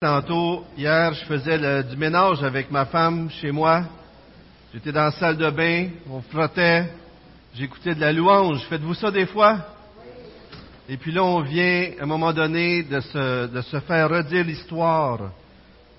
Tantôt, 0.00 0.64
hier, 0.76 1.12
je 1.12 1.24
faisais 1.24 1.82
du 1.82 1.96
ménage 1.96 2.44
avec 2.44 2.70
ma 2.70 2.86
femme 2.86 3.28
chez 3.30 3.50
moi. 3.50 3.82
J'étais 4.72 4.92
dans 4.92 5.06
la 5.06 5.10
salle 5.10 5.36
de 5.36 5.50
bain, 5.50 5.88
on 6.08 6.20
frottait, 6.20 6.88
j'écoutais 7.52 7.96
de 7.96 8.00
la 8.00 8.12
louange. 8.12 8.64
Faites-vous 8.68 8.94
ça 8.94 9.10
des 9.10 9.26
fois? 9.26 9.58
Et 10.88 10.96
puis 10.98 11.10
là, 11.10 11.24
on 11.24 11.40
vient, 11.40 11.90
à 11.98 12.04
un 12.04 12.06
moment 12.06 12.32
donné, 12.32 12.84
de 12.84 13.00
se, 13.00 13.46
de 13.48 13.60
se 13.60 13.80
faire 13.80 14.08
redire 14.08 14.44
l'histoire 14.44 15.32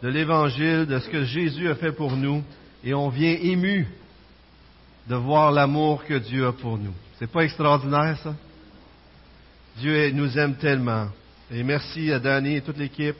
de 0.01 0.07
l'Évangile, 0.07 0.85
de 0.85 0.97
ce 0.99 1.09
que 1.09 1.25
Jésus 1.25 1.67
a 1.69 1.75
fait 1.75 1.91
pour 1.91 2.15
nous. 2.15 2.41
Et 2.85 2.93
on 2.93 3.09
vient 3.09 3.33
ému 3.33 3.85
de 5.09 5.15
voir 5.15 5.51
l'amour 5.51 6.05
que 6.05 6.13
Dieu 6.13 6.47
a 6.47 6.53
pour 6.53 6.77
nous. 6.77 6.93
C'est 7.17 7.29
pas 7.29 7.41
extraordinaire, 7.41 8.17
ça? 8.23 8.33
Dieu 9.75 10.09
nous 10.11 10.39
aime 10.39 10.55
tellement. 10.55 11.07
Et 11.51 11.63
merci 11.63 12.13
à 12.13 12.19
Danny 12.19 12.55
et 12.55 12.61
toute 12.61 12.77
l'équipe. 12.77 13.17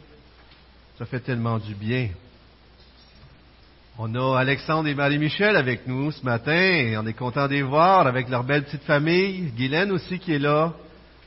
Ça 1.00 1.06
fait 1.06 1.22
tellement 1.22 1.60
du 1.60 1.76
bien. 1.76 2.10
On 3.98 4.14
a 4.16 4.38
Alexandre 4.38 4.90
et 4.90 4.94
Marie-Michel 4.94 5.56
avec 5.56 5.88
nous 5.88 6.12
ce 6.12 6.26
matin 6.26 7.00
on 7.02 7.08
est 7.08 7.14
content 7.14 7.48
de 7.48 7.54
les 7.54 7.62
voir 7.62 8.06
avec 8.06 8.28
leur 8.28 8.44
belle 8.44 8.66
petite 8.66 8.84
famille. 8.84 9.50
Guylaine 9.56 9.94
aussi 9.94 10.20
qui 10.20 10.34
est 10.34 10.40
là. 10.40 10.74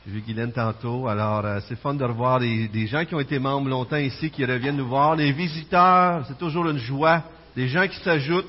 J'ai 0.05 0.13
vu 0.13 0.21
Guylaine 0.21 0.51
tantôt. 0.51 1.07
Alors, 1.07 1.43
euh, 1.43 1.59
c'est 1.67 1.75
fun 1.75 1.95
de 1.95 2.05
revoir 2.05 2.39
des, 2.39 2.67
des 2.67 2.85
gens 2.85 3.03
qui 3.03 3.15
ont 3.15 3.19
été 3.19 3.39
membres 3.39 3.67
longtemps 3.67 3.97
ici 3.97 4.29
qui 4.29 4.45
reviennent 4.45 4.77
nous 4.77 4.87
voir. 4.87 5.15
Les 5.15 5.31
visiteurs, 5.31 6.23
c'est 6.27 6.37
toujours 6.37 6.69
une 6.69 6.77
joie. 6.77 7.23
Des 7.55 7.67
gens 7.67 7.87
qui 7.87 7.97
s'ajoutent. 8.01 8.45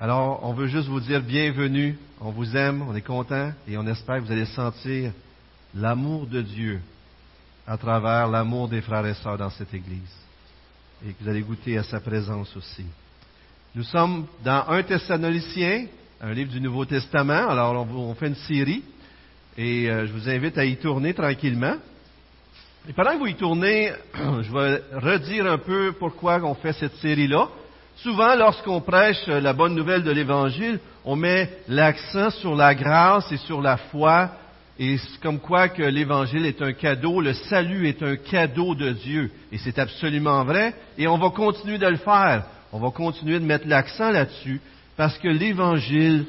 Alors, 0.00 0.40
on 0.42 0.52
veut 0.52 0.66
juste 0.66 0.88
vous 0.88 0.98
dire 0.98 1.22
bienvenue. 1.22 1.96
On 2.20 2.32
vous 2.32 2.56
aime, 2.56 2.82
on 2.88 2.96
est 2.96 3.02
content 3.02 3.52
et 3.68 3.78
on 3.78 3.86
espère 3.86 4.16
que 4.16 4.22
vous 4.22 4.32
allez 4.32 4.46
sentir 4.46 5.12
l'amour 5.76 6.26
de 6.26 6.42
Dieu 6.42 6.80
à 7.68 7.76
travers 7.76 8.26
l'amour 8.28 8.66
des 8.66 8.80
frères 8.80 9.04
et 9.04 9.14
sœurs 9.14 9.36
dans 9.36 9.50
cette 9.50 9.72
Église. 9.74 10.16
Et 11.06 11.12
que 11.12 11.22
vous 11.22 11.28
allez 11.28 11.42
goûter 11.42 11.76
à 11.76 11.82
sa 11.82 12.00
présence 12.00 12.56
aussi. 12.56 12.86
Nous 13.74 13.82
sommes 13.82 14.26
dans 14.42 14.64
un 14.68 14.82
Thessalonicien, 14.82 15.86
un 16.20 16.32
livre 16.32 16.50
du 16.50 16.62
Nouveau 16.62 16.86
Testament. 16.86 17.46
Alors, 17.48 17.74
on, 17.74 18.10
on 18.10 18.14
fait 18.14 18.28
une 18.28 18.34
série. 18.36 18.82
Et 19.56 19.90
euh, 19.90 20.06
je 20.06 20.12
vous 20.12 20.28
invite 20.30 20.56
à 20.56 20.64
y 20.64 20.76
tourner 20.78 21.12
tranquillement. 21.12 21.74
Et 22.88 22.94
pendant 22.94 23.12
que 23.12 23.18
vous 23.18 23.26
y 23.26 23.34
tournez, 23.34 23.92
je 24.14 24.50
vais 24.50 24.82
redire 24.94 25.46
un 25.46 25.58
peu 25.58 25.92
pourquoi 25.98 26.40
on 26.42 26.54
fait 26.54 26.72
cette 26.72 26.96
série-là. 26.96 27.48
Souvent, 27.96 28.34
lorsqu'on 28.34 28.80
prêche 28.80 29.26
la 29.26 29.52
bonne 29.52 29.74
nouvelle 29.74 30.04
de 30.04 30.10
l'Évangile, 30.10 30.80
on 31.04 31.16
met 31.16 31.50
l'accent 31.68 32.30
sur 32.30 32.56
la 32.56 32.74
grâce 32.74 33.30
et 33.30 33.36
sur 33.36 33.60
la 33.60 33.76
foi 33.76 34.30
et 34.78 34.96
c'est 34.96 35.20
comme 35.20 35.40
quoi 35.40 35.68
que 35.68 35.82
l'Évangile 35.82 36.46
est 36.46 36.62
un 36.62 36.72
cadeau, 36.72 37.20
le 37.20 37.32
salut 37.32 37.88
est 37.88 38.00
un 38.02 38.14
cadeau 38.14 38.76
de 38.76 38.92
Dieu. 38.92 39.30
Et 39.50 39.58
c'est 39.58 39.78
absolument 39.78 40.44
vrai. 40.44 40.72
Et 40.96 41.08
on 41.08 41.18
va 41.18 41.30
continuer 41.30 41.78
de 41.78 41.86
le 41.86 41.96
faire. 41.96 42.44
On 42.72 42.78
va 42.78 42.90
continuer 42.90 43.40
de 43.40 43.44
mettre 43.44 43.66
l'accent 43.66 44.10
là-dessus. 44.10 44.60
Parce 44.96 45.18
que 45.18 45.28
l'Évangile, 45.28 46.26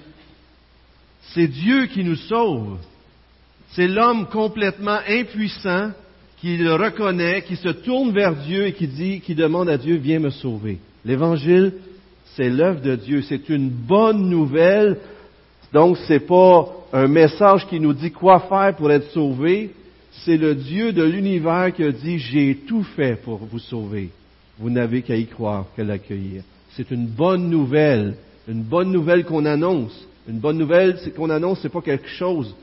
c'est 1.33 1.47
Dieu 1.47 1.86
qui 1.88 2.03
nous 2.03 2.16
sauve. 2.16 2.80
C'est 3.73 3.88
l'homme 3.88 4.25
complètement 4.27 5.00
impuissant 5.08 5.92
qui 6.42 6.58
le 6.58 6.73
reconnaît, 6.73 7.44
qui 7.44 7.55
se 7.55 7.70
tourne 7.70 8.14
vers 8.14 8.36
Dieu 8.36 8.66
et 8.66 8.73
qui 8.73 8.88
dit, 8.88 9.22
qui 9.22 9.36
demande 9.36 9.70
à 9.70 9.77
Dieu, 9.77 9.97
viens 9.97 10.20
me 10.20 10.31
sauver. 10.31 10.80
L'Évangile, 11.05 11.73
c'est 12.36 12.50
l'œuvre 12.50 12.81
de 12.81 12.95
Dieu. 12.95 13.22
C'est 13.22 13.47
une 13.50 13.70
bonne 13.70 14.27
nouvelle. 14.27 14.97
Donc, 15.73 15.97
c'est 16.07 16.21
pas 16.21 16.67
un 16.93 17.07
message 17.07 17.67
qui 17.67 17.79
nous 17.79 17.93
dit 17.93 18.11
quoi 18.11 18.39
faire 18.41 18.75
pour 18.75 18.91
être 18.91 19.11
sauvé. 19.11 19.71
C'est 20.25 20.37
le 20.37 20.55
Dieu 20.55 20.91
de 20.91 21.03
l'univers 21.03 21.71
qui 21.73 21.83
a 21.83 21.91
dit, 21.91 22.17
j'ai 22.17 22.55
tout 22.67 22.83
fait 22.83 23.21
pour 23.21 23.37
vous 23.37 23.59
sauver. 23.59 24.09
Vous 24.57 24.69
n'avez 24.69 25.01
qu'à 25.01 25.15
y 25.15 25.25
croire, 25.25 25.65
qu'à 25.75 25.83
l'accueillir. 25.83 26.43
C'est 26.71 26.91
une 26.91 27.07
bonne 27.07 27.49
nouvelle. 27.49 28.15
Une 28.47 28.63
bonne 28.63 28.91
nouvelle 28.91 29.25
qu'on 29.25 29.45
annonce. 29.45 30.07
Une 30.27 30.39
bonne 30.39 30.57
nouvelle, 30.57 30.97
qu'on 31.15 31.29
annonce, 31.29 31.59
c'est 31.61 31.69
pas 31.69 31.81
quelque 31.81 32.09
chose 32.09 32.55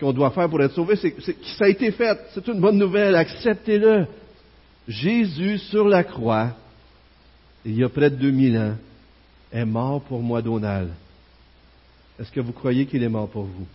qu'on 0.00 0.12
doit 0.12 0.30
faire 0.30 0.48
pour 0.48 0.60
être 0.62 0.74
sauvé, 0.74 0.96
c'est, 0.96 1.14
ça 1.56 1.64
a 1.64 1.68
été 1.68 1.90
fait. 1.92 2.18
C'est 2.34 2.46
une 2.48 2.60
bonne 2.60 2.78
nouvelle. 2.78 3.14
Acceptez-le. 3.14 4.06
Jésus 4.86 5.58
sur 5.58 5.88
la 5.88 6.04
croix, 6.04 6.50
il 7.64 7.76
y 7.76 7.84
a 7.84 7.88
près 7.88 8.10
de 8.10 8.16
2000 8.16 8.58
ans, 8.58 8.74
est 9.50 9.64
mort 9.64 10.02
pour 10.02 10.20
moi, 10.20 10.42
Donald. 10.42 10.90
Est-ce 12.18 12.30
que 12.30 12.40
vous 12.40 12.52
croyez 12.52 12.86
qu'il 12.86 13.02
est 13.02 13.08
mort 13.08 13.28
pour 13.28 13.44
vous? 13.44 13.66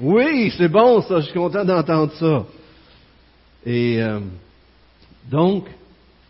Oui, 0.00 0.52
c'est 0.56 0.68
bon 0.68 1.00
ça, 1.02 1.20
je 1.20 1.26
suis 1.26 1.34
content 1.34 1.64
d'entendre 1.64 2.12
ça. 2.12 2.46
Et 3.66 4.02
euh, 4.02 4.20
donc, 5.30 5.66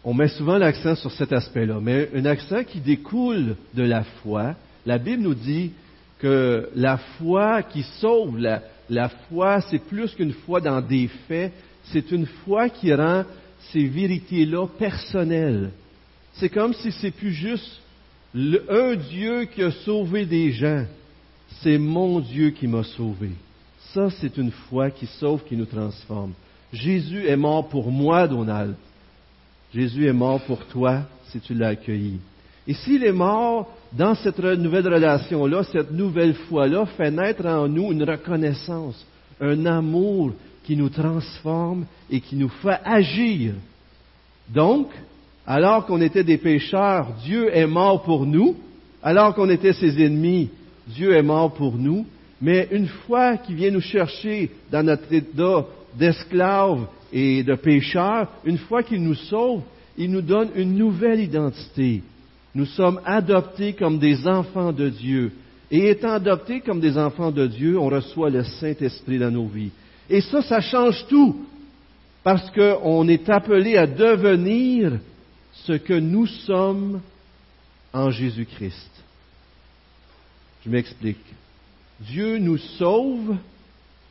on 0.04 0.14
met 0.14 0.28
souvent 0.28 0.56
l'accent 0.56 0.94
sur 0.94 1.10
cet 1.10 1.32
aspect-là, 1.32 1.78
mais 1.82 2.08
un 2.14 2.24
accent 2.24 2.64
qui 2.64 2.80
découle 2.80 3.56
de 3.74 3.82
la 3.82 4.04
foi. 4.04 4.54
La 4.86 4.98
Bible 4.98 5.22
nous 5.22 5.34
dit 5.34 5.72
que 6.18 6.70
la 6.74 6.96
foi 6.96 7.62
qui 7.62 7.82
sauve, 8.00 8.38
la, 8.38 8.62
la 8.88 9.08
foi, 9.08 9.60
c'est 9.62 9.80
plus 9.80 10.14
qu'une 10.14 10.32
foi 10.32 10.60
dans 10.60 10.80
des 10.80 11.08
faits, 11.26 11.52
c'est 11.84 12.10
une 12.10 12.26
foi 12.26 12.68
qui 12.68 12.94
rend 12.94 13.24
ces 13.72 13.84
vérités-là 13.84 14.66
personnelles. 14.78 15.70
C'est 16.34 16.48
comme 16.48 16.74
si 16.74 16.92
c'est 16.92 17.10
plus 17.10 17.32
juste 17.32 17.80
un 18.68 18.94
Dieu 18.94 19.44
qui 19.46 19.62
a 19.62 19.70
sauvé 19.70 20.24
des 20.24 20.52
gens. 20.52 20.84
C'est 21.62 21.78
mon 21.78 22.20
Dieu 22.20 22.50
qui 22.50 22.66
m'a 22.66 22.84
sauvé. 22.84 23.30
Ça, 23.92 24.10
c'est 24.10 24.36
une 24.36 24.50
foi 24.50 24.90
qui 24.90 25.06
sauve, 25.06 25.42
qui 25.44 25.56
nous 25.56 25.66
transforme. 25.66 26.32
Jésus 26.72 27.26
est 27.26 27.36
mort 27.36 27.68
pour 27.68 27.90
moi, 27.90 28.28
Donald. 28.28 28.74
Jésus 29.74 30.06
est 30.06 30.12
mort 30.12 30.40
pour 30.42 30.64
toi 30.66 31.02
si 31.28 31.40
tu 31.40 31.54
l'as 31.54 31.68
accueilli. 31.68 32.20
Et 32.66 32.74
s'il 32.74 33.02
est 33.02 33.12
mort 33.12 33.68
dans 33.92 34.14
cette 34.14 34.38
nouvelle 34.38 34.86
relation-là, 34.86 35.64
cette 35.64 35.90
nouvelle 35.90 36.34
foi-là 36.34 36.84
fait 36.86 37.10
naître 37.10 37.46
en 37.46 37.66
nous 37.66 37.92
une 37.92 38.04
reconnaissance, 38.04 39.06
un 39.40 39.64
amour 39.66 40.32
qui 40.64 40.76
nous 40.76 40.90
transforme 40.90 41.86
et 42.10 42.20
qui 42.20 42.36
nous 42.36 42.50
fait 42.50 42.78
agir. 42.84 43.54
Donc, 44.50 44.88
alors 45.46 45.86
qu'on 45.86 46.02
était 46.02 46.24
des 46.24 46.36
pécheurs, 46.36 47.08
Dieu 47.24 47.48
est 47.56 47.66
mort 47.66 48.02
pour 48.02 48.26
nous. 48.26 48.54
Alors 49.02 49.34
qu'on 49.34 49.48
était 49.48 49.72
ses 49.72 50.02
ennemis, 50.04 50.50
Dieu 50.88 51.14
est 51.14 51.22
mort 51.22 51.52
pour 51.54 51.76
nous. 51.76 52.06
Mais 52.40 52.68
une 52.70 52.86
fois 52.86 53.36
qu'il 53.36 53.56
vient 53.56 53.70
nous 53.70 53.80
chercher 53.80 54.50
dans 54.70 54.84
notre 54.84 55.12
état 55.12 55.66
d'esclaves 55.98 56.86
et 57.12 57.42
de 57.42 57.54
pécheurs, 57.54 58.28
une 58.44 58.58
fois 58.58 58.82
qu'il 58.82 59.02
nous 59.02 59.14
sauve, 59.14 59.62
il 59.96 60.10
nous 60.10 60.22
donne 60.22 60.50
une 60.54 60.76
nouvelle 60.76 61.20
identité. 61.20 62.02
Nous 62.54 62.66
sommes 62.66 63.00
adoptés 63.04 63.72
comme 63.72 63.98
des 63.98 64.26
enfants 64.26 64.72
de 64.72 64.88
Dieu. 64.88 65.32
Et 65.70 65.90
étant 65.90 66.12
adoptés 66.12 66.60
comme 66.60 66.80
des 66.80 66.96
enfants 66.96 67.30
de 67.30 67.46
Dieu, 67.46 67.78
on 67.78 67.88
reçoit 67.88 68.30
le 68.30 68.44
Saint-Esprit 68.44 69.18
dans 69.18 69.30
nos 69.30 69.46
vies. 69.46 69.70
Et 70.08 70.20
ça, 70.20 70.40
ça 70.42 70.60
change 70.60 71.04
tout. 71.08 71.44
Parce 72.22 72.50
qu'on 72.50 73.08
est 73.08 73.28
appelé 73.28 73.76
à 73.76 73.86
devenir 73.86 74.98
ce 75.52 75.72
que 75.72 75.94
nous 75.94 76.26
sommes 76.26 77.00
en 77.92 78.10
Jésus-Christ. 78.10 78.90
Je 80.64 80.70
m'explique. 80.70 81.24
Dieu 82.00 82.38
nous 82.38 82.58
sauve, 82.58 83.36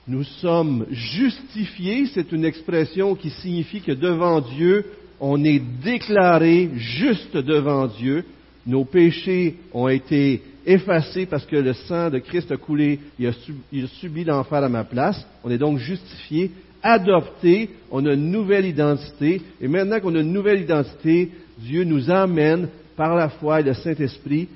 nous 0.08 0.24
sommes 0.24 0.86
justifiés, 0.92 2.08
c'est 2.14 2.32
une 2.32 2.46
expression 2.46 3.16
qui 3.16 3.30
signifie 3.30 3.82
que 3.82 3.92
devant 3.92 4.40
Dieu, 4.42 4.86
on 5.20 5.44
est 5.44 5.62
déclaré 5.84 6.70
juste 6.76 7.36
devant 7.36 7.88
Dieu. 7.88 8.24
Nos 8.66 8.86
péchés 8.86 9.56
ont 9.74 9.88
été 9.88 10.42
effacés 10.66 11.26
parce 11.26 11.46
que 11.46 11.56
le 11.56 11.74
sang 11.74 12.10
de 12.10 12.20
Christ 12.20 12.52
a 12.52 12.58
coulé, 12.58 13.00
il 13.18 13.28
a, 13.28 13.88
subi, 14.00 14.24
l'enfer 14.24 14.64
à 14.64 14.70
ma 14.70 14.84
place. 14.84 15.26
On 15.44 15.50
est 15.50 15.58
donc 15.58 15.80
justifié, 15.80 16.52
adopté, 16.84 17.70
on 17.92 18.06
a 18.06 18.14
une 18.14 18.32
nouvelle 18.32 18.66
identité. 18.66 19.42
Et 19.62 19.68
maintenant 19.68 20.00
qu'on 20.00 20.16
a 20.16 20.20
une 20.20 20.34
nouvelle 20.34 20.62
identité, 20.62 21.32
Dieu 21.60 21.84
nous 21.84 22.10
amène 22.12 22.70
par 22.96 23.16
la 23.16 23.30
foi 23.30 23.62
et 23.62 23.64
le 23.64 23.74
Saint-Esprit 23.74 24.48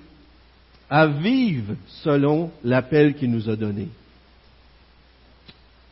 à 0.92 1.08
vivre 1.08 1.76
selon 2.04 2.52
l'appel 2.66 3.16
qu'il 3.16 3.32
nous 3.32 3.50
a 3.50 3.56
donné. 3.56 3.88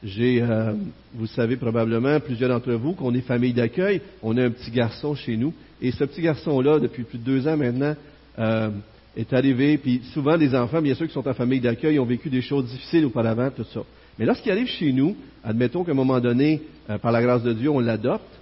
J'ai, 0.03 0.41
euh, 0.41 0.73
vous 1.13 1.27
savez 1.27 1.55
probablement, 1.55 2.19
plusieurs 2.19 2.49
d'entre 2.49 2.73
vous, 2.73 2.93
qu'on 2.93 3.13
est 3.13 3.21
famille 3.21 3.53
d'accueil. 3.53 4.01
On 4.21 4.37
a 4.37 4.43
un 4.43 4.49
petit 4.49 4.71
garçon 4.71 5.15
chez 5.15 5.37
nous. 5.37 5.53
Et 5.81 5.91
ce 5.91 6.03
petit 6.03 6.21
garçon-là, 6.21 6.79
depuis 6.79 7.03
plus 7.03 7.17
de 7.17 7.23
deux 7.23 7.47
ans 7.47 7.55
maintenant, 7.55 7.95
euh, 8.37 8.69
est 9.15 9.31
arrivé. 9.31 9.77
Puis 9.77 10.01
souvent, 10.13 10.35
les 10.35 10.53
enfants, 10.53 10.81
bien 10.81 10.95
sûr, 10.95 11.07
qui 11.07 11.13
sont 11.13 11.27
en 11.27 11.33
famille 11.33 11.61
d'accueil, 11.61 11.97
ont 11.97 12.05
vécu 12.05 12.29
des 12.29 12.41
choses 12.41 12.65
difficiles 12.65 13.05
auparavant, 13.05 13.49
tout 13.51 13.65
ça. 13.73 13.81
Mais 14.17 14.25
lorsqu'il 14.25 14.51
arrive 14.51 14.67
chez 14.67 14.91
nous, 14.91 15.15
admettons 15.45 15.85
qu'à 15.85 15.91
un 15.91 15.95
moment 15.95 16.19
donné, 16.19 16.61
euh, 16.89 16.97
par 16.97 17.13
la 17.13 17.21
grâce 17.21 17.43
de 17.43 17.53
Dieu, 17.53 17.69
on 17.69 17.79
l'adopte. 17.79 18.37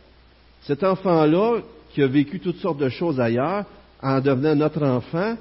Cet 0.64 0.84
enfant-là, 0.84 1.62
qui 1.94 2.02
a 2.02 2.08
vécu 2.08 2.40
toutes 2.40 2.58
sortes 2.58 2.80
de 2.80 2.90
choses 2.90 3.20
ailleurs, 3.20 3.66
en 4.02 4.22
devenant 4.22 4.56
notre 4.56 4.84
enfant, 4.84 5.36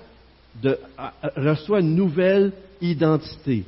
reçoit 1.37 1.81
une 1.81 1.95
nouvelle 1.95 2.53
identité. 2.81 3.65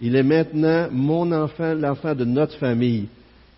Il 0.00 0.14
est 0.14 0.22
maintenant 0.22 0.88
mon 0.92 1.30
enfant, 1.32 1.74
l'enfant 1.74 2.14
de 2.14 2.24
notre 2.24 2.56
famille. 2.58 3.08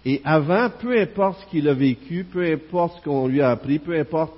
Et 0.06 0.22
avant, 0.24 0.70
peu 0.70 0.98
importe 0.98 1.40
ce 1.40 1.50
qu'il 1.50 1.68
a 1.68 1.74
vécu, 1.74 2.24
peu 2.24 2.44
importe 2.50 2.98
ce 2.98 3.04
qu'on 3.04 3.28
lui 3.28 3.42
a 3.42 3.50
appris, 3.50 3.78
peu 3.78 3.98
importe, 3.98 4.32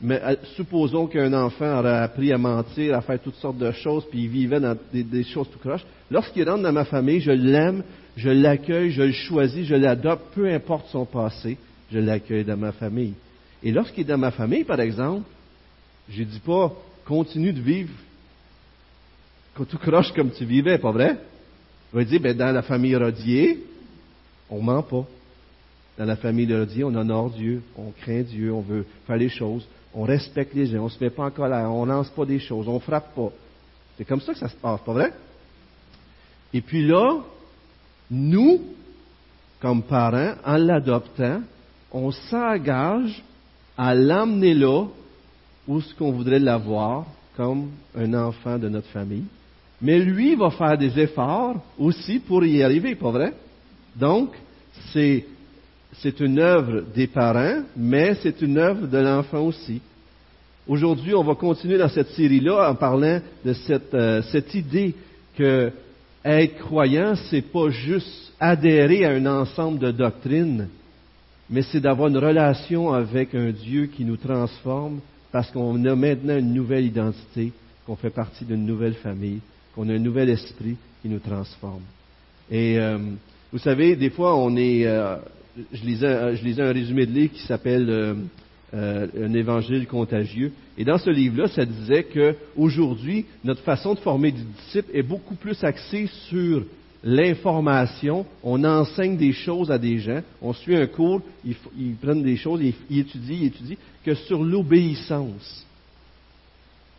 mais 0.00 0.20
euh, 0.22 0.34
supposons 0.56 1.06
qu'un 1.06 1.32
enfant 1.32 1.78
aurait 1.78 1.98
appris 1.98 2.32
à 2.32 2.38
mentir, 2.38 2.96
à 2.96 3.00
faire 3.00 3.20
toutes 3.20 3.36
sortes 3.36 3.58
de 3.58 3.70
choses, 3.70 4.04
puis 4.10 4.24
il 4.24 4.28
vivait 4.28 4.58
dans 4.58 4.76
des, 4.92 5.24
choses 5.24 5.48
tout 5.50 5.58
croches. 5.60 5.84
Lorsqu'il 6.10 6.48
rentre 6.48 6.64
dans 6.64 6.72
ma 6.72 6.84
famille, 6.84 7.20
je 7.20 7.30
l'aime, 7.30 7.84
je 8.16 8.28
l'accueille, 8.28 8.90
je 8.90 9.02
le 9.02 9.12
choisis, 9.12 9.64
je 9.66 9.76
l'adopte, 9.76 10.34
peu 10.34 10.52
importe 10.52 10.88
son 10.88 11.04
passé, 11.04 11.56
je 11.92 12.00
l'accueille 12.00 12.44
dans 12.44 12.56
ma 12.56 12.72
famille. 12.72 13.14
Et 13.62 13.70
lorsqu'il 13.70 14.02
est 14.02 14.08
dans 14.08 14.18
ma 14.18 14.32
famille, 14.32 14.64
par 14.64 14.80
exemple, 14.80 15.26
je 16.10 16.20
ne 16.20 16.26
dis 16.26 16.40
pas, 16.40 16.72
continue 17.04 17.52
de 17.52 17.60
vivre 17.60 17.92
tout 19.62 19.78
croche 19.78 20.12
comme 20.12 20.32
tu 20.32 20.44
vivais, 20.44 20.78
pas 20.78 20.90
vrai? 20.90 21.16
Je 21.92 21.98
vais 21.98 22.04
dire, 22.04 22.20
ben, 22.20 22.36
dans 22.36 22.50
la 22.50 22.62
famille 22.62 22.96
Rodier, 22.96 23.64
on 24.50 24.60
ment 24.60 24.82
pas. 24.82 25.04
Dans 25.96 26.04
la 26.04 26.16
famille 26.16 26.52
Rodier, 26.52 26.82
on 26.82 26.94
honore 26.94 27.30
Dieu, 27.30 27.62
on 27.76 27.92
craint 27.92 28.22
Dieu, 28.22 28.52
on 28.52 28.62
veut 28.62 28.84
faire 29.06 29.16
les 29.16 29.28
choses, 29.28 29.64
on 29.94 30.02
respecte 30.02 30.54
les 30.54 30.66
gens, 30.66 30.84
on 30.84 30.88
se 30.88 31.02
met 31.02 31.10
pas 31.10 31.26
en 31.26 31.30
colère, 31.30 31.70
on 31.70 31.84
lance 31.84 32.10
pas 32.10 32.24
des 32.24 32.40
choses, 32.40 32.66
on 32.66 32.80
frappe 32.80 33.14
pas. 33.14 33.30
C'est 33.96 34.04
comme 34.04 34.20
ça 34.20 34.32
que 34.32 34.40
ça 34.40 34.48
se 34.48 34.56
passe, 34.56 34.80
pas 34.80 34.92
vrai? 34.92 35.12
Et 36.52 36.60
puis 36.60 36.84
là, 36.84 37.20
nous, 38.10 38.60
comme 39.60 39.84
parents, 39.84 40.34
en 40.44 40.56
l'adoptant, 40.56 41.42
on 41.92 42.10
s'engage 42.10 43.22
à 43.78 43.94
l'emmener 43.94 44.54
là 44.54 44.86
où 45.66 45.80
ce 45.80 45.94
qu'on 45.94 46.12
voudrait 46.12 46.38
l'avoir 46.38 47.06
comme 47.36 47.70
un 47.96 48.14
enfant 48.14 48.58
de 48.58 48.68
notre 48.68 48.88
famille. 48.88 49.24
Mais 49.80 49.98
lui 49.98 50.34
va 50.34 50.50
faire 50.50 50.78
des 50.78 50.98
efforts 50.98 51.56
aussi 51.78 52.20
pour 52.20 52.44
y 52.44 52.62
arriver, 52.62 52.94
pas 52.94 53.10
vrai? 53.10 53.32
Donc, 53.96 54.30
c'est, 54.92 55.24
c'est 55.94 56.20
une 56.20 56.38
œuvre 56.38 56.84
des 56.94 57.06
parents, 57.06 57.62
mais 57.76 58.14
c'est 58.22 58.40
une 58.40 58.58
œuvre 58.58 58.86
de 58.86 58.98
l'enfant 58.98 59.40
aussi. 59.40 59.80
Aujourd'hui, 60.66 61.14
on 61.14 61.24
va 61.24 61.34
continuer 61.34 61.76
dans 61.76 61.88
cette 61.88 62.10
série-là 62.10 62.70
en 62.70 62.74
parlant 62.74 63.20
de 63.44 63.52
cette, 63.52 63.92
euh, 63.92 64.22
cette 64.22 64.54
idée 64.54 64.94
que 65.36 65.70
être 66.24 66.56
croyant, 66.56 67.14
c'est 67.28 67.42
pas 67.42 67.68
juste 67.68 68.32
adhérer 68.40 69.04
à 69.04 69.10
un 69.10 69.26
ensemble 69.26 69.78
de 69.78 69.90
doctrines, 69.90 70.68
mais 71.50 71.62
c'est 71.62 71.80
d'avoir 71.80 72.08
une 72.08 72.16
relation 72.16 72.92
avec 72.92 73.34
un 73.34 73.50
Dieu 73.50 73.86
qui 73.86 74.04
nous 74.04 74.16
transforme 74.16 75.00
parce 75.34 75.50
qu'on 75.50 75.84
a 75.84 75.96
maintenant 75.96 76.38
une 76.38 76.54
nouvelle 76.54 76.84
identité, 76.84 77.50
qu'on 77.84 77.96
fait 77.96 78.10
partie 78.10 78.44
d'une 78.44 78.64
nouvelle 78.64 78.94
famille, 78.94 79.40
qu'on 79.74 79.88
a 79.88 79.92
un 79.92 79.98
nouvel 79.98 80.30
esprit 80.30 80.76
qui 81.02 81.08
nous 81.08 81.18
transforme. 81.18 81.82
Et 82.48 82.78
euh, 82.78 82.98
vous 83.50 83.58
savez, 83.58 83.96
des 83.96 84.10
fois, 84.10 84.36
on 84.36 84.56
est. 84.56 84.86
Euh, 84.86 85.16
je, 85.72 85.84
lisais, 85.84 86.34
lisais 86.34 86.62
un 86.62 86.72
résumé 86.72 87.04
de 87.04 87.10
livre 87.10 87.32
qui 87.32 87.42
s'appelle 87.48 87.90
euh, 87.90 88.14
Un 88.72 89.34
évangile 89.34 89.88
contagieux. 89.88 90.52
Et 90.78 90.84
dans 90.84 90.98
ce 90.98 91.10
livre-là, 91.10 91.48
ça 91.48 91.64
disait 91.64 92.04
que 92.04 92.36
aujourd'hui, 92.56 93.26
notre 93.42 93.62
façon 93.62 93.94
de 93.94 93.98
former 93.98 94.30
des 94.30 94.42
disciples 94.62 94.90
est 94.94 95.02
beaucoup 95.02 95.34
plus 95.34 95.64
axée 95.64 96.06
sur 96.28 96.62
l'information. 97.04 98.26
On 98.42 98.64
enseigne 98.64 99.16
des 99.16 99.32
choses 99.32 99.70
à 99.70 99.78
des 99.78 99.98
gens. 99.98 100.20
On 100.42 100.52
suit 100.52 100.76
un 100.76 100.86
cours, 100.86 101.20
ils, 101.44 101.94
prennent 102.00 102.22
des 102.22 102.36
choses, 102.36 102.60
ils, 102.62 102.74
ils 102.90 103.00
étudient, 103.00 103.36
ils 103.40 103.46
étudient, 103.46 103.76
que 104.04 104.14
sur 104.14 104.42
l'obéissance. 104.42 105.64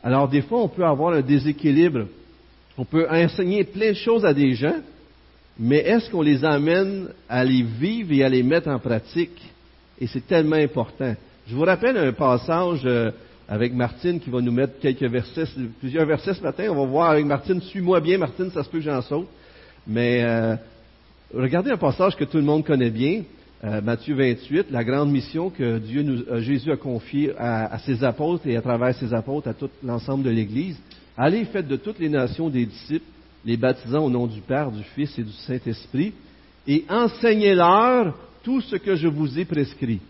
Alors, 0.03 0.29
des 0.29 0.41
fois, 0.41 0.61
on 0.61 0.69
peut 0.69 0.85
avoir 0.85 1.13
un 1.13 1.21
déséquilibre 1.21 2.05
on 2.77 2.85
peut 2.85 3.07
enseigner 3.09 3.63
plein 3.63 3.91
de 3.91 3.95
choses 3.95 4.25
à 4.25 4.33
des 4.33 4.53
gens, 4.53 4.75
mais 5.57 5.77
est-ce 5.77 6.09
qu'on 6.09 6.21
les 6.21 6.43
amène 6.43 7.07
à 7.29 7.43
les 7.43 7.61
vivre 7.61 8.11
et 8.11 8.23
à 8.23 8.29
les 8.29 8.43
mettre 8.43 8.67
en 8.67 8.79
pratique? 8.79 9.41
Et 9.99 10.07
c'est 10.07 10.27
tellement 10.27 10.57
important. 10.57 11.15
Je 11.47 11.55
vous 11.55 11.63
rappelle 11.63 11.97
un 11.97 12.11
passage 12.11 12.81
euh, 12.83 13.11
avec 13.47 13.73
Martine 13.73 14.19
qui 14.19 14.29
va 14.29 14.41
nous 14.41 14.51
mettre 14.51 14.79
quelques 14.79 15.03
versets, 15.03 15.45
plusieurs 15.79 16.05
versets 16.05 16.33
ce 16.33 16.41
matin. 16.41 16.65
On 16.69 16.75
va 16.75 16.85
voir 16.85 17.09
avec 17.11 17.25
Martine. 17.25 17.61
Suis-moi 17.61 18.01
bien, 18.01 18.17
Martine, 18.17 18.51
ça 18.51 18.63
se 18.63 18.69
peut 18.69 18.79
que 18.79 18.83
j'en 18.83 19.01
saute. 19.01 19.27
Mais 19.87 20.23
euh, 20.23 20.55
regardez 21.33 21.71
un 21.71 21.77
passage 21.77 22.15
que 22.15 22.23
tout 22.23 22.37
le 22.37 22.43
monde 22.43 22.65
connaît 22.65 22.89
bien. 22.89 23.23
Euh, 23.63 23.81
Matthieu 23.81 24.15
28, 24.15 24.67
la 24.69 24.83
grande 24.83 25.11
mission 25.11 25.49
que 25.49 25.79
Dieu 25.79 26.03
nous, 26.03 26.41
Jésus 26.41 26.71
a 26.71 26.77
confiée 26.77 27.33
à, 27.37 27.79
ses 27.79 28.03
apôtres 28.03 28.45
et 28.47 28.57
à 28.57 28.61
travers 28.61 28.93
ses 28.95 29.13
apôtres 29.13 29.47
à 29.47 29.53
tout 29.53 29.69
l'ensemble 29.83 30.23
de 30.23 30.29
l'Église. 30.29 30.77
Allez, 31.17 31.45
faites 31.45 31.67
de 31.67 31.77
toutes 31.77 31.99
les 31.99 32.09
nations 32.09 32.49
des 32.49 32.65
disciples, 32.65 33.05
les 33.45 33.57
baptisant 33.57 34.05
au 34.05 34.09
nom 34.09 34.27
du 34.27 34.41
Père, 34.41 34.71
du 34.71 34.83
Fils 34.83 35.17
et 35.17 35.23
du 35.23 35.31
Saint-Esprit, 35.31 36.13
et 36.67 36.83
enseignez-leur 36.89 38.15
tout 38.43 38.61
ce 38.61 38.75
que 38.75 38.95
je 38.95 39.07
vous 39.07 39.39
ai 39.39 39.45
prescrit. 39.45 40.01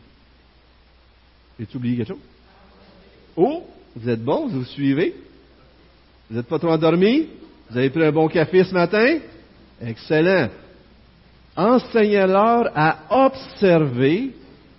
J'ai-tu 1.59 1.77
oublié 1.77 1.97
quelque 1.97 2.07
chose? 2.09 2.17
Oh, 3.35 3.63
vous 3.95 4.09
êtes 4.09 4.23
bon, 4.23 4.47
vous 4.47 4.65
suivez? 4.65 5.15
Vous 6.29 6.35
n'êtes 6.35 6.47
pas 6.47 6.59
trop 6.59 6.71
endormi? 6.71 7.27
Vous 7.69 7.77
avez 7.77 7.89
pris 7.89 8.03
un 8.03 8.11
bon 8.11 8.27
café 8.27 8.63
ce 8.63 8.73
matin? 8.73 9.19
Excellent. 9.85 10.49
Enseignez-leur 11.55 12.71
à 12.75 12.97
observer 13.27 14.31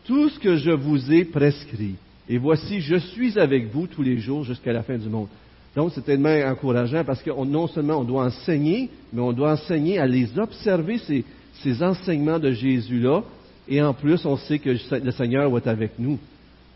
tout 0.04 0.28
ce 0.28 0.38
que 0.38 0.56
je 0.56 0.70
vous 0.70 1.12
ai 1.12 1.24
prescrit. 1.24 1.94
Et 2.28 2.38
voici, 2.38 2.80
je 2.80 2.96
suis 2.96 3.38
avec 3.38 3.72
vous 3.72 3.86
tous 3.86 4.02
les 4.02 4.18
jours 4.18 4.44
jusqu'à 4.44 4.72
la 4.72 4.82
fin 4.82 4.98
du 4.98 5.08
monde. 5.08 5.28
Donc, 5.74 5.92
c'est 5.94 6.04
tellement 6.04 6.34
encourageant 6.46 7.04
parce 7.04 7.22
que 7.22 7.30
non 7.44 7.66
seulement 7.66 7.98
on 7.98 8.04
doit 8.04 8.24
enseigner, 8.24 8.90
mais 9.12 9.20
on 9.20 9.32
doit 9.32 9.52
enseigner 9.52 9.98
à 9.98 10.06
les 10.06 10.38
observer, 10.38 10.98
ces, 10.98 11.82
enseignements 11.82 12.38
de 12.38 12.50
Jésus-là. 12.50 13.22
Et 13.68 13.82
en 13.82 13.92
plus, 13.94 14.24
on 14.24 14.36
sait 14.36 14.58
que 14.58 14.70
le 14.70 15.10
Seigneur 15.12 15.50
va 15.50 15.58
être 15.58 15.68
avec 15.68 15.98
nous. 15.98 16.18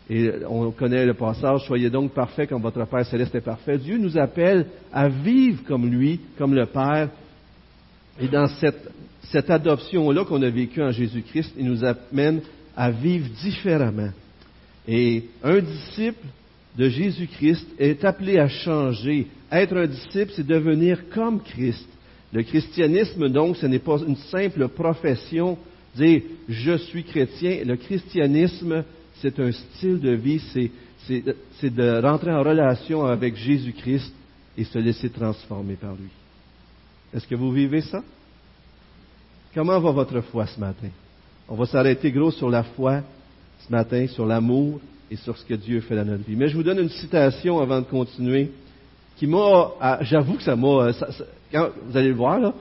Et 0.09 0.29
on 0.47 0.71
connaît 0.71 1.05
le 1.05 1.13
passage, 1.13 1.65
soyez 1.65 1.89
donc 1.89 2.11
parfaits 2.11 2.49
comme 2.49 2.61
votre 2.61 2.85
Père 2.85 3.05
céleste 3.05 3.33
est 3.35 3.41
parfait. 3.41 3.77
Dieu 3.77 3.97
nous 3.97 4.17
appelle 4.17 4.65
à 4.91 5.07
vivre 5.07 5.63
comme 5.65 5.89
lui, 5.89 6.19
comme 6.37 6.53
le 6.53 6.65
Père. 6.65 7.09
Et 8.19 8.27
dans 8.27 8.47
cette, 8.47 9.49
adoption-là 9.49 10.25
qu'on 10.25 10.41
a 10.41 10.49
vécue 10.49 10.81
en 10.81 10.91
Jésus-Christ, 10.91 11.53
il 11.57 11.65
nous 11.65 11.83
amène 11.83 12.41
à 12.75 12.91
vivre 12.91 13.27
différemment. 13.41 14.09
Et 14.87 15.25
un 15.43 15.59
disciple 15.59 16.25
de 16.77 16.89
Jésus-Christ 16.89 17.67
est 17.79 18.03
appelé 18.03 18.39
à 18.39 18.47
changer. 18.47 19.27
Être 19.51 19.77
un 19.77 19.87
disciple, 19.87 20.31
c'est 20.35 20.45
devenir 20.45 21.09
comme 21.09 21.41
Christ. 21.41 21.87
Le 22.33 22.43
christianisme, 22.43 23.29
donc, 23.29 23.57
ce 23.57 23.65
n'est 23.65 23.79
pas 23.79 23.99
une 24.05 24.15
simple 24.15 24.67
profession, 24.69 25.57
dire 25.95 26.21
je 26.47 26.77
suis 26.77 27.03
chrétien. 27.03 27.63
Le 27.65 27.75
christianisme, 27.75 28.83
c'est 29.21 29.39
un 29.39 29.51
style 29.51 29.99
de 29.99 30.11
vie, 30.11 30.41
c'est 31.59 31.75
de 31.75 32.01
rentrer 32.01 32.31
en 32.31 32.43
relation 32.43 33.05
avec 33.05 33.35
Jésus-Christ 33.35 34.13
et 34.57 34.63
se 34.63 34.79
laisser 34.79 35.09
transformer 35.09 35.75
par 35.75 35.95
lui. 35.95 36.09
Est-ce 37.13 37.27
que 37.27 37.35
vous 37.35 37.51
vivez 37.51 37.81
ça? 37.81 38.03
Comment 39.53 39.79
va 39.79 39.91
votre 39.91 40.21
foi 40.21 40.45
ce 40.47 40.59
matin? 40.59 40.87
On 41.49 41.55
va 41.55 41.65
s'arrêter 41.65 42.11
gros 42.11 42.31
sur 42.31 42.49
la 42.49 42.63
foi 42.63 43.01
ce 43.65 43.71
matin, 43.71 44.07
sur 44.07 44.25
l'amour, 44.25 44.79
et 45.11 45.17
sur 45.17 45.37
ce 45.37 45.45
que 45.45 45.53
Dieu 45.53 45.81
fait 45.81 45.95
dans 45.95 46.05
notre 46.05 46.23
vie. 46.23 46.37
Mais 46.37 46.47
je 46.47 46.55
vous 46.55 46.63
donne 46.63 46.79
une 46.79 46.89
citation 46.89 47.59
avant 47.59 47.81
de 47.81 47.85
continuer, 47.85 48.49
qui 49.17 49.27
m'a, 49.27 49.71
ah, 49.81 49.99
j'avoue 50.01 50.35
que 50.35 50.43
ça 50.43 50.55
m'a, 50.55 50.91
vous 51.51 51.97
allez 51.97 52.07
le 52.07 52.15
voir 52.15 52.39
là, 52.39 52.53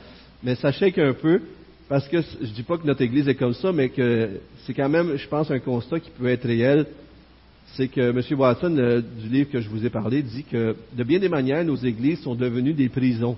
mais 0.43 0.57
ça 0.57 0.73
shake 0.73 0.99
un 0.99 1.13
peu, 1.13 1.41
parce 1.89 2.09
que 2.09 2.21
je 2.21 2.51
dis 2.51 2.65
pas 2.65 2.77
que 2.77 2.87
notre 2.87 3.03
Église 3.03 3.29
est 3.29 3.37
comme 3.37 3.55
ça, 3.55 3.73
mais 3.73 3.89
que 3.89 4.41
c'est 4.65 4.75
quand 4.75 4.89
même, 4.89 5.17
je 5.17 5.29
pense, 5.29 5.51
un 5.51 5.61
constat 5.61 6.01
qui 6.01 6.11
peut 6.11 6.29
être 6.29 6.45
réel. 6.45 6.87
C'est 7.75 7.87
que 7.87 8.01
M. 8.01 8.21
Watson, 8.39 8.77
euh, 8.77 9.01
du 9.01 9.29
livre 9.29 9.51
que 9.51 9.61
je 9.61 9.69
vous 9.69 9.87
ai 9.87 9.91
parlé, 9.91 10.23
dit 10.23 10.43
que 10.43 10.75
de 10.93 11.05
bien 11.05 11.21
des 11.21 11.29
manières, 11.29 11.65
nos 11.65 11.77
églises 11.77 12.21
sont 12.21 12.35
devenues 12.35 12.75
des 12.75 12.89
prisons. 12.89 13.37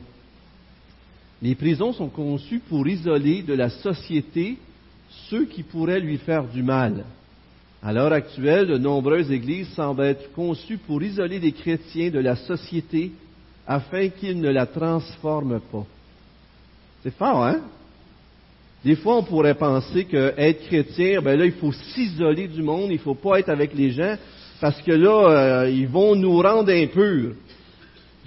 Les 1.42 1.56
prisons 1.56 1.92
sont 1.92 2.08
conçues 2.08 2.60
pour 2.68 2.86
isoler 2.86 3.42
de 3.42 3.54
la 3.54 3.68
société 3.68 4.56
ceux 5.28 5.44
qui 5.44 5.64
pourraient 5.64 6.00
lui 6.00 6.18
faire 6.18 6.44
du 6.44 6.62
mal. 6.62 7.04
À 7.82 7.92
l'heure 7.92 8.12
actuelle, 8.12 8.68
de 8.68 8.78
nombreuses 8.78 9.30
églises 9.32 9.68
semblent 9.74 10.04
être 10.04 10.32
conçues 10.34 10.78
pour 10.78 11.02
isoler 11.02 11.40
les 11.40 11.50
chrétiens 11.50 12.10
de 12.10 12.20
la 12.20 12.36
société 12.36 13.10
afin 13.66 14.08
qu'ils 14.08 14.40
ne 14.40 14.50
la 14.50 14.66
transforment 14.66 15.60
pas. 15.60 15.84
C'est 17.02 17.14
fort, 17.14 17.44
hein? 17.44 17.60
Des 18.84 18.94
fois, 18.96 19.16
on 19.16 19.24
pourrait 19.24 19.54
penser 19.54 20.04
qu'être 20.04 20.66
chrétien, 20.66 21.20
ben 21.22 21.36
là, 21.38 21.44
il 21.44 21.52
faut 21.52 21.72
s'isoler 21.72 22.46
du 22.46 22.62
monde, 22.62 22.90
il 22.90 22.94
ne 22.94 22.98
faut 22.98 23.14
pas 23.14 23.40
être 23.40 23.48
avec 23.48 23.74
les 23.74 23.90
gens, 23.90 24.16
parce 24.60 24.80
que 24.82 24.92
là, 24.92 25.62
euh, 25.62 25.70
ils 25.70 25.88
vont 25.88 26.14
nous 26.14 26.40
rendre 26.40 26.70
impurs. 26.70 27.34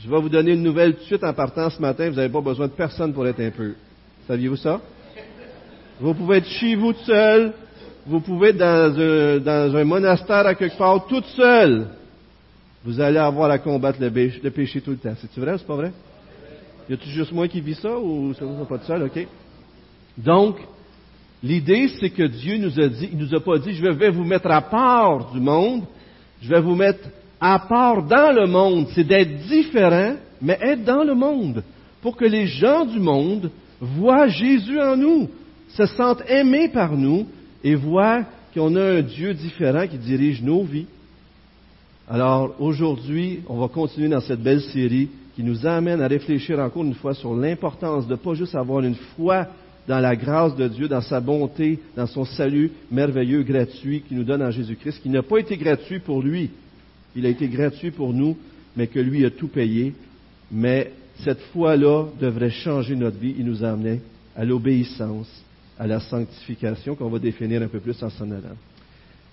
Je 0.05 0.11
vais 0.11 0.21
vous 0.21 0.29
donner 0.29 0.51
une 0.51 0.61
nouvelle 0.61 0.93
tout 0.93 0.99
de 0.99 1.05
suite 1.05 1.23
en 1.23 1.33
partant 1.33 1.67
ce 1.71 1.81
matin, 1.81 2.09
vous 2.11 2.15
n'avez 2.15 2.31
pas 2.31 2.41
besoin 2.41 2.67
de 2.67 2.73
personne 2.73 3.11
pour 3.11 3.25
être 3.25 3.39
impur. 3.39 3.73
Saviez-vous 4.27 4.57
ça? 4.57 4.79
Vous 5.99 6.13
pouvez 6.13 6.37
être 6.37 6.47
chez 6.47 6.75
vous 6.75 6.93
tout 6.93 7.05
seul, 7.05 7.53
vous 8.05 8.19
pouvez 8.19 8.49
être 8.49 8.57
dans 8.57 9.75
un, 9.75 9.83
monastère 9.83 10.45
à 10.45 10.53
quelque 10.53 10.77
part 10.77 11.07
toute 11.07 11.25
seule. 11.25 11.87
Vous 12.83 13.01
allez 13.01 13.17
avoir 13.17 13.49
à 13.49 13.57
combattre 13.57 13.97
le, 13.99 14.11
péché, 14.51 14.79
tout 14.79 14.91
le 14.91 14.97
temps. 14.97 15.15
C'est 15.19 15.41
vrai 15.41 15.53
ou 15.53 15.57
c'est 15.57 15.65
pas 15.65 15.75
vrai? 15.75 15.91
Y 16.87 16.93
a-t-il 16.93 17.11
juste 17.11 17.31
moi 17.31 17.47
qui 17.47 17.59
vis 17.59 17.81
ça 17.81 17.97
ou 17.97 18.31
c'est 18.37 18.45
pas 18.69 18.77
tout 18.77 18.85
seul? 18.85 19.01
OK? 19.01 19.27
Donc, 20.17 20.57
L'idée, 21.43 21.89
c'est 21.99 22.09
que 22.09 22.23
Dieu 22.23 22.57
nous 22.57 22.79
a 22.79 22.87
dit, 22.87 23.09
il 23.11 23.19
nous 23.19 23.35
a 23.35 23.39
pas 23.39 23.59
dit, 23.59 23.73
je 23.73 23.85
vais 23.85 24.09
vous 24.09 24.23
mettre 24.23 24.49
à 24.49 24.61
part 24.61 25.31
du 25.31 25.39
monde, 25.39 25.83
je 26.41 26.49
vais 26.49 26.59
vous 26.59 26.73
mettre 26.73 27.07
à 27.39 27.59
part 27.59 28.03
dans 28.03 28.31
le 28.31 28.47
monde. 28.47 28.87
C'est 28.93 29.03
d'être 29.03 29.47
différent, 29.47 30.15
mais 30.41 30.57
être 30.61 30.83
dans 30.83 31.03
le 31.03 31.15
monde. 31.15 31.63
Pour 32.01 32.15
que 32.15 32.25
les 32.25 32.47
gens 32.47 32.85
du 32.85 32.99
monde 32.99 33.49
voient 33.79 34.27
Jésus 34.27 34.79
en 34.79 34.95
nous, 34.95 35.29
se 35.69 35.85
sentent 35.85 36.23
aimés 36.29 36.69
par 36.69 36.95
nous 36.95 37.27
et 37.63 37.75
voient 37.75 38.23
qu'on 38.53 38.75
a 38.75 38.83
un 38.83 39.01
Dieu 39.01 39.33
différent 39.33 39.87
qui 39.87 39.97
dirige 39.97 40.41
nos 40.41 40.63
vies. 40.63 40.87
Alors 42.07 42.55
aujourd'hui, 42.59 43.41
on 43.47 43.59
va 43.59 43.67
continuer 43.67 44.09
dans 44.09 44.21
cette 44.21 44.41
belle 44.41 44.61
série 44.61 45.09
qui 45.35 45.43
nous 45.43 45.65
amène 45.65 46.01
à 46.01 46.07
réfléchir 46.07 46.59
encore 46.59 46.83
une 46.83 46.93
fois 46.93 47.13
sur 47.13 47.35
l'importance 47.35 48.07
de 48.07 48.11
ne 48.11 48.17
pas 48.17 48.35
juste 48.35 48.55
avoir 48.55 48.81
une 48.81 48.95
foi 49.15 49.47
dans 49.87 49.99
la 49.99 50.15
grâce 50.15 50.55
de 50.55 50.67
Dieu, 50.67 50.87
dans 50.87 51.01
sa 51.01 51.19
bonté, 51.19 51.79
dans 51.95 52.07
son 52.07 52.25
salut 52.25 52.71
merveilleux, 52.91 53.43
gratuit 53.43 54.01
qu'il 54.01 54.17
nous 54.17 54.23
donne 54.23 54.41
en 54.41 54.51
Jésus-Christ, 54.51 55.01
qui 55.01 55.09
n'a 55.09 55.21
pas 55.21 55.39
été 55.39 55.57
gratuit 55.57 55.99
pour 55.99 56.21
lui, 56.21 56.49
il 57.15 57.25
a 57.25 57.29
été 57.29 57.47
gratuit 57.47 57.91
pour 57.91 58.13
nous, 58.13 58.37
mais 58.75 58.87
que 58.87 58.99
lui 58.99 59.25
a 59.25 59.29
tout 59.29 59.47
payé. 59.47 59.93
Mais 60.51 60.91
cette 61.23 61.41
foi-là 61.53 62.07
devrait 62.19 62.49
changer 62.49 62.95
notre 62.95 63.17
vie. 63.17 63.35
Il 63.37 63.45
nous 63.45 63.63
amenait 63.63 64.01
à 64.35 64.43
l'obéissance, 64.43 65.29
à 65.79 65.87
la 65.87 65.99
sanctification 65.99 66.95
qu'on 66.95 67.09
va 67.09 67.19
définir 67.19 67.61
un 67.61 67.67
peu 67.67 67.79
plus 67.79 68.01
en 68.03 68.09
s'en 68.09 68.29
allant. 68.31 68.57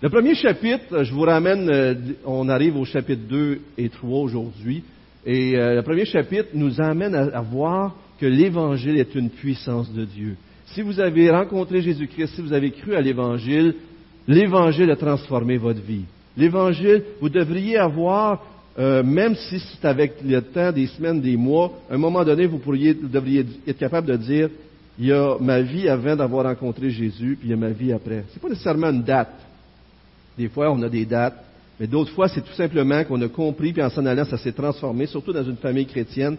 Le 0.00 0.08
premier 0.08 0.34
chapitre, 0.34 1.04
je 1.04 1.12
vous 1.12 1.22
ramène, 1.22 1.68
euh, 1.70 1.94
on 2.24 2.48
arrive 2.48 2.76
au 2.76 2.84
chapitre 2.84 3.22
2 3.28 3.60
et 3.78 3.88
3 3.88 4.20
aujourd'hui, 4.20 4.82
et 5.24 5.56
euh, 5.56 5.76
le 5.76 5.82
premier 5.82 6.04
chapitre 6.04 6.48
nous 6.54 6.80
amène 6.80 7.14
à, 7.14 7.40
voir 7.40 7.94
que 8.18 8.26
l'Évangile 8.26 8.98
est 8.98 9.14
une 9.14 9.30
puissance 9.30 9.92
de 9.92 10.04
Dieu. 10.04 10.36
Si 10.66 10.82
vous 10.82 10.98
avez 10.98 11.30
rencontré 11.30 11.82
Jésus-Christ, 11.82 12.34
si 12.34 12.40
vous 12.40 12.52
avez 12.52 12.72
cru 12.72 12.96
à 12.96 13.00
l'Évangile, 13.00 13.76
l'Évangile 14.26 14.90
a 14.90 14.96
transformé 14.96 15.56
votre 15.56 15.80
vie. 15.80 16.04
L'Évangile, 16.36 17.02
vous 17.20 17.28
devriez 17.28 17.76
avoir, 17.76 18.42
euh, 18.78 19.02
même 19.02 19.34
si 19.34 19.58
c'est 19.58 19.86
avec 19.86 20.14
le 20.24 20.40
temps, 20.40 20.72
des 20.72 20.86
semaines, 20.86 21.20
des 21.20 21.36
mois, 21.36 21.72
à 21.90 21.94
un 21.94 21.98
moment 21.98 22.24
donné, 22.24 22.46
vous, 22.46 22.58
pourriez, 22.58 22.94
vous 22.94 23.08
devriez 23.08 23.44
être 23.66 23.78
capable 23.78 24.06
de 24.06 24.16
dire, 24.16 24.48
il 24.98 25.06
y 25.06 25.12
a 25.12 25.36
ma 25.40 25.60
vie 25.60 25.88
avant 25.88 26.16
d'avoir 26.16 26.44
rencontré 26.44 26.90
Jésus, 26.90 27.36
puis 27.38 27.48
il 27.48 27.50
y 27.50 27.54
a 27.54 27.56
ma 27.56 27.70
vie 27.70 27.92
après. 27.92 28.24
Ce 28.28 28.34
n'est 28.34 28.40
pas 28.40 28.48
nécessairement 28.48 28.90
une 28.90 29.02
date. 29.02 29.34
Des 30.38 30.48
fois, 30.48 30.70
on 30.70 30.82
a 30.82 30.88
des 30.88 31.04
dates, 31.04 31.44
mais 31.78 31.86
d'autres 31.86 32.12
fois, 32.12 32.28
c'est 32.28 32.40
tout 32.40 32.54
simplement 32.54 33.04
qu'on 33.04 33.20
a 33.22 33.28
compris, 33.28 33.72
puis 33.72 33.82
en 33.82 33.90
s'en 33.90 34.06
allant, 34.06 34.24
ça 34.24 34.38
s'est 34.38 34.52
transformé, 34.52 35.06
surtout 35.06 35.32
dans 35.32 35.44
une 35.44 35.56
famille 35.56 35.86
chrétienne. 35.86 36.36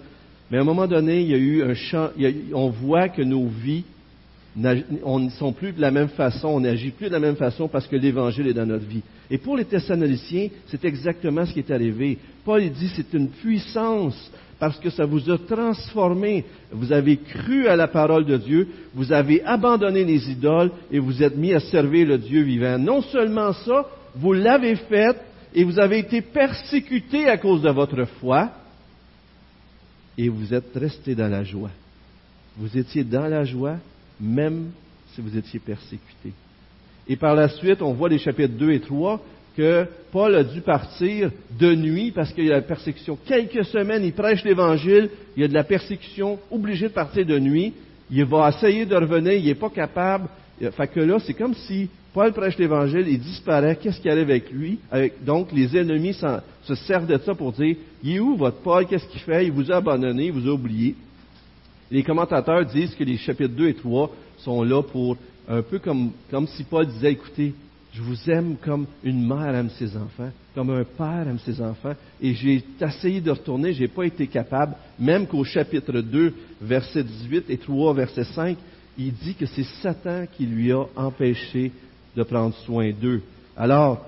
Mais 0.49 0.57
à 0.57 0.61
un 0.61 0.65
moment 0.65 0.87
donné, 0.87 1.21
il 1.21 1.29
y 1.29 1.33
a 1.33 1.37
eu 1.37 1.63
un 1.63 1.73
champ, 1.73 2.09
on 2.53 2.69
voit 2.69 3.09
que 3.09 3.21
nos 3.21 3.47
vies 3.47 3.83
on 5.03 5.19
ne 5.19 5.29
sont 5.31 5.51
plus 5.51 5.71
de 5.71 5.81
la 5.81 5.89
même 5.89 6.09
façon, 6.09 6.49
on 6.49 6.59
n'agit 6.59 6.91
plus 6.91 7.07
de 7.07 7.13
la 7.13 7.19
même 7.19 7.35
façon 7.35 7.67
parce 7.67 7.87
que 7.87 7.95
l'Évangile 7.95 8.47
est 8.47 8.53
dans 8.53 8.65
notre 8.65 8.85
vie. 8.85 9.01
Et 9.31 9.37
pour 9.39 9.57
les 9.57 9.65
Thessaloniciens, 9.65 10.49
c'est 10.67 10.85
exactement 10.85 11.45
ce 11.45 11.53
qui 11.53 11.59
est 11.59 11.71
arrivé. 11.71 12.19
Paul 12.45 12.61
dit 12.69 12.91
c'est 12.95 13.13
une 13.13 13.29
puissance 13.29 14.31
parce 14.59 14.77
que 14.79 14.91
ça 14.91 15.05
vous 15.05 15.29
a 15.31 15.37
transformé. 15.39 16.45
Vous 16.71 16.91
avez 16.91 17.17
cru 17.17 17.67
à 17.67 17.75
la 17.75 17.87
parole 17.87 18.25
de 18.25 18.37
Dieu, 18.37 18.67
vous 18.93 19.11
avez 19.11 19.43
abandonné 19.43 20.03
les 20.03 20.29
idoles 20.29 20.71
et 20.91 20.99
vous 20.99 21.23
êtes 21.23 21.35
mis 21.35 21.53
à 21.53 21.59
servir 21.59 22.07
le 22.07 22.19
Dieu 22.19 22.43
vivant. 22.43 22.77
Non 22.77 23.01
seulement 23.01 23.53
ça, 23.53 23.87
vous 24.15 24.33
l'avez 24.33 24.75
fait 24.75 25.17
et 25.55 25.63
vous 25.63 25.79
avez 25.79 25.99
été 25.99 26.21
persécuté 26.21 27.27
à 27.27 27.37
cause 27.37 27.63
de 27.63 27.69
votre 27.69 28.05
foi 28.19 28.51
et 30.15 30.29
vous 30.29 30.53
êtes 30.53 30.75
resté 30.75 31.15
dans 31.15 31.27
la 31.27 31.43
joie. 31.43 31.71
Vous 32.55 32.77
étiez 32.77 33.03
dans 33.03 33.27
la 33.27 33.43
joie 33.45 33.77
même 34.23 34.71
si 35.13 35.21
vous 35.21 35.37
étiez 35.37 35.59
persécuté. 35.59 36.31
Et 37.07 37.17
par 37.17 37.35
la 37.35 37.49
suite, 37.49 37.81
on 37.81 37.93
voit 37.93 38.09
les 38.09 38.17
chapitres 38.17 38.53
2 38.57 38.71
et 38.71 38.79
3 38.79 39.21
que 39.55 39.85
Paul 40.11 40.35
a 40.35 40.43
dû 40.43 40.61
partir 40.61 41.29
de 41.59 41.75
nuit 41.75 42.11
parce 42.11 42.33
qu'il 42.33 42.45
y 42.45 42.51
a 42.51 42.55
la 42.55 42.61
persécution. 42.61 43.17
Quelques 43.25 43.65
semaines, 43.65 44.03
il 44.03 44.13
prêche 44.13 44.43
l'Évangile, 44.43 45.09
il 45.35 45.41
y 45.41 45.45
a 45.45 45.47
de 45.47 45.53
la 45.53 45.63
persécution, 45.63 46.39
obligé 46.49 46.87
de 46.87 46.93
partir 46.93 47.25
de 47.25 47.37
nuit. 47.37 47.73
Il 48.09 48.25
va 48.25 48.49
essayer 48.49 48.85
de 48.85 48.95
revenir, 48.95 49.33
il 49.33 49.45
n'est 49.45 49.55
pas 49.55 49.69
capable. 49.69 50.27
Fait 50.59 50.87
que 50.87 50.99
là, 51.01 51.17
c'est 51.19 51.33
comme 51.33 51.53
si 51.53 51.89
Paul 52.13 52.31
prêche 52.31 52.57
l'Évangile, 52.57 53.05
il 53.07 53.19
disparaît, 53.19 53.75
qu'est-ce 53.75 53.99
qui 53.99 54.09
arrive 54.09 54.29
avec 54.29 54.51
lui? 54.51 54.79
donc, 55.25 55.51
les 55.51 55.75
ennemis 55.77 56.13
se 56.13 56.75
servent 56.75 57.07
de 57.07 57.17
ça 57.17 57.35
pour 57.35 57.51
dire, 57.51 57.75
il 58.03 58.15
est 58.15 58.19
où 58.19 58.35
votre 58.35 58.57
Paul, 58.57 58.85
qu'est-ce 58.85 59.07
qu'il 59.07 59.21
fait? 59.21 59.45
Il 59.45 59.51
vous 59.51 59.71
a 59.71 59.77
abandonné, 59.77 60.27
il 60.27 60.31
vous 60.31 60.47
a 60.47 60.53
oublié. 60.53 60.95
Les 61.93 62.01
commentateurs 62.01 62.65
disent 62.65 62.95
que 62.95 63.03
les 63.03 63.17
chapitres 63.17 63.53
2 63.53 63.67
et 63.67 63.75
3 63.75 64.09
sont 64.39 64.63
là 64.63 64.81
pour 64.81 65.15
un 65.47 65.61
peu 65.61 65.77
comme, 65.77 66.09
comme 66.31 66.47
si 66.47 66.63
Paul 66.63 66.87
disait, 66.87 67.11
écoutez, 67.11 67.53
je 67.93 68.01
vous 68.01 68.31
aime 68.31 68.55
comme 68.57 68.87
une 69.03 69.23
mère 69.27 69.53
aime 69.53 69.69
ses 69.69 69.95
enfants, 69.95 70.31
comme 70.55 70.71
un 70.71 70.83
père 70.85 71.27
aime 71.27 71.37
ses 71.45 71.61
enfants, 71.61 71.93
et 72.19 72.33
j'ai 72.33 72.63
essayé 72.81 73.21
de 73.21 73.29
retourner, 73.29 73.73
je 73.73 73.81
n'ai 73.81 73.87
pas 73.87 74.05
été 74.05 74.25
capable, 74.25 74.73
même 74.97 75.27
qu'au 75.27 75.43
chapitre 75.43 76.01
2, 76.01 76.33
verset 76.63 77.03
18 77.03 77.45
et 77.49 77.57
3, 77.59 77.93
verset 77.93 78.23
5, 78.23 78.57
il 78.97 79.13
dit 79.13 79.35
que 79.35 79.45
c'est 79.45 79.65
Satan 79.83 80.25
qui 80.35 80.47
lui 80.47 80.71
a 80.71 80.85
empêché 80.95 81.71
de 82.17 82.23
prendre 82.23 82.55
soin 82.65 82.89
d'eux. 82.91 83.21
Alors, 83.55 84.03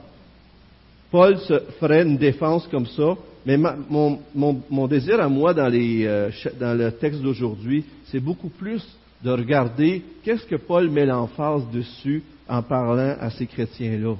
Paul 1.11 1.37
se 1.37 1.59
ferait 1.79 2.01
une 2.01 2.17
défense 2.17 2.67
comme 2.69 2.87
ça, 2.87 3.15
mais 3.45 3.57
mon, 3.57 4.87
désir 4.87 5.19
à 5.19 5.29
moi 5.29 5.53
dans, 5.53 5.71
euh, 5.71 6.31
dans 6.59 6.77
le 6.77 6.91
texte 6.91 7.21
d'aujourd'hui, 7.21 7.85
c'est 8.05 8.19
beaucoup 8.19 8.49
plus 8.49 8.83
de 9.23 9.29
regarder 9.29 10.01
qu'est-ce 10.23 10.45
que 10.45 10.55
Paul 10.55 10.89
met 10.89 11.05
l'emphase 11.05 11.63
dessus 11.71 12.23
en 12.47 12.61
parlant 12.63 13.15
à 13.19 13.29
ces 13.29 13.45
chrétiens-là. 13.45 14.15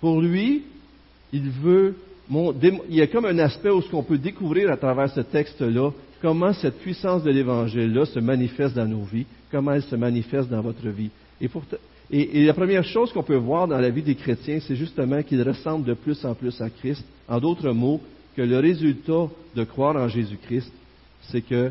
Pour 0.00 0.20
lui, 0.20 0.62
il 1.32 1.50
veut, 1.50 1.94
il 2.30 2.94
y 2.94 3.02
a 3.02 3.06
comme 3.06 3.26
un 3.26 3.38
aspect 3.38 3.70
où 3.70 3.82
ce 3.82 3.90
qu'on 3.90 4.02
peut 4.02 4.18
découvrir 4.18 4.70
à 4.70 4.76
travers 4.76 5.10
ce 5.10 5.20
texte-là, 5.20 5.90
comment 6.22 6.52
cette 6.54 6.78
puissance 6.78 7.22
de 7.22 7.30
l'Évangile-là 7.30 8.06
se 8.06 8.18
manifeste 8.18 8.74
dans 8.74 8.86
nos 8.86 9.02
vies, 9.02 9.26
comment 9.50 9.72
elle 9.72 9.82
se 9.82 9.96
manifeste 9.96 10.48
dans 10.48 10.62
votre 10.62 10.88
vie. 10.88 11.10
Et, 12.10 12.40
et 12.40 12.46
la 12.46 12.54
première 12.54 12.84
chose 12.84 13.12
qu'on 13.12 13.22
peut 13.22 13.36
voir 13.36 13.68
dans 13.68 13.78
la 13.78 13.90
vie 13.90 14.02
des 14.02 14.14
chrétiens, 14.14 14.58
c'est 14.60 14.76
justement 14.76 15.22
qu'ils 15.22 15.42
ressemblent 15.42 15.84
de 15.84 15.94
plus 15.94 16.24
en 16.24 16.34
plus 16.34 16.58
à 16.60 16.70
Christ. 16.70 17.04
En 17.28 17.40
d'autres 17.40 17.70
mots, 17.72 18.00
que 18.36 18.42
le 18.42 18.58
résultat 18.58 19.28
de 19.54 19.64
croire 19.64 19.96
en 19.96 20.08
Jésus-Christ, 20.08 20.72
c'est 21.30 21.42
que 21.42 21.70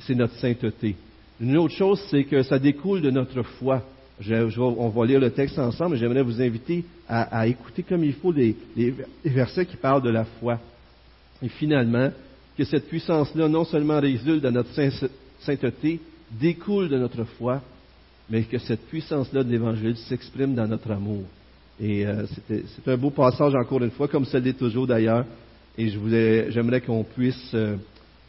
c'est 0.00 0.14
notre 0.14 0.34
sainteté. 0.36 0.96
Une 1.40 1.56
autre 1.56 1.74
chose, 1.74 2.00
c'est 2.10 2.24
que 2.24 2.42
ça 2.42 2.58
découle 2.58 3.00
de 3.00 3.10
notre 3.10 3.42
foi. 3.42 3.82
on 4.28 4.88
va 4.88 5.06
lire 5.06 5.20
le 5.20 5.30
texte 5.30 5.58
ensemble, 5.58 5.92
mais 5.92 5.98
j'aimerais 5.98 6.22
vous 6.22 6.42
inviter 6.42 6.84
à, 7.08 7.46
écouter 7.46 7.82
comme 7.82 8.04
il 8.04 8.14
faut 8.14 8.32
les, 8.32 8.56
versets 9.24 9.66
qui 9.66 9.76
parlent 9.76 10.02
de 10.02 10.10
la 10.10 10.24
foi. 10.24 10.58
Et 11.42 11.48
finalement, 11.48 12.10
que 12.56 12.64
cette 12.64 12.88
puissance-là 12.88 13.48
non 13.48 13.64
seulement 13.64 14.00
résulte 14.00 14.42
de 14.42 14.50
notre 14.50 14.70
sainteté, 15.40 16.00
découle 16.32 16.88
de 16.88 16.98
notre 16.98 17.24
foi, 17.24 17.62
mais 18.28 18.42
que 18.42 18.58
cette 18.58 18.86
puissance-là 18.88 19.44
de 19.44 19.50
l'Évangile 19.50 19.96
s'exprime 19.96 20.54
dans 20.54 20.66
notre 20.66 20.90
amour. 20.90 21.22
Et 21.80 22.04
euh, 22.04 22.26
c'est 22.48 22.88
un 22.88 22.96
beau 22.96 23.10
passage 23.10 23.54
encore 23.54 23.82
une 23.82 23.92
fois, 23.92 24.08
comme 24.08 24.24
ça 24.24 24.40
l'est 24.40 24.58
toujours 24.58 24.86
d'ailleurs. 24.86 25.24
Et 25.78 25.90
j'aimerais 26.50 26.80
qu'on 26.80 27.04
puisse 27.04 27.52
euh, 27.54 27.76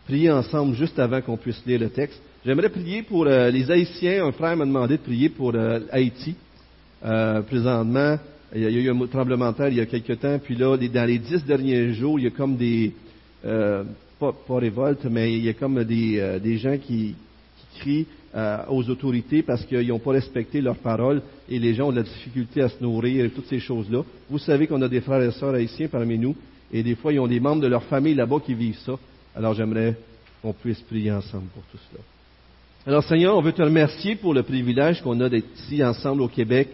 prier 0.05 0.29
ensemble 0.29 0.75
juste 0.75 0.99
avant 0.99 1.19
qu'on 1.19 1.35
puisse 1.35 1.59
lire 1.65 1.79
le 1.79 1.89
texte. 1.89 2.21
J'aimerais 2.45 2.69
prier 2.69 3.01
pour 3.01 3.25
euh, 3.25 3.49
les 3.49 3.71
Haïtiens. 3.71 4.23
Un 4.23 4.31
frère 4.31 4.55
m'a 4.55 4.65
demandé 4.65 4.97
de 4.97 5.01
prier 5.01 5.29
pour 5.29 5.55
euh, 5.55 5.79
Haïti. 5.91 6.35
présentement, 7.47 8.19
il 8.53 8.61
y 8.61 8.65
a 8.67 8.69
eu 8.69 8.91
un 8.91 9.07
tremblement 9.07 9.51
de 9.51 9.57
terre 9.57 9.69
il 9.69 9.77
y 9.77 9.81
a 9.81 9.87
quelque 9.87 10.13
temps. 10.13 10.37
Puis 10.37 10.55
là, 10.55 10.77
dans 10.77 11.05
les 11.05 11.17
dix 11.17 11.43
derniers 11.43 11.93
jours, 11.93 12.19
il 12.19 12.25
y 12.25 12.27
a 12.27 12.31
comme 12.31 12.55
des... 12.55 12.93
pas, 13.41 14.33
pas 14.47 14.59
révolte, 14.59 15.05
mais 15.05 15.33
il 15.33 15.43
y 15.43 15.49
a 15.49 15.53
comme 15.53 15.83
des, 15.83 16.39
des 16.43 16.57
gens 16.57 16.77
qui, 16.77 17.15
qui 17.73 17.79
crient 17.79 18.07
aux 18.69 18.87
autorités 18.89 19.41
parce 19.41 19.65
qu'ils 19.65 19.87
n'ont 19.87 19.99
pas 19.99 20.11
respecté 20.11 20.61
leurs 20.61 20.77
paroles 20.77 21.21
et 21.49 21.57
les 21.57 21.73
gens 21.73 21.87
ont 21.87 21.91
de 21.91 21.97
la 21.97 22.03
difficulté 22.03 22.61
à 22.61 22.69
se 22.69 22.83
nourrir 22.83 23.25
et 23.25 23.29
toutes 23.29 23.47
ces 23.47 23.59
choses-là. 23.59 24.03
Vous 24.29 24.39
savez 24.39 24.67
qu'on 24.67 24.81
a 24.83 24.87
des 24.87 25.01
frères 25.01 25.23
et 25.23 25.31
sœurs 25.31 25.55
haïtiens 25.55 25.87
parmi 25.87 26.19
nous 26.19 26.35
et 26.71 26.83
des 26.83 26.95
fois, 26.95 27.13
ils 27.13 27.19
ont 27.19 27.27
des 27.27 27.39
membres 27.39 27.61
de 27.61 27.67
leur 27.67 27.83
famille 27.83 28.15
là-bas 28.15 28.39
qui 28.45 28.53
vivent 28.53 28.79
ça. 28.85 28.93
Alors, 29.35 29.53
j'aimerais 29.53 29.95
qu'on 30.41 30.53
puisse 30.53 30.79
prier 30.81 31.11
ensemble 31.11 31.47
pour 31.53 31.63
tout 31.71 31.77
cela. 31.91 32.03
Alors, 32.85 33.03
Seigneur, 33.03 33.35
on 33.35 33.41
veut 33.41 33.51
te 33.51 33.61
remercier 33.61 34.15
pour 34.15 34.33
le 34.33 34.43
privilège 34.43 35.01
qu'on 35.01 35.19
a 35.19 35.29
d'être 35.29 35.47
ici 35.55 35.83
ensemble 35.83 36.21
au 36.21 36.27
Québec. 36.27 36.69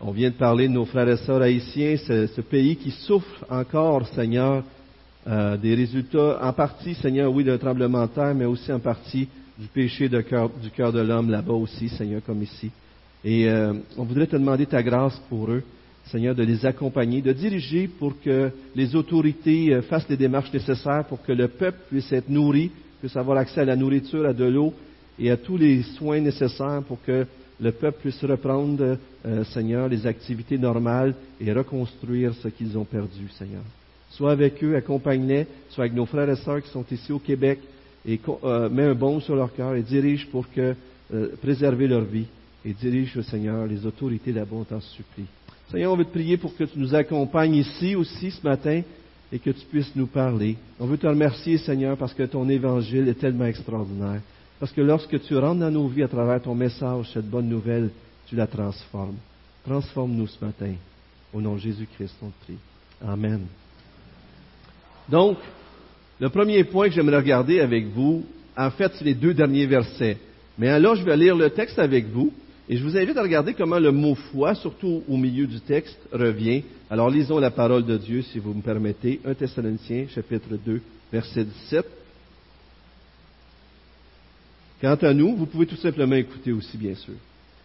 On 0.00 0.12
vient 0.12 0.30
de 0.30 0.34
parler 0.34 0.68
de 0.68 0.72
nos 0.72 0.84
frères 0.84 1.08
et 1.08 1.16
sœurs 1.18 1.42
haïtiens, 1.42 1.96
ce, 1.96 2.40
pays 2.40 2.76
qui 2.76 2.90
souffre 2.90 3.44
encore, 3.50 4.06
Seigneur, 4.08 4.62
euh, 5.26 5.56
des 5.56 5.74
résultats, 5.74 6.38
en 6.40 6.52
partie, 6.52 6.94
Seigneur, 6.94 7.32
oui, 7.32 7.44
d'un 7.44 7.58
tremblement 7.58 8.06
de 8.06 8.10
terre, 8.10 8.34
mais 8.34 8.44
aussi 8.44 8.72
en 8.72 8.78
partie 8.78 9.28
du 9.58 9.66
péché 9.66 10.08
du 10.08 10.22
cœur 10.22 10.92
de 10.92 11.00
l'homme 11.00 11.30
là-bas 11.30 11.54
aussi, 11.54 11.88
Seigneur, 11.88 12.22
comme 12.24 12.42
ici. 12.42 12.70
Et 13.24 13.48
euh, 13.48 13.74
on 13.96 14.04
voudrait 14.04 14.28
te 14.28 14.36
demander 14.36 14.66
ta 14.66 14.82
grâce 14.82 15.20
pour 15.28 15.50
eux. 15.50 15.64
Seigneur, 16.08 16.34
de 16.34 16.42
les 16.42 16.64
accompagner, 16.64 17.20
de 17.20 17.32
diriger 17.32 17.86
pour 17.86 18.14
que 18.20 18.50
les 18.74 18.96
autorités 18.96 19.74
euh, 19.74 19.82
fassent 19.82 20.08
les 20.08 20.16
démarches 20.16 20.52
nécessaires 20.52 21.04
pour 21.08 21.22
que 21.22 21.32
le 21.32 21.48
peuple 21.48 21.78
puisse 21.88 22.10
être 22.12 22.28
nourri, 22.28 22.70
puisse 23.00 23.16
avoir 23.16 23.38
accès 23.38 23.60
à 23.60 23.64
la 23.64 23.76
nourriture, 23.76 24.26
à 24.26 24.32
de 24.32 24.44
l'eau 24.44 24.72
et 25.18 25.30
à 25.30 25.36
tous 25.36 25.56
les 25.56 25.82
soins 25.82 26.20
nécessaires 26.20 26.82
pour 26.86 27.02
que 27.02 27.26
le 27.60 27.72
peuple 27.72 27.98
puisse 28.00 28.24
reprendre, 28.24 28.96
euh, 29.26 29.44
Seigneur, 29.44 29.88
les 29.88 30.06
activités 30.06 30.56
normales 30.56 31.14
et 31.40 31.52
reconstruire 31.52 32.32
ce 32.34 32.48
qu'ils 32.48 32.78
ont 32.78 32.84
perdu, 32.84 33.28
Seigneur. 33.36 33.62
Sois 34.10 34.32
avec 34.32 34.62
eux, 34.64 34.76
accompagne-les, 34.76 35.46
sois 35.70 35.84
avec 35.84 35.94
nos 35.94 36.06
frères 36.06 36.30
et 36.30 36.36
sœurs 36.36 36.62
qui 36.62 36.70
sont 36.70 36.84
ici 36.90 37.12
au 37.12 37.18
Québec 37.18 37.58
et 38.06 38.18
euh, 38.44 38.68
mets 38.70 38.84
un 38.84 38.94
bon 38.94 39.20
sur 39.20 39.36
leur 39.36 39.52
cœur 39.52 39.74
et 39.74 39.82
dirige 39.82 40.26
pour 40.28 40.50
que, 40.50 40.74
préserver 41.40 41.88
leur 41.88 42.04
vie 42.04 42.26
et 42.64 42.74
dirige, 42.74 43.18
Seigneur, 43.22 43.66
les 43.66 43.86
autorités 43.86 44.30
là-bas, 44.30 44.64
t'en 44.68 44.80
supplie. 44.80 45.24
Seigneur, 45.70 45.92
on 45.92 45.96
veut 45.96 46.04
te 46.04 46.10
prier 46.10 46.38
pour 46.38 46.56
que 46.56 46.64
tu 46.64 46.78
nous 46.78 46.94
accompagnes 46.94 47.56
ici 47.56 47.94
aussi 47.94 48.30
ce 48.30 48.42
matin 48.42 48.82
et 49.30 49.38
que 49.38 49.50
tu 49.50 49.66
puisses 49.66 49.94
nous 49.94 50.06
parler. 50.06 50.56
On 50.80 50.86
veut 50.86 50.96
te 50.96 51.06
remercier, 51.06 51.58
Seigneur, 51.58 51.96
parce 51.98 52.14
que 52.14 52.22
ton 52.22 52.48
évangile 52.48 53.06
est 53.08 53.18
tellement 53.18 53.44
extraordinaire. 53.44 54.22
Parce 54.58 54.72
que 54.72 54.80
lorsque 54.80 55.20
tu 55.22 55.36
rentres 55.36 55.60
dans 55.60 55.70
nos 55.70 55.86
vies 55.88 56.02
à 56.02 56.08
travers 56.08 56.40
ton 56.40 56.54
message, 56.54 57.10
cette 57.12 57.28
bonne 57.28 57.48
nouvelle, 57.48 57.90
tu 58.26 58.34
la 58.34 58.46
transformes. 58.46 59.16
Transforme-nous 59.64 60.26
ce 60.26 60.44
matin. 60.44 60.72
Au 61.34 61.40
nom 61.40 61.54
de 61.54 61.60
Jésus-Christ, 61.60 62.14
on 62.22 62.28
te 62.28 62.44
prie. 62.44 62.58
Amen. 63.06 63.42
Donc, 65.08 65.36
le 66.18 66.30
premier 66.30 66.64
point 66.64 66.88
que 66.88 66.94
j'aimerais 66.94 67.18
regarder 67.18 67.60
avec 67.60 67.86
vous, 67.88 68.24
en 68.56 68.70
fait, 68.70 68.92
c'est 68.94 69.04
les 69.04 69.14
deux 69.14 69.34
derniers 69.34 69.66
versets. 69.66 70.16
Mais 70.56 70.68
alors, 70.68 70.96
je 70.96 71.04
vais 71.04 71.16
lire 71.16 71.36
le 71.36 71.50
texte 71.50 71.78
avec 71.78 72.06
vous. 72.06 72.32
Et 72.68 72.76
je 72.76 72.84
vous 72.84 72.96
invite 72.96 73.16
à 73.16 73.22
regarder 73.22 73.54
comment 73.54 73.78
le 73.78 73.90
mot 73.90 74.14
foi, 74.14 74.54
surtout 74.54 75.02
au 75.08 75.16
milieu 75.16 75.46
du 75.46 75.58
texte, 75.60 75.98
revient. 76.12 76.62
Alors 76.90 77.08
lisons 77.08 77.38
la 77.38 77.50
parole 77.50 77.84
de 77.84 77.96
Dieu, 77.96 78.20
si 78.22 78.38
vous 78.38 78.52
me 78.52 78.60
permettez. 78.60 79.20
1 79.24 79.34
Thessaloniciens, 79.34 80.06
chapitre 80.14 80.58
2, 80.66 80.80
verset 81.10 81.44
17. 81.44 81.86
Quant 84.82 84.96
à 84.96 85.14
nous, 85.14 85.34
vous 85.34 85.46
pouvez 85.46 85.66
tout 85.66 85.76
simplement 85.76 86.14
écouter 86.16 86.52
aussi, 86.52 86.76
bien 86.76 86.94
sûr. 86.94 87.14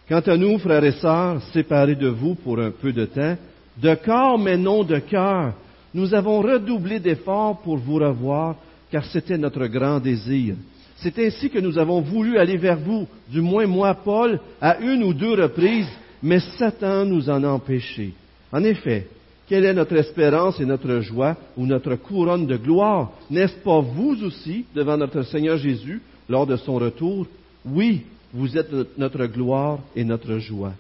Quant 0.08 0.22
à 0.22 0.38
nous, 0.38 0.58
frères 0.58 0.84
et 0.84 0.94
sœurs, 0.94 1.42
séparés 1.52 1.96
de 1.96 2.08
vous 2.08 2.36
pour 2.36 2.60
un 2.60 2.72
peu 2.72 2.94
de 2.94 3.06
temps, 3.06 3.38
de 3.78 3.96
corps 3.96 4.40
mais 4.40 4.58
non 4.58 4.84
de 4.84 5.00
cœur, 5.00 5.54
nous 5.94 6.14
avons 6.14 6.42
redoublé 6.42 7.00
d'efforts 7.00 7.62
pour 7.62 7.78
vous 7.78 7.96
revoir, 7.96 8.56
car 8.90 9.06
c'était 9.06 9.38
notre 9.38 9.68
grand 9.68 10.00
désir. 10.00 10.56
C'est 10.98 11.18
ainsi 11.20 11.50
que 11.50 11.60
nous 11.60 11.78
avons 11.78 12.02
voulu 12.02 12.38
aller 12.38 12.58
vers 12.58 12.78
vous, 12.78 13.08
du 13.30 13.42
moins 13.42 13.66
moi, 13.66 13.94
Paul, 13.94 14.40
à 14.62 14.80
une 14.80 15.04
ou 15.04 15.14
deux 15.14 15.34
reprises, 15.34 15.90
mais 16.22 16.40
Satan 16.58 17.06
nous 17.06 17.30
en 17.30 17.44
a 17.44 17.50
empêchés. 17.50 18.14
En 18.52 18.64
effet, 18.64 19.08
quelle 19.48 19.66
est 19.66 19.74
notre 19.74 19.96
espérance 19.98 20.60
et 20.60 20.66
notre 20.66 21.00
joie 21.02 21.36
ou 21.58 21.66
notre 21.66 21.96
couronne 21.96 22.48
de 22.48 22.56
gloire? 22.56 23.12
N'est-ce 23.30 23.56
pas 23.58 23.82
vous 23.82 24.24
aussi, 24.24 24.66
devant 24.74 24.98
notre 24.98 25.24
Seigneur 25.24 25.58
Jésus, 25.58 26.02
lors 26.30 26.48
de 26.48 26.56
son 26.56 26.76
retour? 26.76 27.28
Oui, 27.66 28.04
vous 28.34 28.58
êtes 28.58 28.72
notre 28.98 29.26
gloire 29.26 29.80
et 29.96 30.04
notre 30.04 30.38
joie. 30.38 30.74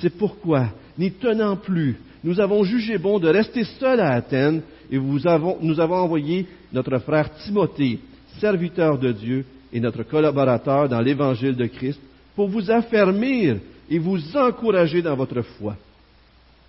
C'est 0.00 0.16
pourquoi, 0.16 0.68
n'y 0.98 1.12
tenant 1.12 1.56
plus, 1.56 1.96
nous 2.24 2.40
avons 2.40 2.64
jugé 2.64 2.98
bon 2.98 3.18
de 3.18 3.28
rester 3.28 3.64
seuls 3.78 4.00
à 4.00 4.12
Athènes 4.12 4.62
et 4.90 4.98
nous 4.98 5.26
avons 5.26 5.94
envoyé 5.94 6.46
notre 6.72 6.98
frère 6.98 7.34
Timothée, 7.44 8.00
serviteur 8.40 8.98
de 8.98 9.12
Dieu, 9.12 9.44
et 9.76 9.80
notre 9.80 10.04
collaborateur 10.04 10.88
dans 10.88 11.02
l'évangile 11.02 11.54
de 11.54 11.66
Christ 11.66 12.00
pour 12.34 12.48
vous 12.48 12.70
affermir 12.70 13.58
et 13.90 13.98
vous 13.98 14.34
encourager 14.34 15.02
dans 15.02 15.14
votre 15.14 15.42
foi, 15.42 15.76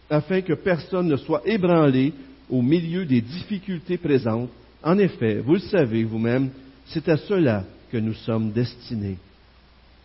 afin 0.09 0.41
que 0.41 0.51
personne 0.51 1.07
ne 1.07 1.15
soit 1.15 1.41
ébranlé 1.45 2.11
au 2.49 2.61
milieu 2.61 3.05
des 3.05 3.21
difficultés 3.21 3.97
présentes. 3.97 4.49
En 4.83 4.97
effet, 4.97 5.35
vous 5.35 5.53
le 5.53 5.59
savez 5.59 6.03
vous-même, 6.03 6.49
c'est 6.87 7.07
à 7.07 7.15
cela 7.15 7.63
que 7.89 7.95
nous 7.95 8.13
sommes 8.13 8.51
destinés. 8.51 9.17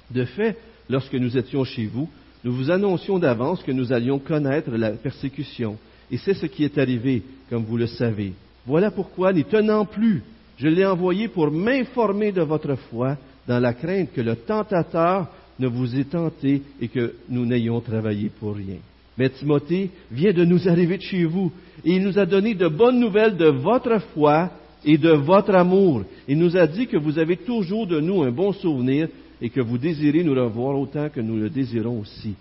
De 0.08 0.24
fait, 0.24 0.56
lorsque 0.88 1.14
nous 1.14 1.36
étions 1.36 1.64
chez 1.64 1.86
vous, 1.86 2.08
nous 2.44 2.52
vous 2.52 2.70
annoncions 2.70 3.18
d'avance 3.18 3.64
que 3.64 3.72
nous 3.72 3.92
allions 3.92 4.20
connaître 4.20 4.70
la 4.70 4.90
persécution, 4.92 5.76
et 6.08 6.18
c'est 6.18 6.34
ce 6.34 6.46
qui 6.46 6.62
est 6.62 6.78
arrivé, 6.78 7.24
comme 7.50 7.64
vous 7.64 7.78
le 7.78 7.88
savez. 7.88 8.32
Voilà 8.64 8.92
pourquoi, 8.92 9.32
n'y 9.32 9.44
tenant 9.44 9.86
plus 9.86 10.22
je 10.58 10.68
l'ai 10.68 10.84
envoyé 10.84 11.28
pour 11.28 11.50
m'informer 11.50 12.32
de 12.32 12.42
votre 12.42 12.74
foi 12.90 13.16
dans 13.46 13.58
la 13.58 13.72
crainte 13.72 14.12
que 14.12 14.20
le 14.20 14.36
tentateur 14.36 15.28
ne 15.58 15.66
vous 15.66 15.96
ait 15.96 16.04
tenté 16.04 16.62
et 16.80 16.88
que 16.88 17.14
nous 17.28 17.44
n'ayons 17.46 17.80
travaillé 17.80 18.30
pour 18.40 18.54
rien. 18.54 18.76
Mais 19.18 19.28
Timothée 19.28 19.90
vient 20.10 20.32
de 20.32 20.44
nous 20.44 20.68
arriver 20.68 20.96
de 20.96 21.02
chez 21.02 21.24
vous 21.24 21.52
et 21.84 21.96
il 21.96 22.02
nous 22.02 22.18
a 22.18 22.26
donné 22.26 22.54
de 22.54 22.68
bonnes 22.68 23.00
nouvelles 23.00 23.36
de 23.36 23.48
votre 23.48 23.98
foi 24.14 24.50
et 24.84 24.98
de 24.98 25.10
votre 25.10 25.54
amour. 25.54 26.04
Il 26.26 26.38
nous 26.38 26.56
a 26.56 26.66
dit 26.66 26.86
que 26.86 26.96
vous 26.96 27.18
avez 27.18 27.36
toujours 27.36 27.86
de 27.86 28.00
nous 28.00 28.22
un 28.22 28.30
bon 28.30 28.52
souvenir 28.52 29.08
et 29.40 29.50
que 29.50 29.60
vous 29.60 29.78
désirez 29.78 30.24
nous 30.24 30.34
revoir 30.34 30.78
autant 30.78 31.08
que 31.08 31.20
nous 31.20 31.36
le 31.36 31.50
désirons 31.50 32.00
aussi. 32.00 32.34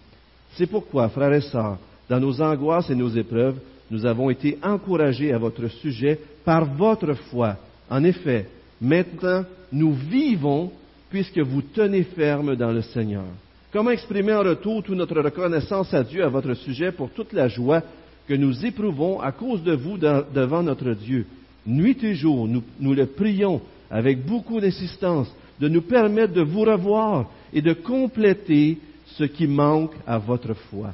C'est 0.54 0.68
pourquoi, 0.68 1.10
frères 1.10 1.34
et 1.34 1.42
sœurs, 1.42 1.78
dans 2.10 2.20
nos 2.20 2.42
angoisses 2.42 2.90
et 2.90 2.96
nos 2.96 3.10
épreuves, 3.10 3.58
nous 3.90 4.06
avons 4.06 4.30
été 4.30 4.58
encouragés 4.64 5.34
à 5.34 5.38
votre 5.38 5.68
sujet 5.68 6.20
par 6.46 6.66
votre 6.66 7.14
foi 7.14 7.58
en 7.92 8.06
effet, 8.06 8.48
maintenant, 8.80 9.44
nous 9.72 9.94
vivons 9.94 10.72
puisque 11.10 11.40
vous 11.40 11.62
tenez 11.62 12.04
ferme 12.04 12.56
dans 12.56 12.72
le 12.72 12.82
Seigneur. 12.82 13.26
Comment 13.74 13.92
exprimer 13.92 14.34
en 14.34 14.44
retour 14.44 14.82
toute 14.82 14.96
notre 14.96 15.22
reconnaissance 15.22 15.94
à 15.94 16.02
Dieu 16.04 16.24
à 16.24 16.30
votre 16.30 16.54
sujet 16.54 16.94
pour 16.94 17.10
toute 17.12 17.34
la 17.34 17.50
joie 17.50 17.84
que 18.30 18.34
nous 18.34 18.66
éprouvons 18.66 19.20
à 19.20 19.34
cause 19.34 19.62
de 19.64 19.74
vous 19.74 19.98
devant 19.98 20.64
notre 20.64 20.94
Dieu? 20.94 21.26
Nuit 21.68 22.02
et 22.04 22.16
jour, 22.16 22.48
nous, 22.48 22.64
nous 22.80 22.94
le 22.94 23.08
prions 23.08 23.62
avec 23.90 24.26
beaucoup 24.26 24.62
d'insistance 24.62 25.30
de 25.60 25.68
nous 25.68 25.82
permettre 25.82 26.34
de 26.34 26.42
vous 26.42 26.62
revoir 26.62 27.30
et 27.54 27.62
de 27.62 27.74
compléter 27.74 28.78
ce 29.06 29.26
qui 29.26 29.48
manque 29.48 29.94
à 30.08 30.18
votre 30.18 30.54
foi. 30.54 30.94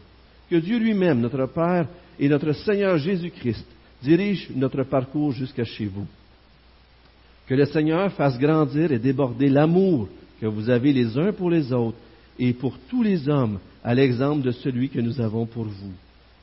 Que 0.49 0.55
Dieu 0.55 0.79
lui-même, 0.79 1.21
notre 1.21 1.45
Père 1.45 1.88
et 2.19 2.27
notre 2.27 2.53
Seigneur 2.53 2.97
Jésus-Christ, 2.97 3.65
dirige 4.01 4.49
notre 4.55 4.81
parcours 4.83 5.31
jusqu'à 5.31 5.63
chez 5.63 5.86
vous. 5.86 6.07
Que 7.47 7.55
le 7.55 7.65
Seigneur 7.65 8.12
fasse 8.13 8.38
grandir 8.38 8.91
et 8.91 8.99
déborder 8.99 9.49
l'amour 9.49 10.10
que 10.39 10.45
vous 10.45 10.69
avez 10.69 10.93
les 10.93 11.17
uns 11.17 11.31
pour 11.31 11.49
les 11.49 11.71
autres 11.71 11.97
et 12.38 12.53
pour 12.53 12.77
tous 12.89 13.01
les 13.01 13.27
hommes, 13.29 13.60
à 13.83 13.95
l'exemple 13.95 14.43
de 14.43 14.51
celui 14.51 14.89
que 14.89 14.99
nous 14.99 15.19
avons 15.21 15.45
pour 15.45 15.63
vous. 15.63 15.93